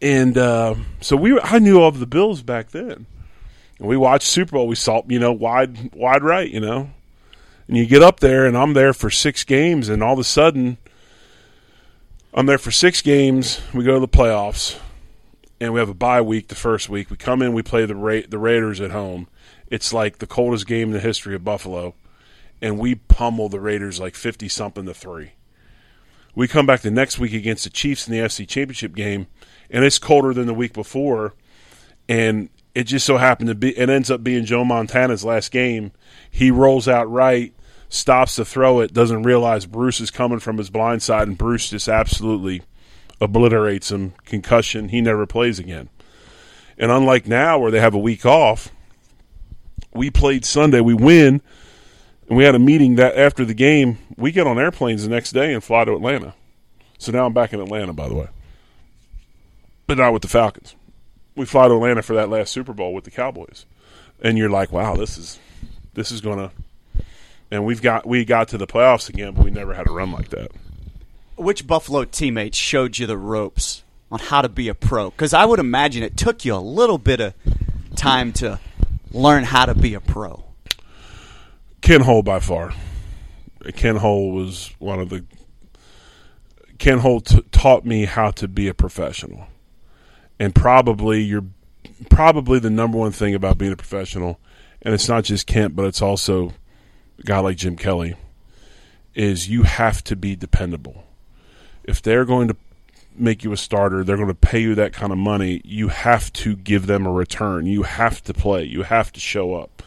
and 0.02 0.38
uh, 0.38 0.76
so 1.02 1.16
we 1.16 1.40
I 1.40 1.60
knew 1.60 1.82
of 1.82 2.00
the 2.00 2.08
Bills 2.08 2.42
back 2.44 2.72
then. 2.72 3.08
And 3.80 3.90
we 3.90 3.98
watched 3.98 4.28
Super 4.28 4.54
Bowl. 4.54 4.68
We 4.68 4.76
saw, 4.76 5.02
you 5.08 5.20
know, 5.20 5.34
wide, 5.34 5.94
wide 5.94 6.24
right, 6.24 6.50
you 6.50 6.62
know, 6.62 6.92
and 7.68 7.76
you 7.76 7.86
get 7.86 8.02
up 8.02 8.22
there, 8.22 8.46
and 8.46 8.58
I'm 8.58 8.74
there 8.74 8.94
for 8.94 9.10
six 9.10 9.44
games, 9.44 9.90
and 9.90 10.02
all 10.02 10.14
of 10.14 10.20
a 10.20 10.24
sudden, 10.24 10.78
I'm 12.34 12.46
there 12.46 12.58
for 12.58 12.72
six 12.72 13.02
games. 13.02 13.62
We 13.74 13.84
go 13.84 13.96
to 13.96 14.00
the 14.00 14.08
playoffs, 14.08 14.80
and 15.60 15.74
we 15.74 15.80
have 15.80 15.90
a 15.90 15.94
bye 15.94 16.22
week 16.22 16.48
the 16.48 16.56
first 16.56 16.88
week. 16.88 17.10
We 17.10 17.18
come 17.18 17.42
in, 17.42 17.54
we 17.54 17.64
play 17.64 17.86
the 17.86 17.96
Ra- 17.96 18.22
the 18.28 18.38
Raiders 18.38 18.80
at 18.80 18.92
home. 18.92 19.28
It's 19.70 19.94
like 19.94 20.20
the 20.20 20.28
coldest 20.28 20.68
game 20.68 20.90
in 20.90 20.94
the 20.94 21.00
history 21.00 21.36
of 21.36 21.44
Buffalo, 21.44 21.96
and 22.62 22.80
we 22.80 22.96
pummel 22.96 23.50
the 23.50 23.60
Raiders 23.60 24.00
like 24.00 24.16
fifty 24.16 24.48
something 24.48 24.86
to 24.86 24.94
three. 24.94 25.34
We 26.36 26.48
come 26.48 26.66
back 26.66 26.82
the 26.82 26.92
next 26.92 27.18
week 27.18 27.34
against 27.34 27.64
the 27.64 27.70
Chiefs 27.70 28.08
in 28.08 28.14
the 28.14 28.20
FC 28.20 28.48
Championship 28.48 28.94
game, 28.94 29.28
and 29.70 29.86
it's 29.86 30.00
colder 30.00 30.34
than 30.34 30.48
the 30.48 30.54
week 30.54 30.74
before, 30.74 31.34
and 32.10 32.50
it 32.74 32.84
just 32.84 33.06
so 33.06 33.18
happened 33.18 33.48
to 33.48 33.56
be. 33.56 33.78
It 33.78 33.90
ends 33.90 34.12
up 34.12 34.24
being 34.24 34.46
Joe 34.46 34.66
Montana's 34.66 35.24
last 35.24 35.52
game. 35.52 35.92
He 36.30 36.52
rolls 36.52 36.88
out 36.88 37.10
right 37.10 37.54
stops 37.90 38.36
to 38.36 38.46
throw 38.46 38.80
it, 38.82 38.94
doesn't 38.94 39.24
realize 39.24 39.66
Bruce 39.66 40.00
is 40.00 40.12
coming 40.12 40.40
from 40.40 40.58
his 40.58 40.70
blind 40.70 41.02
side, 41.02 41.28
and 41.28 41.38
Bruce 41.38 41.70
just 41.70 41.88
absolutely 41.88 42.62
obliterates 43.22 43.92
him. 43.92 44.14
Concussion, 44.26 44.90
he 44.90 45.02
never 45.02 45.26
plays 45.26 45.60
again. 45.60 45.90
And 46.78 46.92
unlike 46.92 47.28
now, 47.28 47.58
where 47.58 47.72
they 47.72 47.80
have 47.80 47.94
a 47.94 48.00
week 48.00 48.26
off, 48.26 48.72
we 49.96 50.12
played 50.12 50.46
Sunday, 50.46 50.82
we 50.82 50.94
win, 50.94 51.42
and 52.28 52.38
we 52.38 52.44
had 52.44 52.56
a 52.56 52.60
meeting 52.60 52.96
that 52.96 53.18
after 53.18 53.46
the 53.46 53.54
game. 53.54 53.98
We 54.18 54.32
get 54.32 54.48
on 54.48 54.60
airplanes 54.60 55.04
the 55.04 55.10
next 55.10 55.32
day 55.32 55.54
and 55.54 55.64
fly 55.64 55.86
to 55.86 55.94
Atlanta. 55.94 56.34
So 56.98 57.12
now 57.12 57.26
I'm 57.26 57.34
back 57.34 57.54
in 57.54 57.60
Atlanta, 57.60 57.94
by 57.94 58.08
the 58.08 58.16
way, 58.16 58.28
but 59.88 59.98
not 59.98 60.14
with 60.14 60.22
the 60.22 60.28
Falcons. 60.28 60.76
We 61.36 61.46
fly 61.46 61.68
to 61.68 61.74
Atlanta 61.74 62.02
for 62.02 62.14
that 62.16 62.30
last 62.30 62.54
Super 62.54 62.74
Bowl 62.74 62.94
with 62.94 63.04
the 63.04 63.12
Cowboys, 63.12 63.66
and 64.22 64.38
you're 64.38 64.50
like, 64.50 64.72
wow, 64.72 64.96
this 64.96 65.18
is 65.18 65.40
this 65.94 66.12
is 66.12 66.22
to 66.22 66.52
and 67.52 67.66
we've 67.66 67.82
got 67.82 68.06
we 68.06 68.26
got 68.26 68.48
to 68.50 68.58
the 68.58 68.68
playoffs 68.68 69.10
again, 69.10 69.34
but 69.34 69.46
we 69.46 69.52
never 69.52 69.74
had 69.74 69.88
a 69.88 69.92
run 69.92 70.12
like 70.12 70.30
that. 70.30 70.52
Which 71.36 71.68
Buffalo 71.68 72.06
teammates 72.06 72.58
showed 72.58 72.98
you 72.98 73.08
the 73.08 73.18
ropes 73.18 73.84
on 74.12 74.20
how 74.20 74.42
to 74.42 74.50
be 74.50 74.68
a 74.70 74.74
pro? 74.76 75.10
Because 75.10 75.34
I 75.34 75.46
would 75.46 75.60
imagine 75.60 76.04
it 76.04 76.16
took 76.16 76.46
you 76.46 76.56
a 76.56 76.58
little 76.58 76.98
bit 76.98 77.20
of 77.20 77.34
time 77.96 78.32
to 78.34 78.60
learn 79.16 79.46
how 79.46 79.66
to 79.66 79.74
be 79.74 79.94
a 79.94 80.02
pro. 80.02 80.44
Kent 81.82 82.04
Hull 82.04 82.22
by 82.22 82.40
far. 82.40 82.74
Kent 83.76 84.00
Hull 84.00 84.32
was 84.32 84.74
one 84.80 85.00
of 85.00 85.10
the. 85.10 85.26
Kent 86.78 87.02
Hull 87.02 87.22
t- 87.22 87.44
taught 87.52 87.86
me 87.86 88.06
how 88.06 88.32
to 88.32 88.48
be 88.48 88.68
a 88.68 88.74
professional, 88.74 89.48
and 90.40 90.54
probably 90.54 91.22
you're 91.22 91.46
probably 92.10 92.60
the 92.60 92.70
number 92.70 92.98
one 92.98 93.12
thing 93.12 93.34
about 93.34 93.58
being 93.58 93.72
a 93.72 93.78
professional, 93.78 94.40
and 94.82 94.94
it's 94.94 95.08
not 95.08 95.24
just 95.24 95.48
Kent, 95.48 95.76
but 95.76 95.86
it's 95.86 96.02
also 96.02 96.54
a 97.18 97.24
guy 97.24 97.40
like 97.40 97.58
Jim 97.58 97.78
Kelly, 97.78 98.16
is 99.14 99.50
you 99.50 99.64
have 99.64 100.04
to 100.04 100.16
be 100.16 100.36
dependable. 100.36 101.04
If 101.84 102.02
they're 102.02 102.26
going 102.26 102.50
to 102.50 102.58
make 103.18 103.44
you 103.44 103.52
a 103.52 103.58
starter, 103.58 104.04
they're 104.04 104.18
going 104.18 104.28
to 104.28 104.34
pay 104.34 104.60
you 104.60 104.76
that 104.76 104.94
kind 104.94 105.12
of 105.12 105.18
money. 105.18 105.62
You 105.64 105.90
have 105.90 106.32
to 106.34 106.56
give 106.56 106.88
them 106.88 107.06
a 107.06 107.12
return. 107.12 107.66
You 107.66 107.84
have 107.84 108.24
to 108.24 108.34
play. 108.34 108.64
You 108.64 108.84
have 108.84 109.12
to 109.14 109.20
show 109.20 109.56
up, 109.56 109.84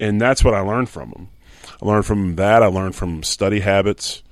and 0.00 0.20
that's 0.20 0.44
what 0.44 0.54
I 0.54 0.60
learned 0.60 0.88
from 0.88 1.10
them. 1.10 1.28
I 1.80 1.86
learned 1.86 2.06
from 2.06 2.36
that. 2.36 2.62
I 2.62 2.66
learned 2.66 2.94
from 2.94 3.22
study 3.22 3.60
habits, 3.60 4.22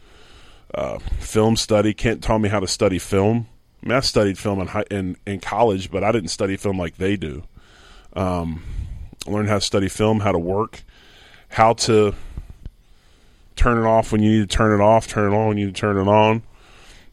uh, 0.75 0.99
film 0.99 1.57
study. 1.57 1.93
Kent 1.95 2.23
taught 2.23 2.39
me 2.39 2.49
how 2.49 2.61
to 2.61 2.69
study 2.69 2.99
film. 2.99 3.49
I, 3.83 3.87
mean, 3.87 3.97
I 3.97 4.01
studied 4.01 4.39
film 4.39 4.61
in, 4.61 4.69
high, 4.69 4.85
in 4.91 5.17
in 5.27 5.41
college, 5.41 5.91
but 5.91 6.05
I 6.05 6.13
didn't 6.13 6.31
study 6.31 6.57
film 6.57 6.79
like 6.79 6.97
they 6.97 7.17
do. 7.17 7.43
Um, 8.13 8.63
I 9.27 9.31
learned 9.31 9.49
how 9.49 9.57
to 9.57 9.61
study 9.61 9.89
film, 9.89 10.21
how 10.21 10.33
to 10.33 10.39
work, 10.39 10.83
how 11.49 11.75
to 11.75 12.15
turn 13.57 13.79
it 13.79 13.87
off 13.87 14.13
when 14.13 14.23
you 14.23 14.31
need 14.31 14.51
to 14.51 14.57
turn 14.57 14.79
it 14.79 14.83
off, 14.83 15.07
turn 15.07 15.33
it 15.33 15.37
on 15.37 15.49
when 15.49 15.59
you 15.59 15.67
need 15.67 15.75
to 15.75 15.81
turn 15.81 15.97
it 15.97 16.09
on, 16.09 16.43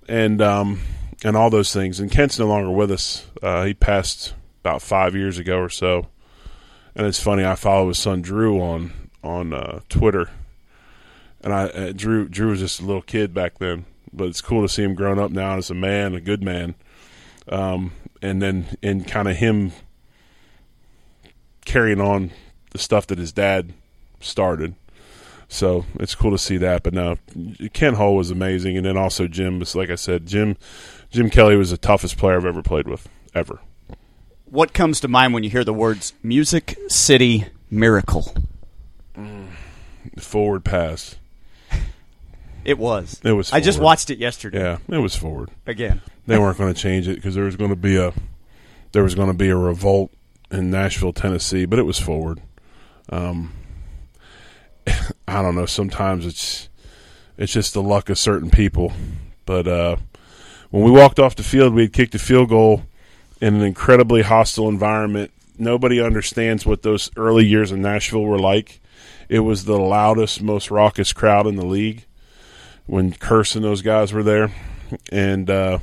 and 0.07 0.41
um, 0.41 0.79
and 1.23 1.35
all 1.35 1.49
those 1.49 1.73
things. 1.73 1.99
And 1.99 2.11
Kent's 2.11 2.39
no 2.39 2.47
longer 2.47 2.71
with 2.71 2.91
us. 2.91 3.25
Uh, 3.41 3.65
he 3.65 3.73
passed 3.73 4.33
about 4.61 4.81
five 4.81 5.15
years 5.15 5.37
ago 5.37 5.59
or 5.59 5.69
so. 5.69 6.07
And 6.95 7.05
it's 7.05 7.21
funny. 7.21 7.45
I 7.45 7.55
follow 7.55 7.89
his 7.89 7.99
son 7.99 8.21
Drew 8.21 8.59
on 8.59 8.91
on 9.23 9.53
uh, 9.53 9.81
Twitter, 9.89 10.29
and 11.41 11.53
I 11.53 11.65
uh, 11.65 11.91
Drew 11.91 12.27
Drew 12.27 12.49
was 12.49 12.59
just 12.59 12.79
a 12.79 12.85
little 12.85 13.01
kid 13.01 13.33
back 13.33 13.59
then, 13.59 13.85
but 14.11 14.27
it's 14.27 14.41
cool 14.41 14.63
to 14.63 14.69
see 14.69 14.83
him 14.83 14.95
grown 14.95 15.19
up 15.19 15.29
now 15.29 15.57
as 15.57 15.69
a 15.69 15.75
man, 15.75 16.15
a 16.15 16.21
good 16.21 16.43
man, 16.43 16.73
um, 17.49 17.91
and 18.21 18.41
then 18.41 18.65
and 18.81 19.07
kind 19.07 19.27
of 19.27 19.35
him 19.35 19.73
carrying 21.65 22.01
on 22.01 22.31
the 22.71 22.79
stuff 22.79 23.05
that 23.07 23.17
his 23.19 23.31
dad 23.31 23.73
started. 24.19 24.73
So 25.49 25.85
it's 25.99 26.15
cool 26.15 26.31
to 26.31 26.37
see 26.37 26.57
that. 26.57 26.83
But 26.83 26.93
no, 26.93 27.17
Kent 27.73 27.97
Hull 27.97 28.15
was 28.15 28.31
amazing, 28.31 28.75
and 28.75 28.85
then 28.85 28.97
also 28.97 29.27
Jim 29.27 29.63
like 29.75 29.89
I 29.89 29.95
said, 29.95 30.25
Jim 30.25 30.57
Jim 31.11 31.29
Kelly 31.29 31.55
was 31.55 31.71
the 31.71 31.77
toughest 31.77 32.17
player 32.17 32.35
I've 32.37 32.45
ever 32.45 32.61
played 32.61 32.87
with 32.87 33.07
ever. 33.33 33.59
What 34.45 34.73
comes 34.73 34.99
to 35.01 35.07
mind 35.07 35.33
when 35.33 35.43
you 35.43 35.49
hear 35.49 35.63
the 35.63 35.73
words 35.73 36.13
Music 36.23 36.77
City 36.87 37.47
Miracle? 37.69 38.33
Mm, 39.17 39.47
forward 40.19 40.63
pass. 40.63 41.15
It 42.63 42.77
was. 42.77 43.21
It 43.23 43.31
was. 43.31 43.49
Forward. 43.49 43.61
I 43.61 43.65
just 43.65 43.79
watched 43.79 44.09
it 44.09 44.19
yesterday. 44.19 44.59
Yeah, 44.59 44.77
it 44.89 44.99
was 44.99 45.15
forward 45.15 45.51
again. 45.65 46.01
They 46.25 46.37
weren't 46.37 46.57
going 46.57 46.73
to 46.73 46.79
change 46.79 47.07
it 47.07 47.15
because 47.15 47.35
there 47.35 47.45
was 47.45 47.55
going 47.55 47.69
to 47.69 47.77
be 47.77 47.95
a 47.95 48.13
there 48.91 49.03
was 49.03 49.15
going 49.15 49.29
to 49.29 49.33
be 49.33 49.49
a 49.49 49.55
revolt 49.55 50.11
in 50.51 50.69
Nashville, 50.69 51.13
Tennessee, 51.13 51.65
but 51.65 51.79
it 51.79 51.83
was 51.83 51.99
forward. 51.99 52.41
Um, 53.09 53.53
I 55.27 55.41
don't 55.41 55.55
know. 55.55 55.65
Sometimes 55.65 56.25
it's 56.25 56.69
it's 57.37 57.53
just 57.53 57.73
the 57.73 57.83
luck 57.83 58.09
of 58.09 58.17
certain 58.17 58.49
people. 58.49 58.91
But 59.45 59.67
uh, 59.67 59.95
when 60.69 60.83
we 60.83 60.91
walked 60.91 61.19
off 61.19 61.35
the 61.35 61.43
field, 61.43 61.73
we 61.73 61.83
had 61.83 61.93
kicked 61.93 62.15
a 62.15 62.19
field 62.19 62.49
goal 62.49 62.83
in 63.41 63.55
an 63.55 63.61
incredibly 63.61 64.21
hostile 64.21 64.67
environment. 64.67 65.31
Nobody 65.57 66.01
understands 66.01 66.65
what 66.65 66.83
those 66.83 67.09
early 67.15 67.45
years 67.45 67.71
in 67.71 67.81
Nashville 67.81 68.23
were 68.23 68.39
like. 68.39 68.79
It 69.29 69.39
was 69.39 69.65
the 69.65 69.77
loudest, 69.77 70.41
most 70.41 70.71
raucous 70.71 71.13
crowd 71.13 71.47
in 71.47 71.55
the 71.55 71.65
league 71.65 72.05
when 72.85 73.11
Kearse 73.11 73.55
and 73.55 73.63
those 73.63 73.81
guys 73.81 74.13
were 74.13 74.23
there, 74.23 74.51
and 75.11 75.49
uh, 75.49 75.79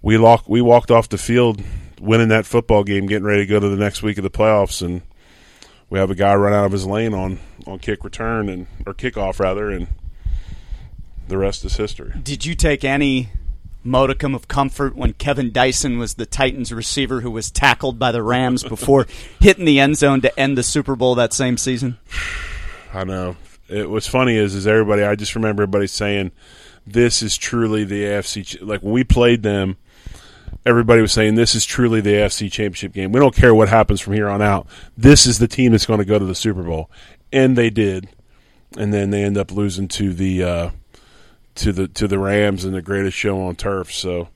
we 0.00 0.16
we 0.46 0.62
walked 0.62 0.90
off 0.90 1.08
the 1.08 1.18
field 1.18 1.62
winning 2.00 2.28
that 2.28 2.46
football 2.46 2.84
game, 2.84 3.06
getting 3.06 3.26
ready 3.26 3.42
to 3.42 3.46
go 3.46 3.60
to 3.60 3.68
the 3.68 3.76
next 3.76 4.02
week 4.02 4.18
of 4.18 4.24
the 4.24 4.30
playoffs, 4.30 4.82
and 4.82 5.02
we 5.90 5.98
have 5.98 6.10
a 6.10 6.14
guy 6.14 6.34
run 6.34 6.52
out 6.52 6.64
of 6.64 6.72
his 6.72 6.86
lane 6.86 7.12
on 7.12 7.38
on 7.66 7.78
kick 7.78 8.04
return 8.04 8.48
and 8.48 8.66
or 8.86 8.94
kickoff 8.94 9.38
rather, 9.40 9.70
and 9.70 9.88
the 11.28 11.36
rest 11.36 11.64
is 11.64 11.76
history. 11.76 12.12
Did 12.22 12.46
you 12.46 12.54
take 12.54 12.84
any 12.84 13.30
modicum 13.84 14.34
of 14.34 14.48
comfort 14.48 14.94
when 14.94 15.12
Kevin 15.14 15.52
Dyson 15.52 15.98
was 15.98 16.14
the 16.14 16.26
Titans 16.26 16.72
receiver 16.72 17.20
who 17.20 17.30
was 17.30 17.50
tackled 17.50 17.98
by 17.98 18.12
the 18.12 18.22
Rams 18.22 18.62
before 18.62 19.06
hitting 19.40 19.64
the 19.64 19.80
end 19.80 19.96
zone 19.96 20.20
to 20.22 20.40
end 20.40 20.56
the 20.56 20.62
Super 20.62 20.96
Bowl 20.96 21.14
that 21.16 21.32
same 21.32 21.56
season? 21.56 21.98
I 22.94 23.04
know. 23.04 23.36
It, 23.68 23.88
what's 23.90 24.06
funny 24.06 24.36
is, 24.36 24.54
is 24.54 24.66
everybody. 24.66 25.02
I 25.02 25.14
just 25.14 25.34
remember 25.34 25.62
everybody 25.62 25.86
saying, 25.86 26.32
"This 26.86 27.22
is 27.22 27.38
truly 27.38 27.84
the 27.84 28.02
AFC." 28.02 28.58
Like 28.60 28.82
when 28.82 28.92
we 28.92 29.02
played 29.02 29.42
them, 29.42 29.78
everybody 30.66 31.00
was 31.00 31.12
saying 31.12 31.34
this 31.34 31.54
is 31.54 31.64
truly 31.64 32.00
the 32.00 32.10
AFC 32.12 32.50
Championship 32.50 32.92
game. 32.92 33.12
We 33.12 33.20
don't 33.20 33.34
care 33.34 33.54
what 33.54 33.68
happens 33.68 34.00
from 34.00 34.12
here 34.12 34.28
on 34.28 34.42
out. 34.42 34.66
This 34.96 35.26
is 35.26 35.38
the 35.38 35.48
team 35.48 35.72
that's 35.72 35.86
going 35.86 36.00
to 36.00 36.04
go 36.04 36.18
to 36.18 36.24
the 36.24 36.34
Super 36.34 36.62
Bowl, 36.62 36.90
and 37.32 37.56
they 37.56 37.70
did. 37.70 38.08
And 38.76 38.92
then 38.92 39.10
they 39.10 39.22
end 39.22 39.36
up 39.36 39.52
losing 39.52 39.86
to 39.88 40.14
the 40.14 40.42
uh, 40.42 40.70
to 41.56 41.72
the 41.72 41.88
to 41.88 42.08
the 42.08 42.18
Rams 42.18 42.64
in 42.64 42.72
the 42.72 42.82
greatest 42.82 43.16
show 43.16 43.42
on 43.42 43.56
turf. 43.56 43.92
So 43.92 44.28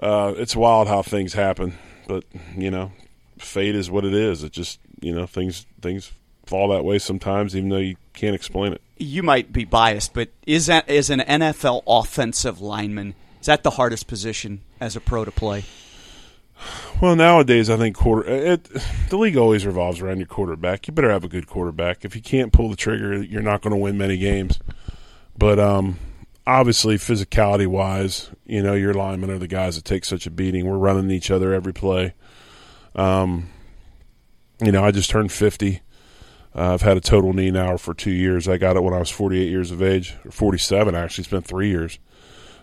uh, 0.00 0.34
it's 0.36 0.54
wild 0.54 0.88
how 0.88 1.02
things 1.02 1.32
happen, 1.32 1.74
but 2.06 2.24
you 2.56 2.70
know, 2.70 2.92
fate 3.38 3.74
is 3.74 3.90
what 3.90 4.04
it 4.04 4.14
is. 4.14 4.42
It 4.42 4.52
just 4.52 4.80
you 5.00 5.14
know 5.14 5.26
things 5.26 5.66
things 5.80 6.12
fall 6.46 6.68
that 6.68 6.84
way 6.84 6.98
sometimes, 6.98 7.54
even 7.56 7.68
though 7.68 7.78
you 7.78 7.96
can't 8.14 8.34
explain 8.34 8.72
it. 8.72 8.82
You 8.96 9.22
might 9.22 9.52
be 9.52 9.64
biased, 9.64 10.14
but 10.14 10.30
is 10.46 10.66
that 10.66 10.88
is 10.88 11.10
an 11.10 11.20
NFL 11.20 11.82
offensive 11.86 12.60
lineman? 12.60 13.14
Is 13.40 13.46
that 13.46 13.62
the 13.62 13.70
hardest 13.70 14.06
position 14.06 14.62
as 14.80 14.96
a 14.96 15.00
pro 15.00 15.24
to 15.24 15.30
play? 15.30 15.64
Well, 17.00 17.14
nowadays 17.14 17.70
I 17.70 17.76
think 17.76 17.96
quarter 17.96 18.28
it, 18.28 18.68
the 19.10 19.16
league 19.16 19.36
always 19.36 19.64
revolves 19.64 20.00
around 20.00 20.18
your 20.18 20.26
quarterback. 20.26 20.88
You 20.88 20.92
better 20.92 21.10
have 21.10 21.22
a 21.22 21.28
good 21.28 21.46
quarterback. 21.46 22.04
If 22.04 22.16
you 22.16 22.22
can't 22.22 22.52
pull 22.52 22.68
the 22.68 22.76
trigger, 22.76 23.22
you're 23.22 23.42
not 23.42 23.62
going 23.62 23.70
to 23.70 23.76
win 23.76 23.96
many 23.96 24.18
games. 24.18 24.58
But 25.36 25.60
um, 25.60 25.98
obviously, 26.48 26.96
physicality 26.96 27.66
wise, 27.66 28.30
you 28.46 28.62
know, 28.62 28.74
your 28.74 28.94
linemen 28.94 29.30
are 29.30 29.38
the 29.38 29.46
guys 29.46 29.76
that 29.76 29.84
take 29.84 30.04
such 30.04 30.26
a 30.26 30.30
beating. 30.30 30.66
We're 30.66 30.78
running 30.78 31.10
each 31.10 31.30
other 31.30 31.52
every 31.52 31.74
play. 31.74 32.14
Um, 32.96 33.50
you 34.60 34.72
know, 34.72 34.82
I 34.82 34.90
just 34.90 35.10
turned 35.10 35.30
fifty. 35.30 35.82
Uh, 36.54 36.74
I've 36.74 36.82
had 36.82 36.96
a 36.96 37.00
total 37.00 37.32
knee 37.32 37.50
now 37.50 37.76
for 37.76 37.94
two 37.94 38.10
years. 38.10 38.48
I 38.48 38.56
got 38.56 38.76
it 38.76 38.82
when 38.82 38.94
I 38.94 38.98
was 38.98 39.10
48 39.10 39.48
years 39.48 39.70
of 39.70 39.82
age, 39.82 40.16
or 40.24 40.30
47 40.30 40.94
actually. 40.94 41.24
Spent 41.24 41.46
three 41.46 41.68
years. 41.68 41.98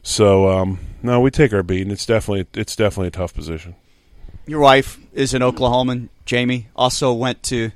So 0.01 0.49
um, 0.49 0.79
no, 1.01 1.21
we 1.21 1.31
take 1.31 1.53
our 1.53 1.63
beating. 1.63 1.91
It's 1.91 2.05
definitely 2.05 2.47
it's 2.59 2.75
definitely 2.75 3.07
a 3.07 3.11
tough 3.11 3.33
position. 3.33 3.75
Your 4.47 4.59
wife 4.59 4.99
is 5.13 5.33
an 5.33 5.41
Oklahoman. 5.41 6.09
Jamie 6.25 6.67
also 6.75 7.13
went 7.13 7.41
to 7.43 7.71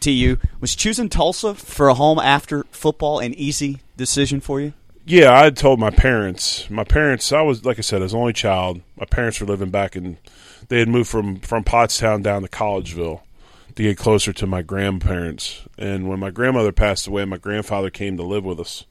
TU. 0.00 0.36
Was 0.60 0.74
choosing 0.76 1.08
Tulsa 1.08 1.54
for 1.54 1.88
a 1.88 1.94
home 1.94 2.18
after 2.18 2.64
football 2.70 3.18
an 3.20 3.34
easy 3.34 3.78
decision 3.96 4.40
for 4.40 4.60
you? 4.60 4.74
Yeah, 5.08 5.32
I 5.32 5.44
had 5.44 5.56
told 5.56 5.80
my 5.80 5.88
parents. 5.88 6.68
My 6.68 6.84
parents, 6.84 7.32
I 7.32 7.40
was 7.40 7.64
like 7.64 7.78
I 7.78 7.80
said, 7.80 8.02
as 8.02 8.14
only 8.14 8.34
child. 8.34 8.82
My 8.94 9.06
parents 9.06 9.40
were 9.40 9.46
living 9.46 9.70
back 9.70 9.96
in. 9.96 10.18
They 10.68 10.80
had 10.80 10.88
moved 10.88 11.08
from 11.08 11.40
from 11.40 11.64
Pottstown 11.64 12.22
down 12.22 12.42
to 12.42 12.48
Collegeville 12.48 13.22
to 13.74 13.82
get 13.82 13.96
closer 13.96 14.34
to 14.34 14.46
my 14.46 14.60
grandparents. 14.60 15.62
And 15.78 16.10
when 16.10 16.20
my 16.20 16.28
grandmother 16.28 16.72
passed 16.72 17.06
away, 17.06 17.24
my 17.24 17.38
grandfather 17.38 17.88
came 17.88 18.18
to 18.18 18.22
live 18.22 18.44
with 18.44 18.60
us 18.60 18.84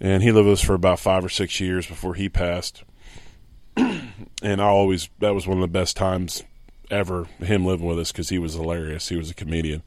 and 0.00 0.22
he 0.22 0.32
lived 0.32 0.46
with 0.46 0.60
us 0.60 0.64
for 0.64 0.72
about 0.72 0.98
five 0.98 1.22
or 1.22 1.28
six 1.28 1.60
years 1.60 1.86
before 1.86 2.14
he 2.14 2.30
passed. 2.30 2.82
and 3.76 4.08
I 4.42 4.64
always 4.64 5.10
that 5.18 5.34
was 5.34 5.46
one 5.46 5.58
of 5.58 5.62
the 5.62 5.68
best 5.68 5.98
times 5.98 6.44
ever 6.90 7.24
him 7.40 7.66
living 7.66 7.86
with 7.86 7.98
us 7.98 8.10
because 8.10 8.30
he 8.30 8.38
was 8.38 8.54
hilarious. 8.54 9.10
He 9.10 9.16
was 9.16 9.30
a 9.30 9.34
comedian, 9.34 9.82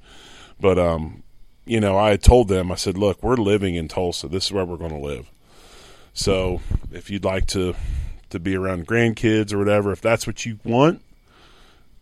but 0.59 0.77
um, 0.77 1.23
you 1.65 1.79
know, 1.79 1.97
I 1.97 2.17
told 2.17 2.47
them 2.47 2.71
I 2.71 2.75
said, 2.75 2.97
look, 2.97 3.23
we're 3.23 3.35
living 3.35 3.75
in 3.75 3.87
Tulsa. 3.87 4.27
This 4.27 4.45
is 4.45 4.51
where 4.51 4.65
we're 4.65 4.77
going 4.77 4.91
to 4.91 4.97
live. 4.97 5.31
So 6.13 6.61
if 6.91 7.09
you'd 7.09 7.25
like 7.25 7.47
to 7.47 7.75
to 8.29 8.39
be 8.39 8.55
around 8.55 8.87
grandkids 8.87 9.53
or 9.53 9.59
whatever, 9.59 9.91
if 9.91 10.01
that's 10.01 10.25
what 10.25 10.45
you 10.45 10.59
want, 10.63 11.01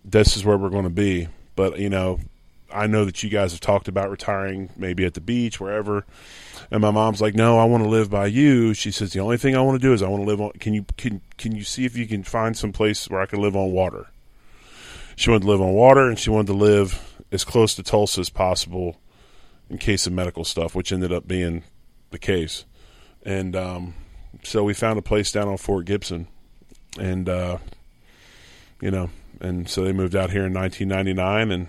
this 0.03 0.37
is 0.37 0.45
where 0.45 0.57
we're 0.57 0.69
going 0.69 0.85
to 0.85 0.89
be. 0.89 1.27
But 1.55 1.79
you 1.79 1.89
know, 1.89 2.19
I 2.73 2.87
know 2.87 3.05
that 3.05 3.21
you 3.21 3.29
guys 3.29 3.51
have 3.51 3.61
talked 3.61 3.87
about 3.87 4.09
retiring, 4.09 4.69
maybe 4.77 5.05
at 5.05 5.13
the 5.13 5.21
beach, 5.21 5.59
wherever. 5.59 6.05
And 6.69 6.81
my 6.81 6.91
mom's 6.91 7.21
like, 7.21 7.35
"No, 7.35 7.57
I 7.57 7.65
want 7.65 7.83
to 7.83 7.89
live 7.89 8.09
by 8.09 8.27
you." 8.27 8.73
She 8.73 8.91
says, 8.91 9.13
"The 9.13 9.19
only 9.19 9.37
thing 9.37 9.55
I 9.55 9.61
want 9.61 9.81
to 9.81 9.87
do 9.87 9.93
is 9.93 10.01
I 10.01 10.07
want 10.07 10.23
to 10.23 10.27
live 10.27 10.41
on. 10.41 10.51
Can 10.53 10.73
you 10.73 10.85
can 10.97 11.21
can 11.37 11.55
you 11.55 11.63
see 11.63 11.85
if 11.85 11.97
you 11.97 12.07
can 12.07 12.23
find 12.23 12.57
some 12.57 12.71
place 12.71 13.09
where 13.09 13.21
I 13.21 13.25
can 13.25 13.41
live 13.41 13.55
on 13.55 13.71
water?" 13.71 14.07
She 15.15 15.29
wanted 15.29 15.43
to 15.43 15.49
live 15.49 15.61
on 15.61 15.73
water, 15.73 16.07
and 16.07 16.17
she 16.17 16.29
wanted 16.29 16.47
to 16.47 16.53
live 16.53 17.15
as 17.31 17.43
close 17.43 17.75
to 17.75 17.83
Tulsa 17.83 18.21
as 18.21 18.29
possible 18.29 18.97
in 19.71 19.77
case 19.77 20.05
of 20.05 20.13
medical 20.13 20.43
stuff, 20.43 20.75
which 20.75 20.91
ended 20.91 21.13
up 21.13 21.27
being 21.27 21.63
the 22.11 22.19
case. 22.19 22.65
And 23.23 23.55
um, 23.55 23.95
so 24.43 24.63
we 24.63 24.73
found 24.73 24.99
a 24.99 25.01
place 25.01 25.31
down 25.31 25.47
on 25.47 25.57
Fort 25.57 25.85
Gibson, 25.85 26.27
and 26.99 27.29
uh, 27.29 27.57
you 28.81 28.91
know, 28.91 29.09
and 29.39 29.69
so 29.69 29.83
they 29.83 29.93
moved 29.93 30.15
out 30.15 30.29
here 30.29 30.45
in 30.45 30.53
1999 30.53 31.51
and 31.51 31.67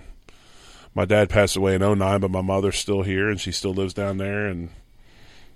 my 0.93 1.05
dad 1.05 1.29
passed 1.29 1.55
away 1.55 1.73
in 1.75 1.81
09, 1.81 2.19
but 2.19 2.29
my 2.29 2.41
mother's 2.41 2.77
still 2.77 3.01
here 3.01 3.29
and 3.29 3.41
she 3.41 3.51
still 3.51 3.73
lives 3.73 3.93
down 3.93 4.17
there 4.17 4.45
and 4.45 4.69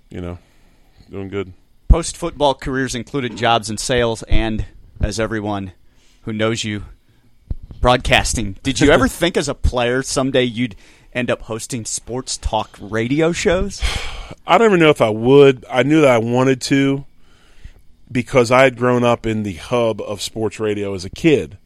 you 0.09 0.21
know, 0.21 0.39
doing 1.09 1.27
good. 1.27 1.53
Post 1.89 2.17
football 2.17 2.55
careers 2.55 2.95
included 2.95 3.35
jobs 3.35 3.69
in 3.69 3.77
sales 3.77 4.23
and 4.23 4.65
as 5.01 5.19
everyone 5.19 5.73
who 6.23 6.33
knows 6.33 6.63
you 6.63 6.85
broadcasting. 7.81 8.57
Did 8.63 8.79
you 8.79 8.89
ever 8.89 9.07
think 9.07 9.37
as 9.37 9.49
a 9.49 9.53
player 9.53 10.01
someday 10.01 10.43
you'd 10.43 10.75
end 11.17 11.31
up 11.31 11.41
hosting 11.43 11.83
sports 11.85 12.37
talk 12.37 12.77
radio 12.79 13.31
shows? 13.31 13.81
I 14.47 14.57
don't 14.57 14.67
even 14.67 14.79
know 14.79 14.89
if 14.89 15.01
I 15.01 15.09
would. 15.09 15.65
I 15.69 15.83
knew 15.83 16.01
that 16.01 16.09
I 16.11 16.17
wanted 16.19 16.61
to. 16.61 17.05
because 18.11 18.51
I 18.51 18.63
had 18.63 18.77
grown 18.77 19.03
up 19.03 19.25
in 19.25 19.43
the 19.43 19.53
hub 19.55 19.99
of 20.01 20.21
sports 20.21 20.59
radio 20.59 20.93
as 20.93 21.03
a 21.03 21.09
kid. 21.09 21.57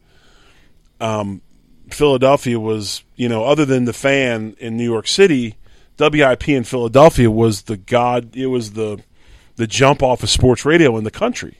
Um, 1.00 1.40
Philadelphia 1.90 2.58
was, 2.58 3.04
you 3.16 3.28
know, 3.28 3.44
other 3.44 3.64
than 3.64 3.84
the 3.84 3.92
fan 3.92 4.56
in 4.58 4.76
New 4.76 4.84
York 4.84 5.06
City, 5.06 5.54
WIP 5.98 6.48
in 6.48 6.64
Philadelphia 6.64 7.30
was 7.30 7.62
the 7.62 7.76
god. 7.76 8.34
It 8.34 8.46
was 8.46 8.72
the 8.72 9.02
the 9.56 9.66
jump 9.66 10.02
off 10.02 10.22
of 10.22 10.30
sports 10.30 10.64
radio 10.64 10.96
in 10.96 11.04
the 11.04 11.10
country. 11.10 11.58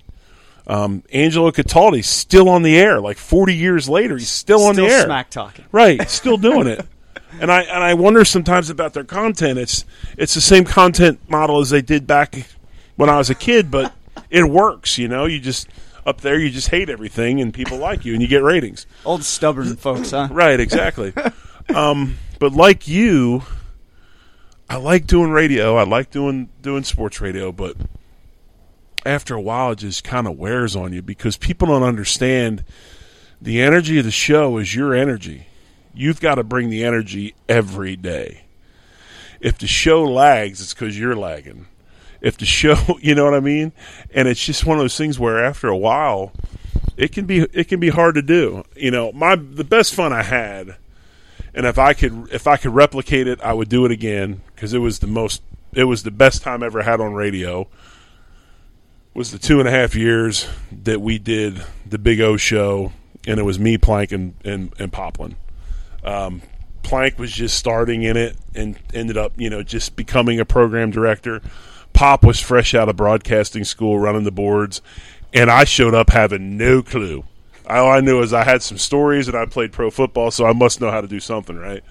Um, 0.67 1.03
Angelo 1.13 1.51
Cataldi's 1.53 2.09
still 2.09 2.49
on 2.49 2.63
the 2.63 2.77
air, 2.77 3.01
like 3.01 3.19
forty 3.19 3.55
years 3.55 3.89
later. 3.89 4.17
He's 4.17 4.29
still, 4.31 4.59
still 4.59 4.69
on 4.69 4.77
the 4.77 4.87
air, 4.87 5.05
smack 5.05 5.31
talking, 5.31 5.65
right? 5.71 6.09
Still 6.09 6.39
doing 6.39 6.67
it. 6.67 6.87
And 7.41 7.51
I 7.51 7.63
and 7.63 7.83
I 7.83 7.95
wonder 7.95 8.25
sometimes 8.25 8.71
about 8.71 8.93
their 8.93 9.05
content. 9.05 9.59
It's 9.59 9.85
it's 10.17 10.35
the 10.35 10.41
same 10.41 10.65
content 10.65 11.21
model 11.29 11.61
as 11.61 11.71
they 11.71 11.83
did 11.83 12.07
back 12.07 12.47
when 12.97 13.09
I 13.09 13.19
was 13.19 13.31
a 13.31 13.35
kid, 13.35 13.71
but 13.71 13.93
it 14.31 14.49
works. 14.49 14.99
You 14.99 15.09
know, 15.09 15.27
you 15.27 15.41
just 15.41 15.69
up 16.05 16.21
there, 16.21 16.39
you 16.39 16.51
just 16.51 16.69
hate 16.69 16.91
everything, 16.91 17.41
and 17.41 17.55
people 17.55 17.79
like 17.79 18.05
you, 18.05 18.13
and 18.13 18.23
you 18.23 18.29
get 18.29 18.43
ratings. 18.43 18.87
Old 19.05 19.25
stubborn 19.25 19.77
folks, 19.77 20.11
huh? 20.11 20.29
Right, 20.33 20.59
exactly. 20.59 21.13
um, 21.75 22.19
but 22.39 22.53
like 22.53 22.89
you, 22.89 23.43
I 24.69 24.77
like 24.77 25.07
doing 25.07 25.31
radio. 25.31 25.77
I 25.77 25.85
like 25.85 26.11
doing 26.11 26.49
doing 26.61 26.85
sports 26.85 27.21
radio, 27.21 27.53
but 27.53 27.77
after 29.05 29.35
a 29.35 29.41
while, 29.41 29.73
it 29.73 29.79
just 29.79 30.05
kind 30.05 30.27
of 30.27 30.39
wears 30.39 30.77
on 30.77 30.93
you 30.93 31.03
because 31.03 31.37
people 31.37 31.69
don't 31.69 31.83
understand 31.83 32.65
the 33.41 33.61
energy 33.61 33.99
of 33.99 34.05
the 34.05 34.11
show 34.11 34.59
is 34.59 34.75
your 34.75 34.95
energy 34.95 35.47
You've 35.95 36.21
got 36.21 36.37
to 36.37 36.45
bring 36.45 36.71
the 36.71 36.85
energy 36.85 37.35
every 37.49 37.97
day. 37.97 38.45
If 39.41 39.59
the 39.59 39.67
show 39.67 40.05
lags, 40.05 40.61
it's 40.61 40.73
because 40.73 40.99
you're 40.99 41.17
lagging. 41.17 41.67
If 42.21 42.39
the 42.39 42.47
show, 42.47 42.77
you 43.01 43.15
know 43.15 43.25
what 43.25 43.35
I 43.35 43.41
mean, 43.41 43.73
and 44.15 44.29
it's 44.29 44.45
just 44.45 44.65
one 44.65 44.79
of 44.79 44.83
those 44.83 44.97
things 44.97 45.19
where 45.19 45.45
after 45.45 45.69
a 45.69 45.77
while, 45.77 46.33
it 46.97 47.13
can 47.13 47.27
be 47.27 47.41
it 47.41 47.69
can 47.69 47.81
be 47.81 47.91
hard 47.91 48.15
to 48.15 48.23
do. 48.23 48.65
You 48.77 48.91
know, 48.91 49.13
my 49.13 49.37
the 49.37 49.65
best 49.65 49.95
fun 49.95 50.13
I 50.13 50.23
had, 50.23 50.77
and 51.55 51.67
if 51.67 51.79
I 51.79 51.95
could 51.95 52.29
if 52.33 52.47
I 52.47 52.57
could 52.57 52.75
replicate 52.75 53.27
it, 53.27 53.41
I 53.43 53.53
would 53.53 53.69
do 53.69 53.85
it 53.85 53.91
again 53.91 54.43
because 54.55 54.73
it 54.73 54.79
was 54.79 55.01
the 55.01 55.07
most 55.07 55.43
it 55.73 55.85
was 55.85 56.03
the 56.03 56.11
best 56.11 56.43
time 56.43 56.63
I 56.63 56.67
ever 56.67 56.83
had 56.83 57.01
on 57.01 57.15
radio. 57.15 57.69
Was 59.15 59.31
the 59.31 59.39
two 59.39 59.59
and 59.59 59.69
a 59.69 59.71
half 59.71 59.95
years 59.95 60.49
that 60.71 61.03
we 61.03 61.19
did 61.19 61.63
the 61.85 61.99
Big 61.99 62.21
O 62.23 62.39
show, 62.39 62.93
and 63.27 63.39
it 63.39 63.43
was 63.43 63.59
me, 63.59 63.77
Plank, 63.77 64.11
and 64.13 64.35
and, 64.43 64.73
and 64.79 64.91
Poplin. 64.91 65.37
Um, 66.05 66.43
Plank 66.83 67.19
was 67.19 67.33
just 67.33 67.57
starting 67.57 68.03
in 68.03 68.17
it 68.17 68.37
and 68.55 68.79
ended 68.93 69.17
up, 69.17 69.33
you 69.37 69.49
know, 69.49 69.63
just 69.63 69.97
becoming 69.97 70.41
a 70.41 70.45
program 70.45 70.91
director. 70.91 71.41
Pop 71.93 72.25
was 72.25 72.41
fresh 72.41 72.75
out 72.75 72.89
of 72.89 72.97
broadcasting 72.97 73.65
school 73.65 73.99
running 73.99 74.25
the 74.25 74.33
boards, 74.33 74.83
and 75.33 75.51
I 75.51 75.65
showed 75.65 75.95
up 75.95 76.11
having 76.11 76.57
no 76.57 76.83
clue. 76.83 77.25
All 77.69 77.91
I 77.91 78.01
knew 78.01 78.21
is 78.23 78.33
I 78.33 78.45
had 78.45 78.63
some 78.63 78.79
stories 78.79 79.29
and 79.29 79.37
I 79.37 79.47
played 79.47 79.73
pro 79.73 79.91
football, 79.91 80.31
so 80.31 80.47
I 80.47 80.53
must 80.53 80.81
know 80.81 80.91
how 80.91 81.01
to 81.01 81.07
do 81.07 81.21
something, 81.21 81.57
right? 81.57 81.85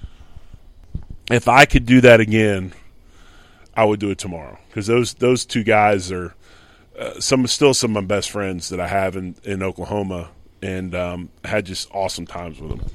If 1.30 1.48
I 1.48 1.66
could 1.66 1.86
do 1.86 2.02
that 2.02 2.20
again, 2.20 2.74
I 3.74 3.86
would 3.86 4.00
do 4.00 4.10
it 4.10 4.18
tomorrow 4.18 4.60
because 4.68 4.88
those 4.88 5.14
those 5.14 5.46
two 5.46 5.64
guys 5.64 6.12
are 6.12 6.36
uh, 7.00 7.20
some 7.22 7.48
still 7.48 7.74
some 7.74 7.96
of 7.96 8.04
my 8.04 8.08
best 8.08 8.30
friends 8.30 8.68
that 8.70 8.82
I 8.82 8.88
have 8.88 9.16
in 9.16 9.36
in 9.46 9.64
Oklahoma, 9.64 10.30
and 10.62 10.94
um, 10.94 11.30
had 11.46 11.66
just 11.66 11.90
awesome 11.94 12.26
times 12.26 12.60
with 12.60 12.72
them 12.72 12.92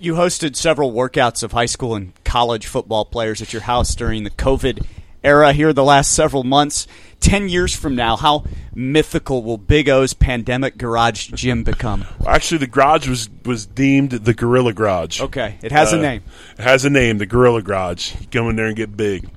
you 0.00 0.14
hosted 0.14 0.56
several 0.56 0.92
workouts 0.92 1.42
of 1.42 1.52
high 1.52 1.66
school 1.66 1.94
and 1.94 2.12
college 2.24 2.66
football 2.66 3.04
players 3.04 3.42
at 3.42 3.52
your 3.52 3.62
house 3.62 3.94
during 3.94 4.24
the 4.24 4.30
COVID 4.30 4.84
era 5.24 5.52
here 5.52 5.72
the 5.72 5.84
last 5.84 6.12
several 6.12 6.44
months. 6.44 6.86
Ten 7.20 7.48
years 7.48 7.74
from 7.74 7.96
now, 7.96 8.16
how 8.16 8.44
mythical 8.72 9.42
will 9.42 9.58
Big 9.58 9.88
O's 9.88 10.14
pandemic 10.14 10.78
garage 10.78 11.28
gym 11.28 11.64
become? 11.64 12.06
Actually, 12.24 12.58
the 12.58 12.68
garage 12.68 13.08
was 13.08 13.28
was 13.44 13.66
deemed 13.66 14.12
the 14.12 14.34
Gorilla 14.34 14.72
Garage. 14.72 15.20
Okay, 15.20 15.58
it 15.62 15.72
has 15.72 15.92
uh, 15.92 15.98
a 15.98 16.00
name. 16.00 16.22
It 16.58 16.62
has 16.62 16.84
a 16.84 16.90
name, 16.90 17.18
the 17.18 17.26
Gorilla 17.26 17.62
Garage. 17.62 18.14
You 18.20 18.26
come 18.28 18.48
in 18.50 18.56
there 18.56 18.66
and 18.66 18.76
get 18.76 18.96
big. 18.96 19.28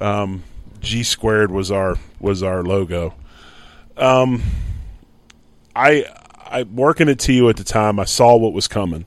Um, 0.00 0.44
G 0.80 1.02
squared 1.02 1.50
was 1.50 1.72
our 1.72 1.96
was 2.20 2.44
our 2.44 2.62
logo. 2.62 3.14
Um, 3.96 4.42
I 5.74 6.04
I 6.38 6.62
working 6.62 7.08
at 7.08 7.18
TU 7.18 7.48
at 7.48 7.56
the 7.56 7.64
time. 7.64 7.98
I 7.98 8.04
saw 8.04 8.36
what 8.36 8.52
was 8.52 8.68
coming 8.68 9.04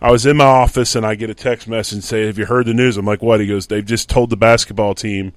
I 0.00 0.12
was 0.12 0.26
in 0.26 0.36
my 0.36 0.44
office 0.44 0.94
and 0.94 1.04
I 1.04 1.16
get 1.16 1.28
a 1.28 1.34
text 1.34 1.66
message 1.66 2.04
say, 2.04 2.26
"Have 2.26 2.38
you 2.38 2.46
heard 2.46 2.66
the 2.66 2.74
news?" 2.74 2.96
I'm 2.96 3.06
like, 3.06 3.22
"What?" 3.22 3.40
He 3.40 3.46
goes, 3.46 3.66
"They've 3.66 3.84
just 3.84 4.08
told 4.08 4.30
the 4.30 4.36
basketball 4.36 4.94
team 4.94 5.32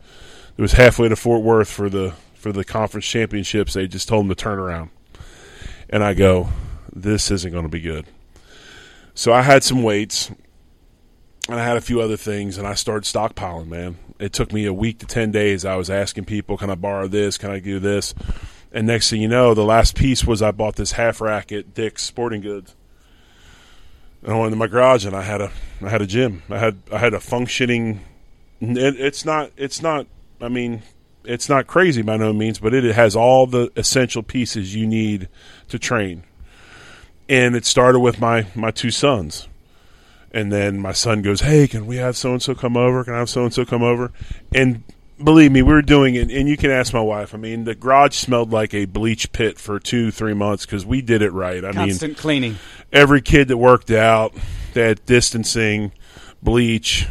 that 0.56 0.62
was 0.62 0.74
halfway 0.74 1.10
to 1.10 1.16
Fort 1.16 1.42
Worth 1.42 1.70
for 1.70 1.90
the 1.90 2.14
for 2.36 2.52
the 2.52 2.64
conference 2.64 3.06
championships. 3.06 3.74
They 3.74 3.88
just 3.88 4.08
told 4.08 4.26
them 4.26 4.30
to 4.30 4.36
turn 4.36 4.60
around." 4.60 4.92
And 5.90 6.04
I 6.04 6.14
go, 6.14 6.50
"This 6.94 7.32
isn't 7.32 7.52
going 7.52 7.64
to 7.64 7.70
be 7.70 7.80
good." 7.80 8.06
So 9.16 9.34
I 9.34 9.42
had 9.42 9.64
some 9.64 9.82
weights 9.82 10.32
and 11.50 11.60
I 11.60 11.66
had 11.66 11.76
a 11.76 11.82
few 11.82 12.00
other 12.00 12.18
things 12.18 12.58
and 12.58 12.68
I 12.68 12.76
started 12.76 13.04
stockpiling, 13.04 13.68
man. 13.68 13.98
It 14.20 14.32
took 14.32 14.54
me 14.54 14.66
a 14.66 14.74
week 14.74 15.00
to 15.00 15.08
10 15.08 15.32
days. 15.32 15.66
I 15.66 15.76
was 15.76 15.90
asking 15.90 16.26
people, 16.26 16.56
"Can 16.56 16.70
I 16.70 16.76
borrow 16.76 17.08
this? 17.08 17.40
Can 17.40 17.50
I 17.50 17.60
do 17.60 17.80
this?" 17.80 18.14
And 18.72 18.86
next 18.86 19.10
thing 19.10 19.22
you 19.22 19.28
know, 19.28 19.56
the 19.56 19.66
last 19.66 19.96
piece 19.96 20.24
was 20.24 20.44
I 20.44 20.52
bought 20.52 20.76
this 20.76 20.94
half 20.94 21.20
rack 21.20 21.52
at 21.52 21.74
Dick's 21.74 22.04
Sporting 22.04 22.42
Goods 22.42 22.76
I 24.26 24.34
went 24.34 24.48
into 24.48 24.58
my 24.58 24.68
garage 24.68 25.06
and 25.06 25.16
I 25.16 25.24
had 25.24 25.42
a 25.42 25.52
I 25.82 25.90
had 25.90 26.02
a 26.02 26.08
gym. 26.08 26.44
I 26.50 26.60
had 26.60 26.78
I 26.92 27.00
had 27.00 27.14
a 27.14 27.20
functioning. 27.20 28.02
It, 28.60 29.00
it's 29.00 29.26
not 29.26 29.52
it's 29.58 29.82
not. 29.82 30.06
I 30.40 30.48
mean, 30.48 30.84
it's 31.24 31.50
not 31.50 31.68
crazy 31.68 32.02
by 32.02 32.18
no 32.18 32.34
means, 32.34 32.60
but 32.60 32.74
it, 32.74 32.86
it 32.86 32.96
has 32.96 33.16
all 33.16 33.48
the 33.48 33.72
essential 33.76 34.24
pieces 34.24 34.76
you 34.76 34.86
need 34.86 35.28
to 35.70 35.80
train. 35.80 36.24
And 37.28 37.56
it 37.56 37.66
started 37.66 38.00
with 38.00 38.20
my 38.20 38.48
my 38.54 38.72
two 38.72 38.92
sons. 38.92 39.48
And 40.34 40.52
then 40.52 40.80
my 40.80 40.94
son 40.94 41.22
goes, 41.22 41.42
"Hey, 41.42 41.68
can 41.68 41.88
we 41.88 41.98
have 41.98 42.16
so 42.16 42.32
and 42.32 42.42
so 42.42 42.56
come 42.56 42.78
over? 42.78 43.04
Can 43.04 43.16
I 43.16 43.20
have 43.20 43.30
so 43.30 43.44
and 43.44 43.54
so 43.54 43.66
come 43.66 43.84
over?" 43.84 44.12
And 44.54 44.84
believe 45.24 45.52
me, 45.52 45.62
we 45.62 45.74
were 45.74 45.82
doing 45.82 46.16
it, 46.16 46.30
and 46.32 46.48
you 46.48 46.58
can 46.58 46.72
ask 46.72 46.94
my 46.94 47.02
wife. 47.02 47.34
I 47.34 47.38
mean, 47.38 47.64
the 47.64 47.76
garage 47.76 48.16
smelled 48.16 48.52
like 48.52 48.74
a 48.74 48.86
bleach 48.86 49.32
pit 49.32 49.58
for 49.60 49.80
two, 49.80 50.12
three 50.12 50.34
months 50.34 50.66
because 50.66 50.86
we 50.86 51.02
did 51.02 51.22
it 51.22 51.32
right. 51.32 51.58
I 51.64 51.72
Constant 51.72 51.78
mean, 51.78 51.90
constant 51.90 52.18
cleaning. 52.18 52.56
Every 52.92 53.22
kid 53.22 53.48
that 53.50 53.58
worked 53.58 53.92
out, 53.92 54.34
that 54.74 55.06
distancing, 55.06 55.92
bleach. 56.42 57.08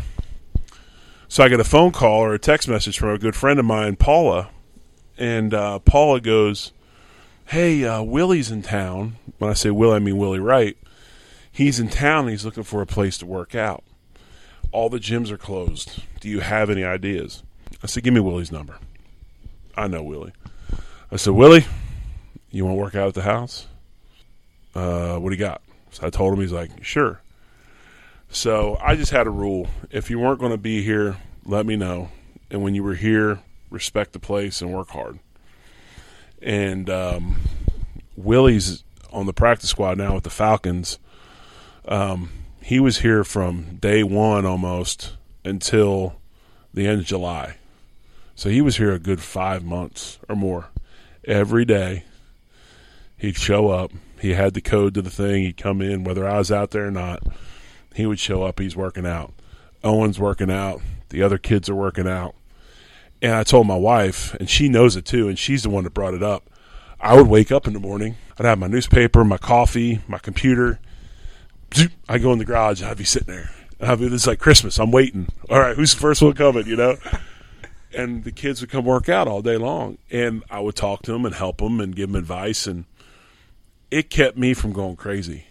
So 1.28 1.44
I 1.44 1.48
get 1.48 1.60
a 1.60 1.64
phone 1.64 1.92
call 1.92 2.20
or 2.20 2.34
a 2.34 2.38
text 2.38 2.68
message 2.68 2.98
from 2.98 3.10
a 3.10 3.18
good 3.18 3.36
friend 3.36 3.58
of 3.58 3.64
mine, 3.64 3.96
Paula, 3.96 4.50
and 5.16 5.54
uh, 5.54 5.78
Paula 5.78 6.20
goes, 6.20 6.72
"Hey, 7.46 7.84
uh, 7.84 8.02
Willie's 8.02 8.50
in 8.50 8.62
town." 8.62 9.16
When 9.38 9.50
I 9.50 9.54
say 9.54 9.70
Will, 9.70 9.92
I 9.92 10.00
mean 10.00 10.18
Willie 10.18 10.40
Wright. 10.40 10.76
He's 11.52 11.80
in 11.80 11.88
town. 11.88 12.20
and 12.24 12.30
He's 12.30 12.44
looking 12.44 12.62
for 12.64 12.82
a 12.82 12.86
place 12.86 13.16
to 13.18 13.26
work 13.26 13.54
out. 13.54 13.84
All 14.72 14.88
the 14.88 14.98
gyms 14.98 15.30
are 15.30 15.38
closed. 15.38 16.02
Do 16.20 16.28
you 16.28 16.40
have 16.40 16.68
any 16.70 16.84
ideas? 16.84 17.42
I 17.82 17.86
said, 17.86 18.02
Give 18.02 18.14
me 18.14 18.20
Willie's 18.20 18.52
number. 18.52 18.78
I 19.76 19.88
know 19.88 20.02
Willie. 20.02 20.32
I 21.10 21.16
said, 21.16 21.34
Willie, 21.34 21.66
you 22.50 22.64
want 22.64 22.76
to 22.76 22.80
work 22.80 22.94
out 22.94 23.08
at 23.08 23.14
the 23.14 23.22
house? 23.22 23.66
Uh, 24.74 25.16
what 25.16 25.30
do 25.30 25.36
you 25.36 25.40
got? 25.40 25.62
So 25.90 26.06
I 26.06 26.10
told 26.10 26.34
him, 26.34 26.40
he's 26.40 26.52
like, 26.52 26.84
Sure. 26.84 27.20
So 28.30 28.78
I 28.80 28.94
just 28.94 29.10
had 29.10 29.26
a 29.26 29.30
rule. 29.30 29.68
If 29.90 30.08
you 30.08 30.18
weren't 30.18 30.38
going 30.38 30.52
to 30.52 30.58
be 30.58 30.82
here, 30.82 31.16
let 31.44 31.66
me 31.66 31.76
know. 31.76 32.10
And 32.50 32.62
when 32.62 32.74
you 32.74 32.82
were 32.82 32.94
here, 32.94 33.40
respect 33.70 34.12
the 34.12 34.18
place 34.18 34.62
and 34.62 34.72
work 34.72 34.90
hard. 34.90 35.18
And 36.40 36.88
um, 36.88 37.36
Willie's 38.16 38.84
on 39.12 39.26
the 39.26 39.32
practice 39.32 39.70
squad 39.70 39.98
now 39.98 40.14
with 40.14 40.24
the 40.24 40.30
Falcons. 40.30 40.98
Um, 41.86 42.30
he 42.62 42.78
was 42.78 42.98
here 42.98 43.24
from 43.24 43.76
day 43.76 44.02
one 44.02 44.46
almost 44.46 45.16
until 45.44 46.16
the 46.72 46.86
end 46.86 47.00
of 47.00 47.06
July. 47.06 47.56
So 48.40 48.48
he 48.48 48.62
was 48.62 48.78
here 48.78 48.90
a 48.90 48.98
good 48.98 49.20
five 49.20 49.62
months 49.62 50.18
or 50.26 50.34
more. 50.34 50.68
Every 51.26 51.66
day, 51.66 52.04
he'd 53.18 53.36
show 53.36 53.68
up. 53.68 53.92
He 54.18 54.32
had 54.32 54.54
the 54.54 54.62
code 54.62 54.94
to 54.94 55.02
the 55.02 55.10
thing. 55.10 55.42
He'd 55.42 55.58
come 55.58 55.82
in, 55.82 56.04
whether 56.04 56.26
I 56.26 56.38
was 56.38 56.50
out 56.50 56.70
there 56.70 56.86
or 56.86 56.90
not. 56.90 57.22
He 57.94 58.06
would 58.06 58.18
show 58.18 58.44
up. 58.44 58.58
He's 58.58 58.74
working 58.74 59.04
out. 59.04 59.34
Owen's 59.84 60.18
working 60.18 60.50
out. 60.50 60.80
The 61.10 61.22
other 61.22 61.36
kids 61.36 61.68
are 61.68 61.74
working 61.74 62.08
out. 62.08 62.34
And 63.20 63.34
I 63.34 63.44
told 63.44 63.66
my 63.66 63.76
wife, 63.76 64.32
and 64.36 64.48
she 64.48 64.70
knows 64.70 64.96
it 64.96 65.04
too, 65.04 65.28
and 65.28 65.38
she's 65.38 65.62
the 65.62 65.68
one 65.68 65.84
that 65.84 65.92
brought 65.92 66.14
it 66.14 66.22
up. 66.22 66.48
I 66.98 67.16
would 67.16 67.26
wake 67.26 67.52
up 67.52 67.66
in 67.66 67.74
the 67.74 67.78
morning. 67.78 68.16
I'd 68.38 68.46
have 68.46 68.58
my 68.58 68.68
newspaper, 68.68 69.22
my 69.22 69.36
coffee, 69.36 70.00
my 70.08 70.16
computer. 70.16 70.80
I 72.08 72.16
go 72.16 72.32
in 72.32 72.38
the 72.38 72.46
garage. 72.46 72.82
I'd 72.82 72.96
be 72.96 73.04
sitting 73.04 73.34
there. 73.34 73.50
I'd 73.82 73.98
be, 73.98 74.06
it's 74.06 74.26
like 74.26 74.38
Christmas. 74.38 74.80
I'm 74.80 74.92
waiting. 74.92 75.28
All 75.50 75.60
right, 75.60 75.76
who's 75.76 75.94
the 75.94 76.00
first 76.00 76.22
one 76.22 76.32
coming? 76.32 76.66
You 76.66 76.76
know 76.76 76.96
and 77.92 78.24
the 78.24 78.32
kids 78.32 78.60
would 78.60 78.70
come 78.70 78.84
work 78.84 79.08
out 79.08 79.26
all 79.26 79.42
day 79.42 79.56
long 79.56 79.98
and 80.10 80.42
i 80.50 80.60
would 80.60 80.76
talk 80.76 81.02
to 81.02 81.12
them 81.12 81.24
and 81.24 81.34
help 81.34 81.58
them 81.58 81.80
and 81.80 81.96
give 81.96 82.10
them 82.10 82.18
advice 82.18 82.66
and 82.66 82.84
it 83.90 84.08
kept 84.10 84.36
me 84.36 84.54
from 84.54 84.72
going 84.72 84.96
crazy. 84.96 85.46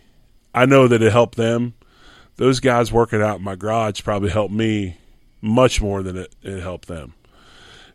I 0.53 0.65
know 0.65 0.87
that 0.87 1.01
it 1.01 1.11
helped 1.11 1.35
them. 1.35 1.73
Those 2.37 2.59
guys 2.59 2.91
working 2.91 3.21
out 3.21 3.39
in 3.39 3.43
my 3.43 3.55
garage 3.55 4.01
probably 4.03 4.29
helped 4.29 4.53
me 4.53 4.97
much 5.41 5.81
more 5.81 6.01
than 6.01 6.17
it, 6.17 6.33
it 6.41 6.61
helped 6.61 6.87
them. 6.87 7.13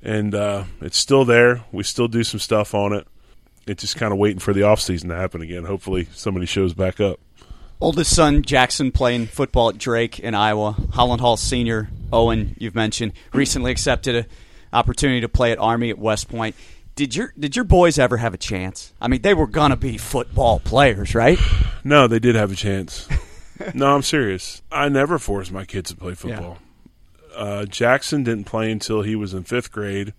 And 0.03 0.35
uh, 0.35 0.65
it's 0.83 0.99
still 0.99 1.25
there. 1.25 1.65
We 1.73 1.83
still 1.83 2.09
do 2.09 2.25
some 2.25 2.41
stuff 2.41 2.75
on 2.75 2.93
it. 2.93 3.07
It's 3.67 3.81
just 3.81 3.97
kind 3.97 4.13
of 4.13 4.19
waiting 4.19 4.39
for 4.39 4.53
the 4.53 4.63
off 4.63 4.81
season 4.81 5.09
to 5.09 5.17
happen 5.17 5.41
again. 5.41 5.65
Hopefully, 5.65 6.09
somebody 6.13 6.45
shows 6.45 6.75
back 6.75 7.01
up. 7.01 7.19
Oldest 7.85 8.17
son 8.17 8.41
Jackson 8.41 8.93
playing 8.93 9.27
football 9.27 9.69
at 9.69 9.77
Drake 9.77 10.19
in 10.19 10.35
Iowa. 10.35 10.75
Holland 10.93 11.21
Hall 11.21 11.37
senior 11.37 11.91
Owen, 12.15 12.57
you've 12.59 12.75
mentioned, 12.75 13.13
recently 13.35 13.71
accepted 13.71 14.15
an 14.15 14.27
opportunity 14.73 15.21
to 15.21 15.29
play 15.29 15.53
at 15.53 15.59
Army 15.59 15.91
at 15.91 15.99
West 15.99 16.31
Point. 16.31 16.57
Did 16.95 17.15
your 17.15 17.35
did 17.39 17.57
your 17.57 17.67
boys 17.67 17.99
ever 17.99 18.17
have 18.17 18.33
a 18.33 18.39
chance? 18.39 18.95
I 19.03 19.09
mean, 19.09 19.21
they 19.21 19.35
were 19.35 19.47
gonna 19.47 19.77
be 19.77 19.99
football 19.99 20.61
players, 20.61 21.15
right? 21.15 21.39
No, 21.85 22.07
they 22.07 22.19
did 22.19 22.37
have 22.37 22.51
a 22.51 22.55
chance. 22.55 23.07
no, 23.75 23.95
I'm 23.95 24.03
serious. 24.03 24.63
I 24.73 24.89
never 24.89 25.19
forced 25.19 25.53
my 25.53 25.67
kids 25.67 25.91
to 25.91 25.97
play 25.99 26.15
football. 26.15 26.57
Yeah. 27.33 27.37
Uh, 27.37 27.65
Jackson 27.67 28.25
didn't 28.25 28.45
play 28.45 28.73
until 28.73 29.03
he 29.03 29.15
was 29.15 29.35
in 29.35 29.45
fifth 29.45 29.71
grade, 29.71 30.15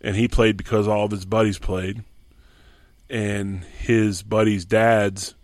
and 0.00 0.16
he 0.16 0.26
played 0.26 0.56
because 0.56 0.88
all 0.88 1.04
of 1.04 1.10
his 1.10 1.26
buddies 1.26 1.58
played, 1.58 2.02
and 3.10 3.62
his 3.64 4.22
buddies' 4.22 4.64
dads 4.64 5.34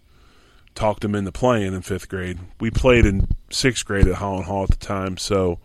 talked 0.75 1.05
him 1.05 1.15
into 1.15 1.33
playing 1.33 1.75
in 1.75 1.83
fifth 1.83 2.09
grade. 2.09 2.39
We 2.61 2.71
played 2.71 3.07
in 3.07 3.29
sixth 3.51 3.85
grade 3.85 4.07
at 4.07 4.17
Holland 4.17 4.47
Hall 4.47 4.65
at 4.65 4.71
the 4.71 4.77
time, 4.77 5.17
so 5.17 5.59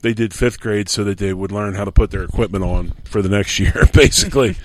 they 0.00 0.14
did 0.14 0.34
fifth 0.34 0.60
grade 0.60 0.88
so 0.88 1.04
that 1.04 1.18
they 1.18 1.32
would 1.32 1.52
learn 1.52 1.74
how 1.74 1.84
to 1.84 1.92
put 1.92 2.10
their 2.10 2.22
equipment 2.22 2.64
on 2.64 2.92
for 3.04 3.22
the 3.22 3.28
next 3.28 3.58
year, 3.60 3.84
basically. 3.92 4.56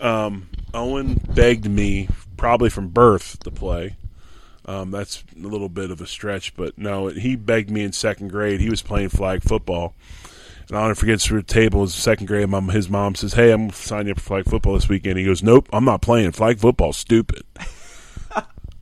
um, 0.00 0.48
Owen 0.72 1.20
begged 1.34 1.68
me, 1.68 2.08
probably 2.36 2.70
from 2.70 2.88
birth, 2.88 3.38
to 3.44 3.50
play. 3.50 3.96
Um, 4.66 4.90
that's 4.90 5.22
a 5.36 5.46
little 5.46 5.68
bit 5.68 5.90
of 5.90 6.00
a 6.00 6.06
stretch, 6.06 6.56
but 6.56 6.78
no, 6.78 7.08
he 7.08 7.36
begged 7.36 7.70
me 7.70 7.82
in 7.84 7.92
second 7.92 8.28
grade. 8.28 8.60
He 8.60 8.70
was 8.70 8.80
playing 8.82 9.10
flag 9.10 9.42
football. 9.42 9.94
And 10.68 10.78
I'll 10.78 10.84
never 10.84 10.94
forget 10.94 11.20
through 11.20 11.42
the 11.42 11.46
table, 11.46 11.82
his 11.82 11.94
second 11.94 12.26
grade, 12.26 12.48
mom, 12.48 12.70
his 12.70 12.88
mom 12.88 13.14
says, 13.14 13.34
Hey, 13.34 13.52
I'm 13.52 13.68
signing 13.70 14.12
up 14.12 14.18
for 14.18 14.24
flag 14.24 14.44
football 14.46 14.72
this 14.72 14.88
weekend. 14.88 15.18
He 15.18 15.24
goes, 15.26 15.42
Nope, 15.42 15.68
I'm 15.72 15.84
not 15.84 16.00
playing. 16.00 16.32
Flag 16.32 16.58
football's 16.58 16.96
stupid. 16.96 17.42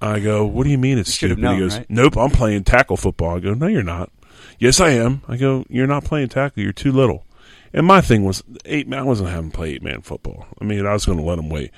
I 0.03 0.18
go, 0.18 0.44
What 0.44 0.64
do 0.64 0.70
you 0.70 0.78
mean 0.78 0.98
it's 0.98 1.14
stupid? 1.14 1.38
Known, 1.38 1.55
he 1.55 1.61
goes, 1.61 1.76
right? 1.76 1.86
Nope, 1.88 2.16
I'm 2.16 2.30
playing 2.30 2.64
tackle 2.64 2.96
football. 2.96 3.36
I 3.36 3.40
go, 3.40 3.55
No, 3.55 3.68
you're 3.68 3.82
not. 3.82 4.11
Yes, 4.59 4.80
I 4.80 4.90
am. 4.90 5.22
I 5.28 5.36
go, 5.36 5.64
You're 5.68 5.86
not 5.86 6.05
playing 6.05 6.28
tackle. 6.28 6.62
You're 6.62 6.72
too 6.72 6.92
little. 6.92 7.24
And 7.72 7.86
my 7.86 8.00
thing 8.00 8.24
was, 8.24 8.42
eight 8.64 8.86
man, 8.88 8.98
I 8.98 9.03
wasn't 9.05 9.30
having 9.30 9.50
to 9.50 9.57
play 9.57 9.70
eight 9.70 9.82
man 9.82 10.03
football. 10.03 10.46
I 10.61 10.64
mean, 10.64 10.84
I 10.84 10.92
was 10.92 11.07
going 11.07 11.18
to 11.18 11.24
let 11.24 11.38
him 11.38 11.48
wait. 11.48 11.70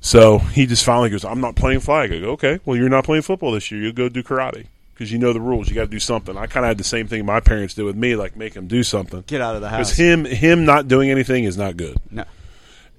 So 0.00 0.38
he 0.38 0.66
just 0.66 0.84
finally 0.84 1.10
goes, 1.10 1.24
I'm 1.24 1.40
not 1.40 1.56
playing 1.56 1.80
flag. 1.80 2.12
I 2.12 2.20
go, 2.20 2.30
Okay, 2.30 2.60
well, 2.64 2.76
you're 2.76 2.88
not 2.88 3.04
playing 3.04 3.22
football 3.22 3.52
this 3.52 3.70
year. 3.70 3.82
You 3.82 3.92
go 3.92 4.08
do 4.08 4.22
karate 4.22 4.66
because 4.94 5.10
you 5.10 5.18
know 5.18 5.32
the 5.32 5.40
rules. 5.40 5.68
You 5.68 5.74
got 5.74 5.82
to 5.82 5.88
do 5.88 5.98
something. 5.98 6.36
I 6.36 6.46
kind 6.46 6.64
of 6.64 6.68
had 6.68 6.78
the 6.78 6.84
same 6.84 7.08
thing 7.08 7.26
my 7.26 7.40
parents 7.40 7.74
did 7.74 7.82
with 7.82 7.96
me, 7.96 8.14
like 8.14 8.36
make 8.36 8.54
him 8.54 8.68
do 8.68 8.84
something. 8.84 9.24
Get 9.26 9.40
out 9.40 9.56
of 9.56 9.60
the 9.60 9.68
house. 9.68 9.90
Because 9.90 9.96
him, 9.96 10.24
him 10.24 10.64
not 10.64 10.86
doing 10.86 11.10
anything 11.10 11.44
is 11.44 11.56
not 11.56 11.76
good. 11.76 11.96
No. 12.10 12.24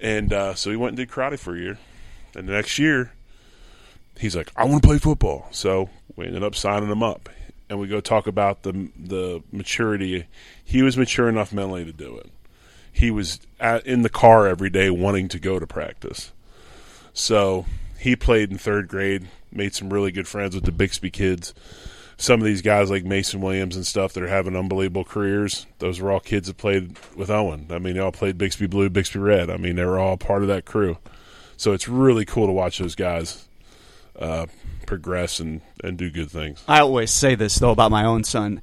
And 0.01 0.33
uh, 0.33 0.53
so 0.55 0.69
he 0.69 0.75
went 0.75 0.89
and 0.89 0.97
did 0.97 1.09
karate 1.09 1.39
for 1.39 1.55
a 1.55 1.59
year. 1.59 1.77
And 2.35 2.49
the 2.49 2.53
next 2.53 2.77
year, 2.77 3.13
he's 4.18 4.36
like, 4.36 4.51
I 4.55 4.66
want 4.66 4.84
to 4.84 4.88
play 4.88 4.97
football. 4.97 5.47
So 5.51 5.89
we 6.16 6.28
ended 6.28 6.43
up 6.43 6.55
signing 6.55 6.89
him 6.89 7.03
up, 7.03 7.30
and 7.70 7.80
we 7.80 7.88
go 7.88 7.99
talk 7.99 8.28
about 8.28 8.64
the 8.64 8.89
the 8.97 9.43
maturity. 9.51 10.26
He 10.64 10.82
was 10.82 10.97
mature 10.97 11.30
enough 11.30 11.53
mentally 11.53 11.86
to 11.86 11.93
do 11.93 12.18
it. 12.18 12.30
He 12.91 13.09
was 13.09 13.39
at, 13.59 13.86
in 13.88 14.03
the 14.03 14.09
car 14.09 14.47
every 14.47 14.70
day 14.70 14.89
wanting 14.89 15.28
to 15.30 15.39
go 15.39 15.59
to 15.59 15.66
practice. 15.66 16.32
So 17.14 17.66
he 17.97 18.16
played 18.16 18.51
in 18.51 18.57
third 18.57 18.88
grade, 18.88 19.28
made 19.51 19.74
some 19.74 19.91
really 19.91 20.11
good 20.11 20.28
friends 20.28 20.55
with 20.55 20.66
the 20.66 20.72
Bixby 20.72 21.09
kids. 21.09 21.53
Some 22.18 22.39
of 22.39 22.45
these 22.45 22.61
guys 22.61 22.91
like 22.91 23.03
Mason 23.03 23.41
Williams 23.41 23.76
and 23.76 23.86
stuff 23.86 24.14
that 24.14 24.24
are 24.24 24.28
having 24.28 24.55
unbelievable 24.55 25.03
careers, 25.03 25.66
those 25.80 25.99
were 25.99 26.11
all 26.11 26.20
kids 26.20 26.47
that 26.47 26.57
played 26.57 26.95
with 27.16 27.32
Owen. 27.32 27.68
I 27.72 27.80
mean, 27.80 27.95
they 27.95 27.99
all 27.99 28.11
played 28.11 28.38
Bixby 28.38 28.68
Blue, 28.68 28.89
Bixby 28.89 29.20
Red. 29.20 29.49
I 29.49 29.57
mean, 29.57 29.76
they 29.76 29.86
were 29.86 29.97
all 29.97 30.16
part 30.18 30.43
of 30.43 30.47
that 30.49 30.66
crew. 30.66 30.97
So 31.57 31.74
it's 31.74 31.88
really 31.88 32.26
cool 32.26 32.45
to 32.45 32.53
watch 32.53 32.78
those 32.78 32.95
guys 32.95 33.47
uh, 34.18 34.45
progress 34.86 35.39
and, 35.39 35.61
and 35.84 35.97
do 35.97 36.09
good 36.09 36.30
things. 36.30 36.64
I 36.68 36.80
always 36.80 37.11
say 37.11 37.36
this 37.36 37.55
though 37.55 37.72
about 37.72 37.91
my 37.91 38.05
own 38.05 38.24
son. 38.24 38.61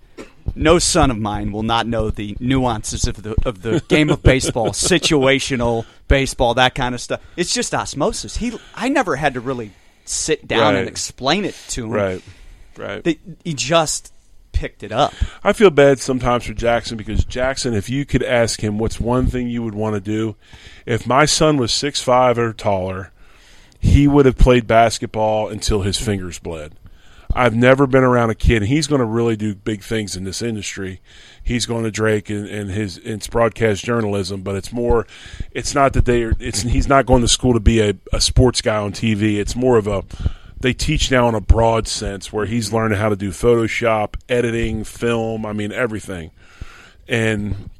No 0.55 0.79
son 0.79 1.11
of 1.11 1.19
mine 1.19 1.53
will 1.53 1.63
not 1.63 1.87
know 1.87 2.11
the 2.11 2.37
nuances 2.41 3.07
of 3.07 3.23
the 3.23 3.35
of 3.45 3.63
the 3.63 3.83
game 3.89 4.11
of 4.11 4.23
baseball, 4.23 4.69
situational 4.71 5.85
baseball, 6.09 6.55
that 6.55 6.75
kind 6.75 6.95
of 6.95 7.01
stuff. 7.01 7.21
It's 7.37 7.53
just 7.53 7.75
osmosis. 7.75 8.37
He, 8.37 8.59
I 8.75 8.89
never 8.89 9.17
had 9.17 9.35
to 9.35 9.41
really 9.41 9.73
sit 10.05 10.49
down 10.49 10.75
right. 10.75 10.81
and 10.81 10.89
explain 10.89 11.45
it 11.45 11.55
to 11.69 11.85
him. 11.85 11.91
Right, 11.91 12.25
right. 12.77 13.05
The, 13.05 13.19
he 13.45 13.55
just 13.55 14.13
picked 14.53 14.83
it 14.83 14.93
up. 14.93 15.15
I 15.45 15.53
feel 15.53 15.71
bad 15.71 16.01
sometimes 16.01 16.45
for 16.45 16.55
Jackson 16.55 16.97
because 16.97 17.25
Jackson, 17.25 17.75
if 17.75 17.89
you 17.89 18.05
could 18.05 18.23
ask 18.23 18.61
him 18.61 18.79
what's 18.79 18.99
one 18.99 19.27
thing 19.27 19.49
you 19.49 19.63
would 19.63 19.75
want 19.75 19.95
to 19.95 20.01
do, 20.01 20.37
if 20.85 21.07
my 21.07 21.27
son 21.27 21.59
was 21.59 21.73
six 21.73 22.03
five 22.03 22.39
or 22.39 22.53
taller 22.53 23.13
he 23.81 24.07
would 24.07 24.26
have 24.26 24.37
played 24.37 24.66
basketball 24.66 25.49
until 25.49 25.83
his 25.83 25.97
fingers 25.97 26.39
bled. 26.39 26.74
I've 27.33 27.55
never 27.55 27.87
been 27.87 28.03
around 28.03 28.31
a 28.31 28.35
kid, 28.35 28.62
he's 28.62 28.87
going 28.87 29.01
to 29.01 29.07
really 29.07 29.37
do 29.37 29.55
big 29.55 29.83
things 29.83 30.16
in 30.16 30.24
this 30.24 30.43
industry. 30.43 31.01
He's 31.43 31.64
going 31.64 31.85
to 31.85 31.91
Drake 31.91 32.28
and, 32.28 32.47
and 32.47 32.70
his 32.70 32.99
it's 32.99 33.28
broadcast 33.28 33.85
journalism, 33.85 34.43
but 34.43 34.57
it's 34.57 34.72
more. 34.72 35.07
It's 35.53 35.74
not 35.74 35.93
that 35.93 36.05
they 36.05 36.24
are. 36.24 36.35
It's 36.39 36.62
he's 36.62 36.89
not 36.89 37.07
going 37.07 37.22
to 37.22 37.28
school 37.28 37.55
to 37.55 37.61
be 37.61 37.81
a, 37.81 37.95
a 38.12 38.20
sports 38.20 38.61
guy 38.61 38.76
on 38.76 38.93
TV. 38.93 39.39
It's 39.39 39.55
more 39.55 39.78
of 39.78 39.87
a. 39.87 40.05
They 40.59 40.72
teach 40.74 41.11
now 41.11 41.28
in 41.28 41.35
a 41.35 41.41
broad 41.41 41.89
sense 41.89 42.33
where 42.33 42.47
he's 42.47 42.72
learning 42.72 42.99
how 42.99 43.09
to 43.09 43.16
do 43.16 43.31
Photoshop, 43.31 44.16
editing, 44.28 44.85
film. 44.85 45.47
I 45.47 45.53
mean 45.53 45.72
everything, 45.72 46.33
and 47.09 47.70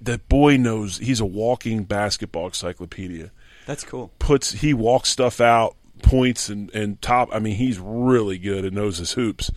that 0.00 0.28
boy 0.28 0.56
knows 0.56 0.98
he's 0.98 1.20
a 1.20 1.26
walking 1.26 1.84
basketball 1.84 2.46
encyclopedia 2.46 3.30
that's 3.66 3.84
cool. 3.84 4.12
Puts 4.18 4.52
he 4.52 4.74
walks 4.74 5.10
stuff 5.10 5.40
out, 5.40 5.76
points 6.02 6.48
and 6.48 6.74
and 6.74 7.00
top. 7.00 7.28
I 7.32 7.38
mean, 7.38 7.56
he's 7.56 7.78
really 7.78 8.38
good 8.38 8.64
and 8.64 8.74
knows 8.74 8.98
his 8.98 9.12
hoops. 9.12 9.50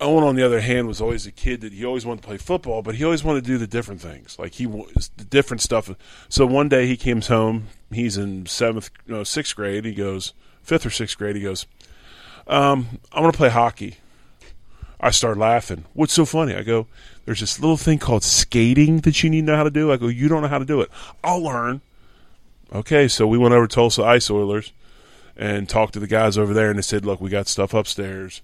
Owen, 0.00 0.22
on 0.22 0.36
the 0.36 0.44
other 0.44 0.60
hand, 0.60 0.86
was 0.86 1.00
always 1.00 1.26
a 1.26 1.32
kid 1.32 1.60
that 1.62 1.72
he 1.72 1.84
always 1.84 2.06
wanted 2.06 2.22
to 2.22 2.28
play 2.28 2.36
football, 2.36 2.82
but 2.82 2.94
he 2.94 3.04
always 3.04 3.24
wanted 3.24 3.44
to 3.44 3.50
do 3.50 3.58
the 3.58 3.66
different 3.66 4.00
things, 4.00 4.38
like 4.38 4.54
he 4.54 4.66
was 4.66 5.10
the 5.16 5.24
different 5.24 5.60
stuff. 5.60 5.90
So 6.28 6.46
one 6.46 6.68
day 6.68 6.86
he 6.86 6.96
comes 6.96 7.26
home. 7.26 7.66
He's 7.90 8.16
in 8.16 8.46
seventh, 8.46 8.90
no, 9.08 9.24
sixth 9.24 9.56
grade. 9.56 9.84
He 9.84 9.94
goes 9.94 10.34
fifth 10.62 10.86
or 10.86 10.90
sixth 10.90 11.18
grade. 11.18 11.34
He 11.34 11.42
goes, 11.42 11.66
um, 12.46 13.00
"I 13.12 13.20
want 13.20 13.32
to 13.32 13.36
play 13.36 13.48
hockey." 13.48 13.96
I 15.00 15.10
start 15.10 15.38
laughing. 15.38 15.84
What's 15.94 16.12
so 16.12 16.24
funny? 16.24 16.54
I 16.54 16.62
go, 16.62 16.86
"There's 17.24 17.40
this 17.40 17.60
little 17.60 17.76
thing 17.76 17.98
called 17.98 18.24
skating 18.24 18.98
that 19.00 19.22
you 19.22 19.30
need 19.30 19.42
to 19.42 19.52
know 19.52 19.56
how 19.56 19.64
to 19.64 19.70
do." 19.70 19.90
I 19.90 19.96
go, 19.96 20.06
"You 20.08 20.28
don't 20.28 20.42
know 20.42 20.48
how 20.48 20.58
to 20.58 20.64
do 20.64 20.80
it. 20.80 20.90
I'll 21.24 21.42
learn." 21.42 21.80
Okay, 22.72 23.08
so 23.08 23.26
we 23.26 23.38
went 23.38 23.54
over 23.54 23.66
to 23.66 23.74
Tulsa 23.74 24.04
Ice 24.04 24.30
Oilers 24.30 24.72
and 25.36 25.68
talked 25.68 25.94
to 25.94 26.00
the 26.00 26.06
guys 26.06 26.36
over 26.36 26.52
there, 26.52 26.68
and 26.68 26.78
they 26.78 26.82
said, 26.82 27.06
"Look, 27.06 27.20
we 27.20 27.30
got 27.30 27.48
stuff 27.48 27.72
upstairs. 27.72 28.42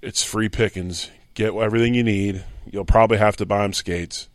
It's 0.00 0.22
free 0.22 0.48
pickings. 0.48 1.10
Get 1.34 1.54
everything 1.54 1.94
you 1.94 2.02
need. 2.02 2.44
You'll 2.70 2.84
probably 2.84 3.18
have 3.18 3.36
to 3.36 3.46
buy 3.46 3.62
them 3.62 3.72
skates." 3.72 4.28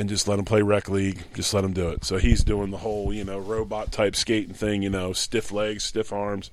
and 0.00 0.08
just 0.08 0.26
let 0.26 0.38
him 0.38 0.46
play 0.46 0.62
rec 0.62 0.88
league. 0.88 1.24
Just 1.34 1.52
let 1.52 1.62
him 1.62 1.74
do 1.74 1.90
it. 1.90 2.06
So 2.06 2.16
he's 2.16 2.42
doing 2.42 2.70
the 2.70 2.78
whole, 2.78 3.12
you 3.12 3.22
know, 3.22 3.38
robot 3.38 3.92
type 3.92 4.16
skating 4.16 4.54
thing. 4.54 4.82
You 4.82 4.88
know, 4.88 5.12
stiff 5.12 5.52
legs, 5.52 5.84
stiff 5.84 6.10
arms. 6.10 6.50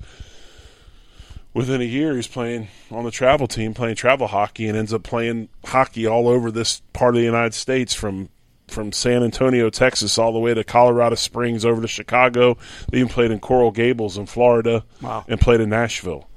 Within 1.54 1.80
a 1.80 1.86
year, 1.86 2.14
he's 2.18 2.28
playing 2.28 2.68
on 2.92 3.06
the 3.06 3.10
travel 3.10 3.48
team, 3.48 3.74
playing 3.74 3.96
travel 3.96 4.28
hockey, 4.28 4.68
and 4.68 4.78
ends 4.78 4.94
up 4.94 5.04
playing 5.04 5.48
hockey 5.64 6.06
all 6.06 6.28
over 6.28 6.52
this 6.52 6.82
part 6.92 7.16
of 7.16 7.20
the 7.20 7.26
United 7.26 7.54
States, 7.54 7.94
from 7.94 8.28
from 8.68 8.92
San 8.92 9.24
Antonio, 9.24 9.70
Texas, 9.70 10.18
all 10.18 10.34
the 10.34 10.40
way 10.40 10.54
to 10.54 10.64
Colorado 10.64 11.16
Springs, 11.16 11.66
over 11.66 11.82
to 11.82 11.88
Chicago. 11.88 12.58
They 12.92 13.00
even 13.00 13.10
played 13.10 13.32
in 13.32 13.40
Coral 13.40 13.72
Gables 13.72 14.18
in 14.18 14.26
Florida, 14.26 14.84
wow. 15.02 15.26
and 15.28 15.40
played 15.40 15.62
in 15.62 15.70
Nashville. 15.70 16.30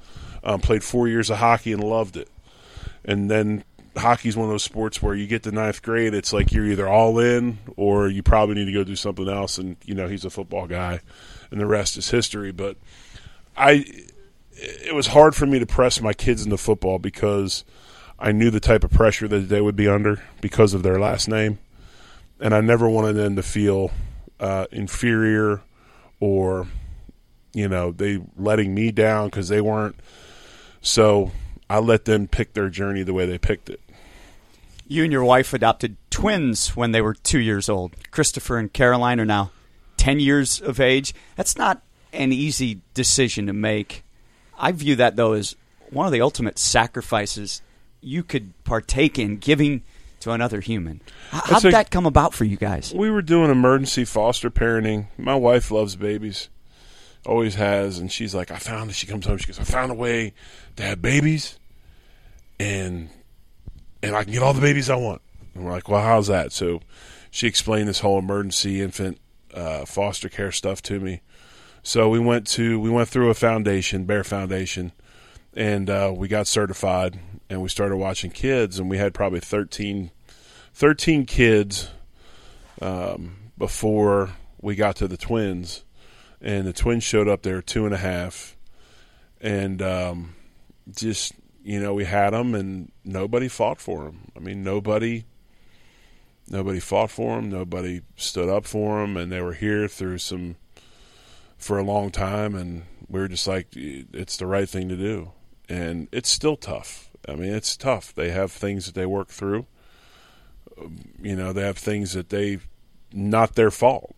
Um, 0.42 0.60
played 0.60 0.82
four 0.82 1.08
years 1.08 1.28
of 1.28 1.38
hockey 1.38 1.72
and 1.72 1.82
loved 1.82 2.16
it. 2.16 2.28
And 3.04 3.30
then 3.30 3.64
hockey's 3.96 4.36
one 4.36 4.46
of 4.46 4.50
those 4.50 4.62
sports 4.62 5.02
where 5.02 5.14
you 5.14 5.26
get 5.26 5.42
to 5.42 5.52
ninth 5.52 5.82
grade, 5.82 6.14
it's 6.14 6.32
like 6.32 6.52
you're 6.52 6.66
either 6.66 6.88
all 6.88 7.18
in 7.18 7.58
or 7.76 8.08
you 8.08 8.22
probably 8.22 8.54
need 8.54 8.66
to 8.66 8.72
go 8.72 8.84
do 8.84 8.96
something 8.96 9.28
else. 9.28 9.58
And 9.58 9.76
you 9.84 9.94
know 9.94 10.08
he's 10.08 10.24
a 10.24 10.30
football 10.30 10.66
guy, 10.66 11.00
and 11.50 11.60
the 11.60 11.66
rest 11.66 11.96
is 11.98 12.10
history. 12.10 12.52
But 12.52 12.76
I, 13.56 13.84
it 14.52 14.94
was 14.94 15.08
hard 15.08 15.34
for 15.34 15.46
me 15.46 15.58
to 15.58 15.66
press 15.66 16.00
my 16.00 16.12
kids 16.12 16.44
into 16.44 16.56
football 16.56 16.98
because 16.98 17.64
I 18.18 18.32
knew 18.32 18.50
the 18.50 18.60
type 18.60 18.84
of 18.84 18.90
pressure 18.90 19.28
that 19.28 19.48
they 19.48 19.60
would 19.60 19.76
be 19.76 19.88
under 19.88 20.22
because 20.40 20.72
of 20.72 20.82
their 20.82 20.98
last 20.98 21.28
name 21.28 21.58
and 22.40 22.54
I 22.54 22.60
never 22.60 22.88
wanted 22.88 23.14
them 23.14 23.36
to 23.36 23.42
feel 23.42 23.90
uh, 24.40 24.66
inferior 24.72 25.60
or 26.18 26.66
you 27.52 27.68
know 27.68 27.92
they 27.92 28.22
letting 28.36 28.74
me 28.74 28.90
down 28.90 29.26
because 29.26 29.48
they 29.48 29.60
weren't. 29.60 29.96
So 30.80 31.32
I 31.68 31.78
let 31.78 32.06
them 32.06 32.26
pick 32.26 32.54
their 32.54 32.70
journey 32.70 33.02
the 33.02 33.12
way 33.12 33.26
they 33.26 33.38
picked 33.38 33.68
it. 33.68 33.80
You 34.88 35.04
and 35.04 35.12
your 35.12 35.24
wife 35.24 35.52
adopted 35.52 35.96
twins 36.10 36.74
when 36.74 36.92
they 36.92 37.00
were 37.00 37.14
two 37.14 37.38
years 37.38 37.68
old. 37.68 37.94
Christopher 38.10 38.58
and 38.58 38.72
Caroline 38.72 39.20
are 39.20 39.26
now 39.26 39.52
ten 39.96 40.18
years 40.18 40.60
of 40.60 40.80
age. 40.80 41.14
That's 41.36 41.56
not 41.56 41.82
an 42.12 42.32
easy 42.32 42.80
decision 42.94 43.46
to 43.46 43.52
make. 43.52 44.04
I 44.58 44.72
view 44.72 44.96
that 44.96 45.16
though 45.16 45.32
as 45.32 45.54
one 45.90 46.06
of 46.06 46.12
the 46.12 46.20
ultimate 46.20 46.58
sacrifices 46.58 47.62
you 48.00 48.22
could 48.22 48.52
partake 48.64 49.18
in, 49.18 49.36
giving 49.36 49.82
to 50.20 50.32
another 50.32 50.60
human. 50.60 51.02
How 51.30 51.60
did 51.60 51.72
that 51.72 51.90
come 51.90 52.06
about 52.06 52.34
for 52.34 52.44
you 52.44 52.56
guys? 52.56 52.92
We 52.94 53.10
were 53.10 53.22
doing 53.22 53.50
emergency 53.50 54.04
foster 54.04 54.50
parenting. 54.50 55.06
My 55.18 55.34
wife 55.34 55.70
loves 55.70 55.96
babies, 55.96 56.48
always 57.26 57.54
has, 57.56 57.98
and 57.98 58.10
she's 58.10 58.34
like, 58.34 58.50
I 58.50 58.56
found 58.56 58.90
it. 58.90 58.94
She 58.94 59.06
comes 59.06 59.26
home, 59.26 59.38
she 59.38 59.46
goes, 59.46 59.58
I 59.58 59.64
found 59.64 59.90
a 59.90 59.94
way 59.94 60.32
to 60.76 60.82
have 60.82 61.02
babies, 61.02 61.58
and 62.58 63.10
and 64.02 64.16
I 64.16 64.24
can 64.24 64.32
get 64.32 64.42
all 64.42 64.54
the 64.54 64.60
babies 64.60 64.88
I 64.88 64.96
want. 64.96 65.20
And 65.54 65.64
we're 65.64 65.72
like, 65.72 65.88
well, 65.88 66.02
how's 66.02 66.28
that? 66.28 66.52
So 66.52 66.80
she 67.30 67.46
explained 67.46 67.88
this 67.88 68.00
whole 68.00 68.18
emergency 68.18 68.80
infant 68.80 69.18
uh, 69.54 69.84
foster 69.84 70.28
care 70.28 70.52
stuff 70.52 70.82
to 70.82 71.00
me. 71.00 71.22
So 71.82 72.08
we 72.08 72.18
went 72.18 72.46
to 72.48 72.78
we 72.78 72.90
went 72.90 73.08
through 73.08 73.30
a 73.30 73.34
foundation, 73.34 74.04
Bear 74.04 74.22
Foundation, 74.24 74.92
and 75.54 75.88
uh, 75.88 76.12
we 76.14 76.28
got 76.28 76.46
certified, 76.46 77.18
and 77.50 77.60
we 77.60 77.68
started 77.68 77.96
watching 77.96 78.30
kids, 78.30 78.78
and 78.78 78.88
we 78.88 78.96
had 78.96 79.12
probably 79.12 79.40
13, 79.40 80.12
13 80.72 81.26
kids 81.26 81.90
um, 82.80 83.36
before 83.58 84.30
we 84.62 84.76
got 84.76 84.94
to 84.96 85.08
the 85.08 85.16
twins, 85.16 85.82
and 86.40 86.66
the 86.66 86.72
twins 86.72 87.02
showed 87.02 87.28
up 87.28 87.42
there 87.42 87.60
two 87.60 87.84
and 87.84 87.92
a 87.92 87.98
half, 87.98 88.56
and 89.40 89.82
um, 89.82 90.36
just 90.90 91.32
you 91.64 91.80
know 91.80 91.92
we 91.92 92.04
had 92.04 92.30
them, 92.30 92.54
and 92.54 92.92
nobody 93.04 93.48
fought 93.48 93.80
for 93.80 94.04
them. 94.04 94.30
I 94.36 94.38
mean, 94.38 94.62
nobody 94.62 95.24
nobody 96.48 96.78
fought 96.78 97.10
for 97.10 97.36
them, 97.36 97.50
nobody 97.50 98.02
stood 98.16 98.48
up 98.48 98.64
for 98.64 99.00
them, 99.00 99.16
and 99.16 99.32
they 99.32 99.40
were 99.40 99.54
here 99.54 99.88
through 99.88 100.18
some 100.18 100.54
for 101.58 101.78
a 101.78 101.84
long 101.84 102.10
time, 102.10 102.54
and 102.54 102.84
we 103.08 103.18
were 103.18 103.28
just 103.28 103.48
like, 103.48 103.66
it's 103.74 104.36
the 104.36 104.46
right 104.46 104.68
thing 104.68 104.88
to 104.88 104.96
do, 104.96 105.32
and 105.68 106.06
it's 106.12 106.30
still 106.30 106.56
tough. 106.56 107.09
I 107.30 107.36
mean, 107.36 107.52
it's 107.52 107.76
tough. 107.76 108.14
They 108.14 108.30
have 108.30 108.50
things 108.50 108.86
that 108.86 108.94
they 108.94 109.06
work 109.06 109.28
through. 109.28 109.66
Um, 110.80 110.98
you 111.22 111.36
know, 111.36 111.52
they 111.52 111.62
have 111.62 111.78
things 111.78 112.12
that 112.14 112.28
they 112.28 112.58
not 113.12 113.54
their 113.54 113.70
fault. 113.70 114.14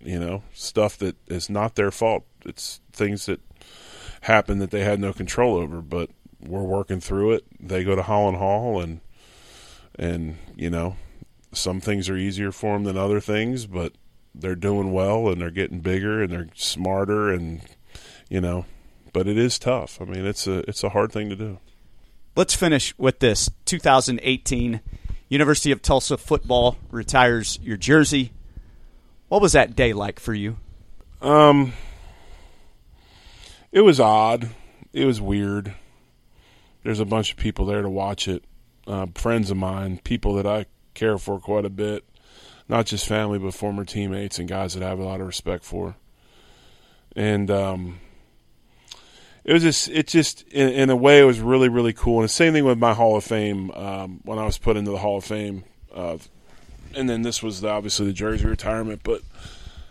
You 0.00 0.18
know, 0.18 0.42
stuff 0.52 0.98
that 0.98 1.16
is 1.28 1.48
not 1.48 1.74
their 1.74 1.90
fault. 1.90 2.24
It's 2.44 2.80
things 2.92 3.26
that 3.26 3.40
happen 4.22 4.58
that 4.58 4.70
they 4.70 4.82
had 4.82 5.00
no 5.00 5.12
control 5.12 5.56
over, 5.56 5.80
but 5.80 6.10
we're 6.40 6.62
working 6.62 7.00
through 7.00 7.32
it. 7.32 7.44
They 7.60 7.84
go 7.84 7.94
to 7.94 8.02
Holland 8.02 8.38
Hall 8.38 8.80
and 8.80 9.00
and 9.98 10.38
you 10.56 10.70
know, 10.70 10.96
some 11.52 11.80
things 11.80 12.08
are 12.08 12.16
easier 12.16 12.52
for 12.52 12.74
them 12.74 12.84
than 12.84 12.96
other 12.96 13.20
things, 13.20 13.66
but 13.66 13.92
they're 14.34 14.54
doing 14.54 14.92
well 14.92 15.28
and 15.28 15.40
they're 15.40 15.50
getting 15.50 15.80
bigger 15.80 16.22
and 16.22 16.32
they're 16.32 16.48
smarter 16.54 17.30
and 17.30 17.60
you 18.28 18.40
know, 18.40 18.64
but 19.12 19.28
it 19.28 19.36
is 19.36 19.58
tough. 19.58 20.00
I 20.00 20.04
mean, 20.04 20.24
it's 20.24 20.46
a 20.46 20.68
it's 20.68 20.82
a 20.82 20.90
hard 20.90 21.12
thing 21.12 21.28
to 21.28 21.36
do. 21.36 21.58
Let's 22.34 22.54
finish 22.54 22.96
with 22.98 23.18
this. 23.18 23.50
2018 23.66 24.80
University 25.28 25.72
of 25.72 25.82
Tulsa 25.82 26.16
football 26.16 26.76
retires 26.90 27.58
your 27.62 27.76
jersey. 27.76 28.32
What 29.28 29.42
was 29.42 29.52
that 29.52 29.76
day 29.76 29.92
like 29.92 30.20
for 30.20 30.34
you? 30.34 30.56
Um 31.20 31.72
it 33.70 33.80
was 33.80 34.00
odd. 34.00 34.50
It 34.92 35.06
was 35.06 35.20
weird. 35.20 35.74
There's 36.84 37.00
a 37.00 37.06
bunch 37.06 37.32
of 37.32 37.38
people 37.38 37.64
there 37.64 37.82
to 37.82 37.88
watch 37.88 38.28
it. 38.28 38.44
Uh, 38.86 39.06
friends 39.14 39.50
of 39.50 39.56
mine, 39.56 40.00
people 40.02 40.34
that 40.34 40.46
I 40.46 40.66
care 40.92 41.16
for 41.16 41.38
quite 41.38 41.64
a 41.64 41.70
bit 41.70 42.04
not 42.68 42.86
just 42.86 43.06
family, 43.06 43.38
but 43.38 43.54
former 43.54 43.84
teammates 43.84 44.38
and 44.38 44.48
guys 44.48 44.74
that 44.74 44.82
I 44.82 44.88
have 44.88 44.98
a 44.98 45.04
lot 45.04 45.20
of 45.20 45.26
respect 45.26 45.62
for. 45.62 45.94
And 47.14 47.50
um, 47.50 48.00
it 49.44 49.52
was 49.52 49.62
just, 49.62 49.88
it 49.88 50.06
just, 50.06 50.42
in, 50.48 50.68
in, 50.68 50.90
a 50.90 50.96
way, 50.96 51.20
it 51.20 51.24
was 51.24 51.40
really, 51.40 51.68
really 51.68 51.92
cool. 51.92 52.18
And 52.18 52.24
the 52.24 52.32
same 52.32 52.52
thing 52.52 52.64
with 52.64 52.78
my 52.78 52.94
Hall 52.94 53.16
of 53.16 53.24
Fame 53.24 53.70
um, 53.72 54.20
when 54.24 54.38
I 54.38 54.44
was 54.44 54.58
put 54.58 54.76
into 54.76 54.90
the 54.90 54.98
Hall 54.98 55.18
of 55.18 55.24
Fame. 55.24 55.64
Uh, 55.94 56.18
and 56.94 57.08
then 57.08 57.22
this 57.22 57.42
was 57.42 57.60
the, 57.60 57.68
obviously 57.68 58.06
the 58.06 58.12
jersey 58.12 58.46
retirement, 58.46 59.00
but 59.02 59.22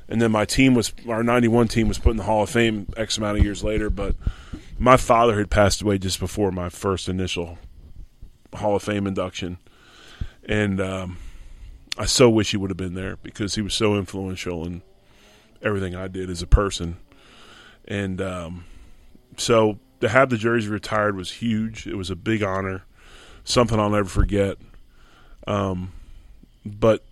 and 0.08 0.22
then 0.22 0.32
my 0.32 0.44
team 0.44 0.74
was 0.74 0.94
our 1.08 1.24
91 1.24 1.70
team 1.70 1.88
was 1.88 1.98
put 1.98 2.12
in 2.12 2.18
the 2.18 2.24
Hall 2.24 2.44
of 2.44 2.50
Fame 2.50 2.88
X 2.98 3.18
amount 3.18 3.38
of 3.38 3.44
years 3.46 3.64
later. 3.64 3.90
But 3.90 4.16
my 4.78 4.98
father 4.98 5.38
had 5.38 5.50
passed 5.50 5.82
away 5.82 5.98
just 5.98 6.20
before 6.20 6.52
my 6.52 6.68
first 6.68 7.08
initial 7.08 7.58
Hall 8.54 8.76
of 8.76 8.84
Fame 8.84 9.08
induction, 9.08 9.58
and 10.44 10.82
um, 10.82 11.18
I 11.98 12.06
so 12.06 12.30
wish 12.30 12.52
he 12.52 12.58
would 12.58 12.70
have 12.70 12.78
been 12.78 12.94
there 12.94 13.18
because 13.24 13.56
he 13.56 13.62
was 13.62 13.74
so 13.74 13.96
influential 13.96 14.66
in 14.66 14.82
everything 15.62 15.96
I 15.96 16.10
did 16.10 16.30
as 16.30 16.42
a 16.42 16.48
person. 16.48 16.98
And 17.88 18.22
um, 18.22 18.66
so 19.38 19.80
to 20.02 20.10
have 20.10 20.30
the 20.30 20.38
jersey 20.38 20.68
retired 20.68 21.16
was 21.16 21.32
huge. 21.32 21.88
It 21.88 21.96
was 21.96 22.10
a 22.10 22.16
big 22.16 22.44
honor, 22.44 22.84
something 23.44 23.80
I'll 23.80 23.90
never 23.90 24.10
forget. 24.10 24.58
Um, 25.48 25.92
but 26.66 27.04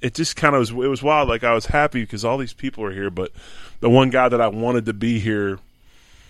it 0.00 0.14
just 0.14 0.36
kind 0.36 0.54
of 0.54 0.60
was. 0.60 0.70
It 0.70 0.88
was 0.88 1.02
wild. 1.02 1.28
Like 1.28 1.44
I 1.44 1.54
was 1.54 1.66
happy 1.66 2.02
because 2.02 2.24
all 2.24 2.38
these 2.38 2.52
people 2.52 2.84
are 2.84 2.92
here, 2.92 3.10
but 3.10 3.32
the 3.80 3.90
one 3.90 4.10
guy 4.10 4.28
that 4.28 4.40
I 4.40 4.48
wanted 4.48 4.86
to 4.86 4.92
be 4.92 5.18
here, 5.18 5.58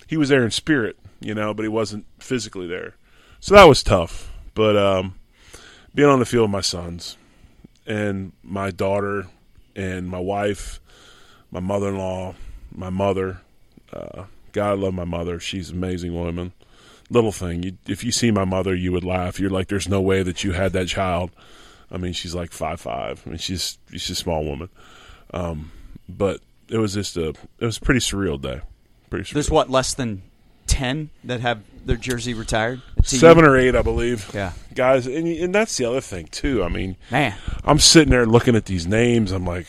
he 0.06 0.16
was 0.16 0.28
there 0.28 0.44
in 0.44 0.50
spirit, 0.50 0.96
you 1.20 1.34
know, 1.34 1.52
but 1.54 1.62
he 1.62 1.68
wasn't 1.68 2.06
physically 2.18 2.66
there. 2.66 2.94
So 3.40 3.54
that 3.54 3.68
was 3.68 3.82
tough. 3.82 4.32
But 4.54 4.76
um, 4.76 5.14
being 5.94 6.08
on 6.08 6.18
the 6.18 6.26
field 6.26 6.44
with 6.44 6.50
my 6.50 6.60
sons, 6.60 7.16
and 7.86 8.32
my 8.42 8.70
daughter 8.70 9.26
and 9.74 10.08
my 10.08 10.18
wife, 10.18 10.80
my 11.50 11.60
mother 11.60 11.88
in 11.88 11.98
law, 11.98 12.34
my 12.74 12.90
mother. 12.90 13.40
Uh, 13.92 14.24
God, 14.58 14.70
I 14.70 14.72
love 14.72 14.92
my 14.92 15.04
mother. 15.04 15.38
She's 15.38 15.70
an 15.70 15.76
amazing 15.76 16.14
woman. 16.14 16.52
Little 17.10 17.30
thing, 17.30 17.62
you, 17.62 17.78
if 17.86 18.02
you 18.02 18.10
see 18.10 18.32
my 18.32 18.44
mother, 18.44 18.74
you 18.74 18.90
would 18.90 19.04
laugh. 19.04 19.38
You're 19.38 19.50
like, 19.50 19.68
there's 19.68 19.88
no 19.88 20.00
way 20.00 20.24
that 20.24 20.42
you 20.42 20.50
had 20.50 20.72
that 20.72 20.88
child. 20.88 21.30
I 21.92 21.96
mean, 21.96 22.12
she's 22.12 22.34
like 22.34 22.50
five 22.50 22.80
five. 22.80 23.22
I 23.24 23.28
mean, 23.30 23.38
she's 23.38 23.78
she's 23.92 24.10
a 24.10 24.14
small 24.16 24.44
woman. 24.44 24.68
Um, 25.32 25.70
but 26.08 26.40
it 26.68 26.78
was 26.78 26.94
just 26.94 27.16
a 27.16 27.28
it 27.28 27.64
was 27.64 27.76
a 27.76 27.80
pretty 27.80 28.00
surreal 28.00 28.40
day. 28.40 28.62
Pretty 29.10 29.26
surreal. 29.26 29.34
There's 29.34 29.50
what 29.50 29.70
less 29.70 29.94
than 29.94 30.22
ten 30.66 31.10
that 31.22 31.38
have 31.38 31.62
their 31.86 31.96
jersey 31.96 32.34
retired? 32.34 32.82
Seven 33.04 33.44
or 33.44 33.56
eight, 33.56 33.76
I 33.76 33.82
believe. 33.82 34.28
Yeah, 34.34 34.54
guys, 34.74 35.06
and, 35.06 35.28
and 35.28 35.54
that's 35.54 35.76
the 35.76 35.84
other 35.84 36.00
thing 36.00 36.26
too. 36.26 36.64
I 36.64 36.68
mean, 36.68 36.96
man, 37.12 37.36
I'm 37.62 37.78
sitting 37.78 38.10
there 38.10 38.26
looking 38.26 38.56
at 38.56 38.64
these 38.64 38.88
names. 38.88 39.30
I'm 39.30 39.46
like, 39.46 39.68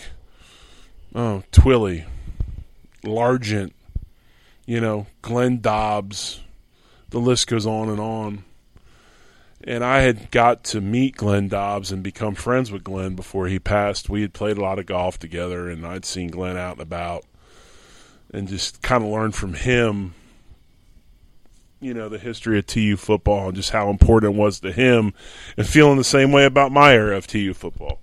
oh, 1.14 1.44
Twilley, 1.52 2.06
Largent, 3.04 3.72
you 4.70 4.80
know, 4.80 5.08
Glenn 5.24 5.62
Dobbs. 5.62 6.42
The 7.10 7.20
list 7.20 7.48
goes 7.48 7.66
on 7.66 7.90
and 7.90 8.00
on. 8.00 8.44
And 9.64 9.84
I 9.84 10.02
had 10.02 10.30
got 10.30 10.64
to 10.66 10.80
meet 10.80 11.18
Glenn 11.18 11.48
Dobbs 11.48 11.92
and 11.92 12.04
become 12.04 12.36
friends 12.36 12.72
with 12.72 12.84
Glenn 12.84 13.16
before 13.16 13.48
he 13.48 13.58
passed. 13.58 14.12
We 14.12 14.22
had 14.22 14.32
played 14.32 14.60
a 14.60 14.62
lot 14.62 14.78
of 14.78 14.86
golf 14.86 15.18
together, 15.18 15.68
and 15.70 15.88
I'd 15.88 16.06
seen 16.06 16.30
Glenn 16.30 16.56
out 16.56 16.74
and 16.74 16.84
about, 16.84 17.26
and 18.32 18.48
just 18.48 18.84
kind 18.84 19.04
of 19.04 19.10
learned 19.10 19.34
from 19.34 19.56
him 19.56 20.14
you 21.82 21.94
know, 21.94 22.10
the 22.10 22.20
history 22.20 22.60
of 22.60 22.68
TU 22.68 22.98
football 22.98 23.48
and 23.48 23.56
just 23.56 23.70
how 23.70 23.90
important 23.90 24.36
it 24.36 24.38
was 24.38 24.60
to 24.60 24.72
him 24.72 25.14
and 25.56 25.66
feeling 25.66 25.98
the 25.98 26.04
same 26.04 26.30
way 26.32 26.44
about 26.44 26.74
my 26.74 26.94
era 26.94 27.16
of 27.16 27.26
TU 27.26 27.54
football. 27.54 28.02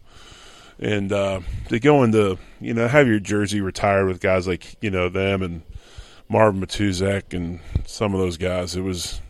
And 0.79 1.13
uh, 1.13 1.41
to 1.69 1.79
go 1.79 2.03
into, 2.03 2.39
you 2.59 2.73
know, 2.73 2.89
have 2.89 3.07
your 3.07 3.21
jersey 3.21 3.61
retired 3.61 4.07
with 4.07 4.19
guys 4.19 4.49
like, 4.49 4.77
you 4.81 4.91
know, 4.91 5.11
them 5.11 5.43
and 5.43 5.61
Marvin 6.29 6.61
Matuszak 6.61 7.35
and 7.35 7.61
some 7.87 8.15
of 8.15 8.21
those 8.21 8.37
guys, 8.37 8.77
it 8.77 8.83
was, 8.83 9.21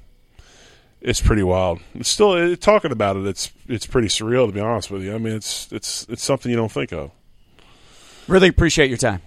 it's 1.00 1.20
pretty 1.20 1.42
wild. 1.42 1.80
It's 1.94 2.08
still 2.08 2.34
it, 2.34 2.60
talking 2.60 2.92
about 2.92 3.16
it. 3.16 3.26
It's 3.26 3.52
it's 3.68 3.86
pretty 3.86 4.08
surreal 4.08 4.46
to 4.46 4.52
be 4.52 4.60
honest 4.60 4.90
with 4.90 5.02
you. 5.02 5.14
I 5.14 5.18
mean, 5.18 5.34
it's 5.34 5.70
it's 5.72 6.06
it's 6.08 6.22
something 6.22 6.50
you 6.50 6.56
don't 6.56 6.72
think 6.72 6.92
of. 6.92 7.10
Really 8.26 8.48
appreciate 8.48 8.88
your 8.88 8.98
time. 8.98 9.22